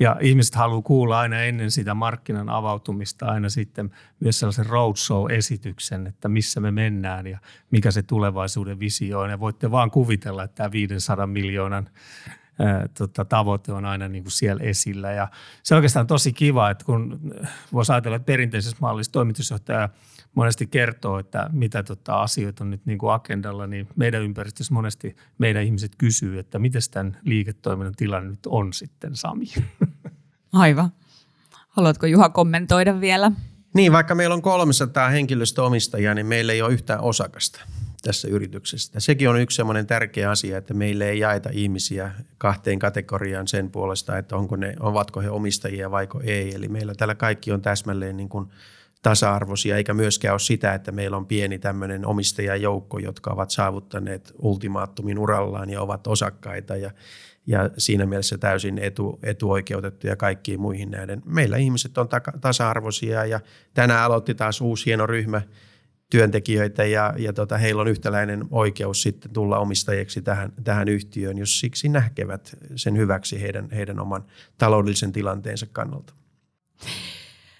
ja 0.00 0.16
ihmiset 0.20 0.54
haluaa 0.54 0.82
kuulla 0.82 1.20
aina 1.20 1.42
ennen 1.42 1.70
sitä 1.70 1.94
markkinan 1.94 2.48
avautumista 2.48 3.26
aina 3.26 3.48
sitten 3.48 3.90
myös 4.20 4.38
sellaisen 4.38 4.66
roadshow-esityksen, 4.66 6.06
että 6.06 6.28
missä 6.28 6.60
me 6.60 6.70
mennään 6.70 7.26
ja 7.26 7.38
mikä 7.70 7.90
se 7.90 8.02
tulevaisuuden 8.02 8.80
visio 8.80 9.20
on. 9.20 9.30
Ja 9.30 9.40
voitte 9.40 9.70
vaan 9.70 9.90
kuvitella, 9.90 10.44
että 10.44 10.54
tämä 10.54 10.72
500 10.72 11.26
miljoonan 11.26 11.88
tota, 12.98 13.24
tavoite 13.24 13.72
on 13.72 13.84
aina 13.84 14.08
niin 14.08 14.24
kuin 14.24 14.32
siellä 14.32 14.62
esillä. 14.62 15.12
Ja 15.12 15.28
se 15.62 15.74
on 15.74 15.76
oikeastaan 15.76 16.06
tosi 16.06 16.32
kiva, 16.32 16.70
että 16.70 16.84
kun 16.84 17.20
voisi 17.72 17.92
ajatella, 17.92 18.16
että 18.16 18.26
perinteisessä 18.26 18.76
mallissa 18.80 19.12
toimitusjohtaja 19.12 19.88
monesti 20.38 20.66
kertoo, 20.66 21.18
että 21.18 21.50
mitä 21.52 21.82
tota 21.82 22.22
asioita 22.22 22.64
on 22.64 22.70
nyt 22.70 22.86
niin 22.86 22.98
kuin 22.98 23.12
agendalla, 23.12 23.66
niin 23.66 23.88
meidän 23.96 24.22
ympäristössä 24.22 24.74
monesti 24.74 25.16
meidän 25.38 25.62
ihmiset 25.62 25.92
kysyy, 25.98 26.38
että 26.38 26.58
miten 26.58 26.82
tämän 26.90 27.18
liiketoiminnan 27.24 27.94
tilanne 27.96 28.30
nyt 28.30 28.46
on 28.46 28.72
sitten, 28.72 29.16
Sami? 29.16 29.46
Aivan. 30.52 30.92
Haluatko 31.68 32.06
Juha 32.06 32.28
kommentoida 32.28 33.00
vielä? 33.00 33.32
Niin, 33.74 33.92
vaikka 33.92 34.14
meillä 34.14 34.34
on 34.34 34.42
300 34.42 35.08
henkilöstöomistajaa, 35.08 36.14
niin 36.14 36.26
meillä 36.26 36.52
ei 36.52 36.62
ole 36.62 36.72
yhtään 36.72 37.00
osakasta 37.00 37.60
tässä 38.02 38.28
yrityksessä. 38.28 39.00
Sekin 39.00 39.28
on 39.28 39.40
yksi 39.40 39.56
semmoinen 39.56 39.86
tärkeä 39.86 40.30
asia, 40.30 40.58
että 40.58 40.74
meille 40.74 41.08
ei 41.08 41.18
jaeta 41.18 41.50
ihmisiä 41.52 42.10
kahteen 42.38 42.78
kategoriaan 42.78 43.48
sen 43.48 43.70
puolesta, 43.70 44.18
että 44.18 44.36
onko 44.36 44.56
ne, 44.56 44.76
ovatko 44.80 45.20
he 45.20 45.30
omistajia 45.30 45.90
vaiko 45.90 46.20
ei. 46.24 46.54
Eli 46.54 46.68
meillä 46.68 46.94
täällä 46.94 47.14
kaikki 47.14 47.52
on 47.52 47.62
täsmälleen 47.62 48.16
niin 48.16 48.28
kuin 48.28 48.48
tasa-arvoisia, 49.02 49.76
eikä 49.76 49.94
myöskään 49.94 50.32
ole 50.32 50.38
sitä, 50.38 50.74
että 50.74 50.92
meillä 50.92 51.16
on 51.16 51.26
pieni 51.26 51.58
tämmöinen 51.58 52.06
omistajajoukko, 52.06 52.98
jotka 52.98 53.30
ovat 53.30 53.50
saavuttaneet 53.50 54.32
ultimaattumin 54.38 55.18
urallaan 55.18 55.70
ja 55.70 55.82
ovat 55.82 56.06
osakkaita 56.06 56.76
ja, 56.76 56.90
ja 57.46 57.70
siinä 57.78 58.06
mielessä 58.06 58.38
täysin 58.38 58.78
etu, 58.78 59.18
etuoikeutettuja 59.22 60.16
kaikkiin 60.16 60.60
muihin 60.60 60.90
näiden. 60.90 61.22
Meillä 61.24 61.56
ihmiset 61.56 61.98
on 61.98 62.08
tasa-arvoisia 62.40 63.24
ja 63.24 63.40
tänään 63.74 64.04
aloitti 64.04 64.34
taas 64.34 64.60
uusi 64.60 64.86
hieno 64.86 65.06
ryhmä 65.06 65.42
työntekijöitä 66.10 66.84
ja, 66.84 67.14
ja 67.16 67.32
tota, 67.32 67.58
heillä 67.58 67.82
on 67.82 67.88
yhtäläinen 67.88 68.44
oikeus 68.50 69.02
sitten 69.02 69.32
tulla 69.32 69.58
omistajiksi 69.58 70.22
tähän, 70.22 70.52
tähän 70.64 70.88
yhtiöön, 70.88 71.38
jos 71.38 71.60
siksi 71.60 71.88
näkevät 71.88 72.56
sen 72.76 72.96
hyväksi 72.96 73.42
heidän, 73.42 73.70
heidän 73.70 74.00
oman 74.00 74.24
taloudellisen 74.58 75.12
tilanteensa 75.12 75.66
kannalta. 75.72 76.14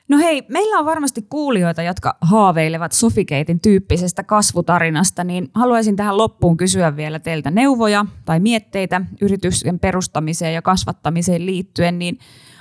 No 0.09 0.18
hei, 0.18 0.42
meillä 0.48 0.78
on 0.78 0.86
varmasti 0.86 1.22
kuulijoita, 1.22 1.82
jotka 1.82 2.16
haaveilevat 2.20 2.92
Sofikeitin 2.92 3.61
tyyppisestä 3.61 4.22
kasvutarinasta, 4.22 5.24
niin 5.24 5.50
haluaisin 5.54 5.96
tähän 5.96 6.16
loppuun 6.16 6.56
kysyä 6.56 6.96
vielä 6.96 7.18
teiltä 7.18 7.50
neuvoja 7.50 8.06
tai 8.24 8.40
mietteitä 8.40 9.00
yrityksen 9.20 9.78
perustamiseen 9.78 10.54
ja 10.54 10.62
kasvattamiseen 10.62 11.46
liittyen, 11.46 11.98
niin 11.98 12.18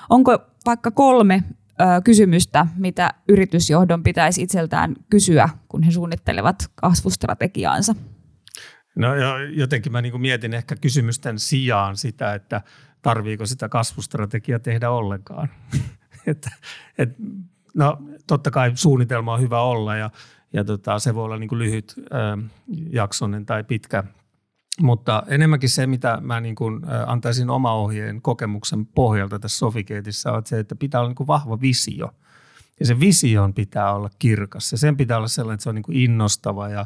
onko 0.09 0.39
vaikka 0.65 0.91
kolme 0.91 1.43
ö, 1.81 2.01
kysymystä, 2.03 2.67
mitä 2.75 3.13
yritysjohdon 3.29 4.03
pitäisi 4.03 4.41
itseltään 4.41 4.95
kysyä, 5.09 5.49
kun 5.69 5.83
he 5.83 5.91
suunnittelevat 5.91 6.55
kasvustrategiaansa? 6.75 7.95
No 8.95 9.07
jotenkin 9.53 9.91
mä 9.91 10.01
niin 10.01 10.21
mietin 10.21 10.53
ehkä 10.53 10.75
kysymysten 10.75 11.39
sijaan 11.39 11.97
sitä, 11.97 12.33
että 12.33 12.61
tarviiko 13.01 13.45
sitä 13.45 13.69
kasvustrategiaa 13.69 14.59
tehdä 14.59 14.89
ollenkaan. 14.89 15.49
Että, 16.28 16.51
et, 16.97 17.09
no, 17.73 17.97
totta 18.28 18.51
kai 18.51 18.71
suunnitelma 18.75 19.34
on 19.34 19.41
hyvä 19.41 19.61
olla 19.61 19.95
ja, 19.95 20.09
ja 20.53 20.63
tota, 20.63 20.99
se 20.99 21.15
voi 21.15 21.23
olla 21.23 21.38
niin 21.38 21.47
kuin 21.47 21.59
lyhyt 21.59 21.95
äh, 21.99 22.51
jaksonen 22.89 23.45
tai 23.45 23.63
pitkä, 23.63 24.03
mutta 24.82 25.23
enemmänkin 25.28 25.69
se, 25.69 25.88
mitä 25.88 26.17
mä 26.21 26.41
niin 26.41 26.55
kuin, 26.55 26.84
äh, 26.84 27.09
antaisin 27.09 27.49
oma 27.49 27.73
ohjeen 27.73 28.21
kokemuksen 28.21 28.86
pohjalta 28.86 29.39
tässä 29.39 29.57
Sofikeetissä, 29.57 30.32
on 30.32 30.45
se, 30.45 30.59
että 30.59 30.75
pitää 30.75 31.01
olla 31.01 31.09
niin 31.09 31.15
kuin 31.15 31.28
vahva 31.28 31.61
visio. 31.61 32.11
Ja 32.80 32.86
se 32.86 32.99
vision 32.99 33.53
pitää 33.53 33.93
olla 33.93 34.09
kirkas. 34.19 34.71
Ja 34.71 34.78
sen 34.78 34.97
pitää 34.97 35.17
olla 35.17 35.28
sellainen, 35.28 35.53
että 35.53 35.63
se 35.63 35.69
on 35.69 35.75
niin 35.75 35.84
kuin 35.84 35.97
innostava 35.97 36.69
ja, 36.69 36.86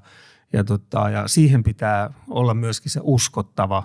ja, 0.54 0.64
tota, 0.64 1.10
ja 1.10 1.28
siihen 1.28 1.64
pitää 1.64 2.14
olla 2.30 2.54
myöskin 2.54 2.92
se 2.92 3.00
uskottava 3.04 3.84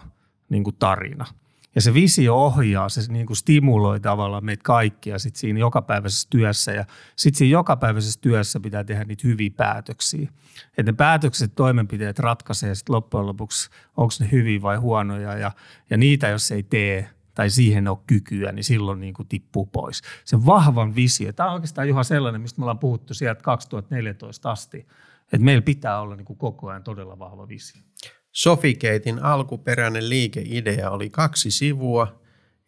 niin 0.48 0.64
kuin 0.64 0.76
tarina– 0.78 1.26
ja 1.76 1.82
se 1.82 1.94
visio 1.94 2.36
ohjaa, 2.36 2.88
se 2.88 3.12
niin 3.12 3.26
kuin 3.26 3.36
stimuloi 3.36 4.00
tavallaan 4.00 4.44
meitä 4.44 4.62
kaikkia 4.62 5.18
sit 5.18 5.36
siinä 5.36 5.58
jokapäiväisessä 5.58 6.28
työssä. 6.30 6.72
Ja 6.72 6.84
sitten 7.16 7.38
siinä 7.38 7.52
jokapäiväisessä 7.52 8.20
työssä 8.20 8.60
pitää 8.60 8.84
tehdä 8.84 9.04
niitä 9.04 9.28
hyviä 9.28 9.50
päätöksiä. 9.56 10.28
Että 10.78 10.92
ne 10.92 10.92
päätökset, 10.92 11.54
toimenpiteet 11.54 12.18
ratkaisee 12.18 12.74
sitten 12.74 12.94
loppujen 12.94 13.26
lopuksi, 13.26 13.70
onko 13.96 14.12
ne 14.20 14.28
hyviä 14.32 14.62
vai 14.62 14.76
huonoja. 14.76 15.38
Ja, 15.38 15.52
ja 15.90 15.96
niitä, 15.96 16.28
jos 16.28 16.50
ei 16.50 16.62
tee 16.62 17.10
tai 17.34 17.50
siihen 17.50 17.88
ole 17.88 17.98
kykyä, 18.06 18.52
niin 18.52 18.64
silloin 18.64 19.00
niin 19.00 19.14
kuin 19.14 19.28
tippuu 19.28 19.66
pois. 19.66 20.02
Se 20.24 20.46
vahvan 20.46 20.94
visio, 20.94 21.32
tämä 21.32 21.48
on 21.48 21.54
oikeastaan 21.54 21.88
Juha 21.88 22.04
sellainen, 22.04 22.40
mistä 22.40 22.60
me 22.60 22.64
ollaan 22.64 22.78
puhuttu 22.78 23.14
sieltä 23.14 23.42
2014 23.42 24.50
asti, 24.50 24.86
että 25.22 25.38
meillä 25.38 25.62
pitää 25.62 26.00
olla 26.00 26.16
niin 26.16 26.24
kuin 26.24 26.38
koko 26.38 26.68
ajan 26.68 26.82
todella 26.82 27.18
vahva 27.18 27.48
visio. 27.48 27.82
Sofikeitin 28.36 29.22
alkuperäinen 29.22 30.08
liikeidea 30.08 30.90
oli 30.90 31.10
kaksi 31.10 31.50
sivua, 31.50 32.20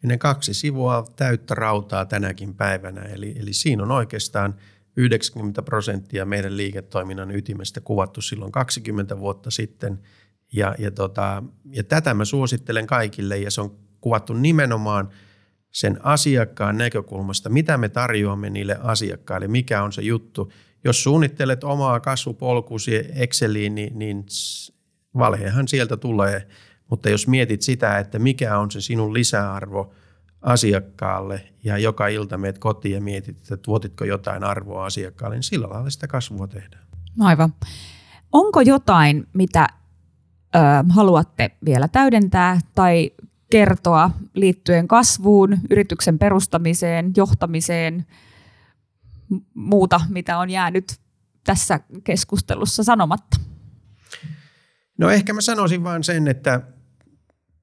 ja 0.03 0.07
ne 0.07 0.17
kaksi 0.17 0.53
sivua 0.53 0.97
on 0.97 1.07
täyttä 1.15 1.55
rautaa 1.55 2.05
tänäkin 2.05 2.55
päivänä. 2.55 3.01
Eli, 3.01 3.35
eli 3.39 3.53
siinä 3.53 3.83
on 3.83 3.91
oikeastaan 3.91 4.55
90 4.97 5.61
prosenttia 5.61 6.25
meidän 6.25 6.57
liiketoiminnan 6.57 7.31
ytimestä 7.31 7.81
kuvattu 7.81 8.21
silloin 8.21 8.51
20 8.51 9.19
vuotta 9.19 9.51
sitten. 9.51 9.99
Ja, 10.53 10.75
ja, 10.79 10.91
tota, 10.91 11.43
ja 11.71 11.83
tätä 11.83 12.13
mä 12.13 12.25
suosittelen 12.25 12.87
kaikille, 12.87 13.37
ja 13.37 13.51
se 13.51 13.61
on 13.61 13.77
kuvattu 14.01 14.33
nimenomaan 14.33 15.09
sen 15.71 16.05
asiakkaan 16.05 16.77
näkökulmasta, 16.77 17.49
mitä 17.49 17.77
me 17.77 17.89
tarjoamme 17.89 18.49
niille 18.49 18.77
asiakkaille, 18.81 19.47
mikä 19.47 19.83
on 19.83 19.93
se 19.93 20.01
juttu. 20.01 20.51
Jos 20.83 21.03
suunnittelet 21.03 21.63
omaa 21.63 21.99
kasvupolkusi 21.99 22.95
Exceliin, 23.15 23.75
niin, 23.75 23.99
niin 23.99 24.25
valhehan 25.17 25.67
sieltä 25.67 25.97
tulee, 25.97 26.47
mutta 26.89 27.09
jos 27.09 27.27
mietit 27.27 27.61
sitä, 27.61 27.99
että 27.99 28.19
mikä 28.19 28.57
on 28.57 28.71
se 28.71 28.81
sinun 28.81 29.13
lisäarvo 29.13 29.93
asiakkaalle 30.41 31.49
ja 31.63 31.77
joka 31.77 32.07
ilta 32.07 32.37
meet 32.37 32.59
kotiin 32.59 32.95
ja 32.95 33.01
mietit, 33.01 33.37
että 33.37 33.57
tuotitko 33.57 34.05
jotain 34.05 34.43
arvoa 34.43 34.85
asiakkaalle, 34.85 35.35
niin 35.35 35.43
sillä 35.43 35.69
lailla 35.69 35.89
sitä 35.89 36.07
kasvua 36.07 36.47
tehdään. 36.47 36.83
Aivan. 37.19 37.53
Onko 38.31 38.61
jotain, 38.61 39.27
mitä 39.33 39.67
ö, 40.55 40.59
haluatte 40.89 41.51
vielä 41.65 41.87
täydentää 41.87 42.59
tai 42.75 43.11
kertoa 43.51 44.11
liittyen 44.33 44.87
kasvuun, 44.87 45.57
yrityksen 45.69 46.19
perustamiseen, 46.19 47.11
johtamiseen, 47.17 48.05
muuta, 49.53 50.01
mitä 50.09 50.37
on 50.37 50.49
jäänyt 50.49 50.99
tässä 51.43 51.79
keskustelussa 52.03 52.83
sanomatta? 52.83 53.39
No 54.99 55.09
ehkä 55.09 55.33
mä 55.33 55.41
sanoisin 55.41 55.83
vain 55.83 56.03
sen, 56.03 56.27
että 56.27 56.61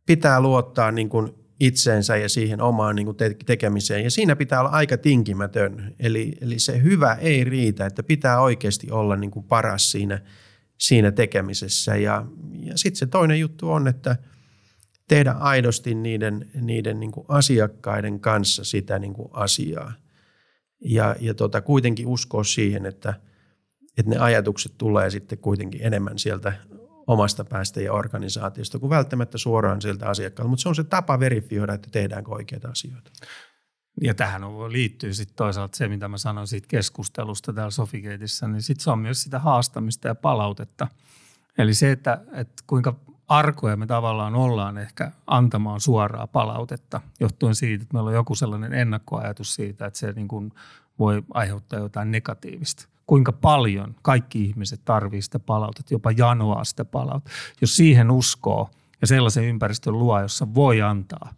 pitää 0.06 0.40
luottaa 0.40 0.92
niin 0.92 1.08
kuin 1.08 1.32
itseensä 1.60 2.16
ja 2.16 2.28
siihen 2.28 2.60
omaan 2.60 2.96
niin 2.96 3.06
kuin 3.06 3.16
tekemiseen. 3.46 4.04
Ja 4.04 4.10
siinä 4.10 4.36
pitää 4.36 4.60
olla 4.60 4.70
aika 4.70 4.96
tinkimätön. 4.96 5.94
Eli, 5.98 6.32
eli 6.40 6.58
se 6.58 6.82
hyvä 6.82 7.14
ei 7.14 7.44
riitä, 7.44 7.86
että 7.86 8.02
pitää 8.02 8.40
oikeasti 8.40 8.90
olla 8.90 9.16
niin 9.16 9.30
kuin 9.30 9.44
paras 9.44 9.90
siinä, 9.90 10.20
siinä 10.78 11.12
tekemisessä. 11.12 11.96
Ja, 11.96 12.26
ja 12.52 12.78
sitten 12.78 12.98
se 12.98 13.06
toinen 13.06 13.40
juttu 13.40 13.70
on, 13.70 13.88
että 13.88 14.16
tehdä 15.08 15.30
aidosti 15.30 15.94
niiden, 15.94 16.50
niiden 16.60 17.00
niin 17.00 17.12
kuin 17.12 17.24
asiakkaiden 17.28 18.20
kanssa 18.20 18.64
sitä 18.64 18.98
niin 18.98 19.14
kuin 19.14 19.28
asiaa. 19.32 19.92
Ja, 20.84 21.16
ja 21.20 21.34
tota, 21.34 21.60
kuitenkin 21.60 22.06
uskoa 22.06 22.44
siihen, 22.44 22.86
että, 22.86 23.14
että 23.98 24.10
ne 24.10 24.18
ajatukset 24.18 24.72
tulee 24.78 25.10
sitten 25.10 25.38
kuitenkin 25.38 25.80
enemmän 25.82 26.18
sieltä 26.18 26.52
omasta 27.06 27.44
päästä 27.44 27.80
ja 27.80 27.92
organisaatiosta 27.92 28.78
kuin 28.78 28.90
välttämättä 28.90 29.38
suoraan 29.38 29.82
siltä 29.82 30.08
asiakkaalta. 30.08 30.48
Mutta 30.48 30.62
se 30.62 30.68
on 30.68 30.74
se 30.74 30.84
tapa 30.84 31.20
verifioida, 31.20 31.74
että 31.74 31.88
tehdäänkö 31.92 32.30
oikeita 32.30 32.68
asioita. 32.68 33.10
Ja 34.00 34.14
tähän 34.14 34.42
liittyy 34.68 35.14
sitten 35.14 35.36
toisaalta 35.36 35.76
se, 35.76 35.88
mitä 35.88 36.08
mä 36.08 36.18
sanoin 36.18 36.46
siitä 36.46 36.66
keskustelusta 36.70 37.52
täällä 37.52 37.70
Sofikeitissä, 37.70 38.48
niin 38.48 38.62
sitten 38.62 38.84
se 38.84 38.90
on 38.90 38.98
myös 38.98 39.22
sitä 39.22 39.38
haastamista 39.38 40.08
ja 40.08 40.14
palautetta. 40.14 40.88
Eli 41.58 41.74
se, 41.74 41.92
että, 41.92 42.20
että 42.32 42.62
kuinka 42.66 42.94
arkoja 43.28 43.76
me 43.76 43.86
tavallaan 43.86 44.34
ollaan 44.34 44.78
ehkä 44.78 45.12
antamaan 45.26 45.80
suoraa 45.80 46.26
palautetta, 46.26 47.00
johtuen 47.20 47.54
siitä, 47.54 47.82
että 47.82 47.94
meillä 47.94 48.08
on 48.08 48.14
joku 48.14 48.34
sellainen 48.34 48.74
ennakkoajatus 48.74 49.54
siitä, 49.54 49.86
että 49.86 49.98
se 49.98 50.12
niin 50.12 50.28
kuin 50.28 50.52
voi 50.98 51.22
aiheuttaa 51.34 51.78
jotain 51.78 52.10
negatiivista 52.10 52.88
kuinka 53.06 53.32
paljon 53.32 53.94
kaikki 54.02 54.44
ihmiset 54.44 54.80
tarvitsevat 54.84 55.24
sitä 55.24 55.38
palautetta, 55.38 55.94
jopa 55.94 56.10
janoaa 56.10 56.64
sitä 56.64 56.84
palautetta. 56.84 57.30
Jos 57.60 57.76
siihen 57.76 58.10
uskoo 58.10 58.70
ja 59.00 59.06
sellaisen 59.06 59.44
ympäristön 59.44 59.98
luo, 59.98 60.20
jossa 60.20 60.54
voi 60.54 60.82
antaa 60.82 61.34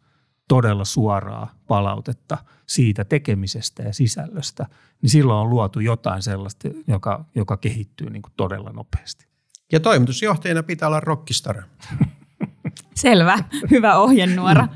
todella 0.49 0.85
suoraa 0.85 1.55
palautetta 1.66 2.39
siitä 2.66 3.05
tekemisestä 3.05 3.83
ja 3.83 3.93
sisällöstä, 3.93 4.66
niin 5.03 5.11
silloin 5.11 5.39
on 5.39 5.51
luotu 5.51 5.81
jotain 5.81 6.23
sellaista, 6.23 6.69
joka, 6.87 7.25
joka 7.35 7.57
kehittyy 7.57 8.11
niin 8.11 8.23
kuin 8.23 8.33
todella 8.37 8.71
nopeasti. 8.71 9.29
Ja 9.73 9.81
toimitusjohtajana 9.81 10.62
pitää 10.62 10.89
olla 10.89 11.01
rockistara. 11.01 11.62
Selvä, 12.95 13.39
hyvä 13.71 13.99
ohjenuora. 13.99 14.69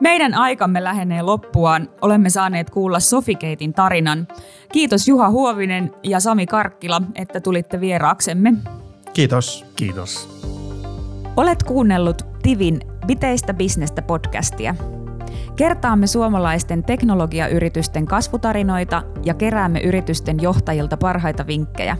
Meidän 0.00 0.34
aikamme 0.34 0.84
lähenee 0.84 1.22
loppuaan. 1.22 1.88
Olemme 2.02 2.30
saaneet 2.30 2.70
kuulla 2.70 3.00
Sofikeitin 3.00 3.74
tarinan. 3.74 4.28
Kiitos 4.72 5.08
Juha 5.08 5.30
Huovinen 5.30 5.90
ja 6.02 6.20
Sami 6.20 6.46
Karkkila, 6.46 7.02
että 7.14 7.40
tulitte 7.40 7.80
vieraaksemme. 7.80 8.54
Kiitos. 9.12 9.66
Kiitos. 9.76 10.28
Olet 11.36 11.62
kuunnellut 11.62 12.26
Tivin 12.42 12.80
Viteistä 13.08 13.54
bisnestä 13.54 14.02
podcastia. 14.02 14.74
Kertaamme 15.56 16.06
suomalaisten 16.06 16.84
teknologiayritysten 16.84 18.06
kasvutarinoita 18.06 19.02
ja 19.24 19.34
keräämme 19.34 19.80
yritysten 19.80 20.42
johtajilta 20.42 20.96
parhaita 20.96 21.46
vinkkejä. 21.46 21.96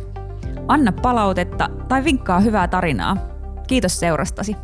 Anna 0.69 0.93
palautetta 0.93 1.69
tai 1.89 2.05
vinkkaa 2.05 2.41
hyvää 2.41 2.69
tarinaa. 2.69 3.17
Kiitos 3.67 4.01
seurastasi. 4.01 4.57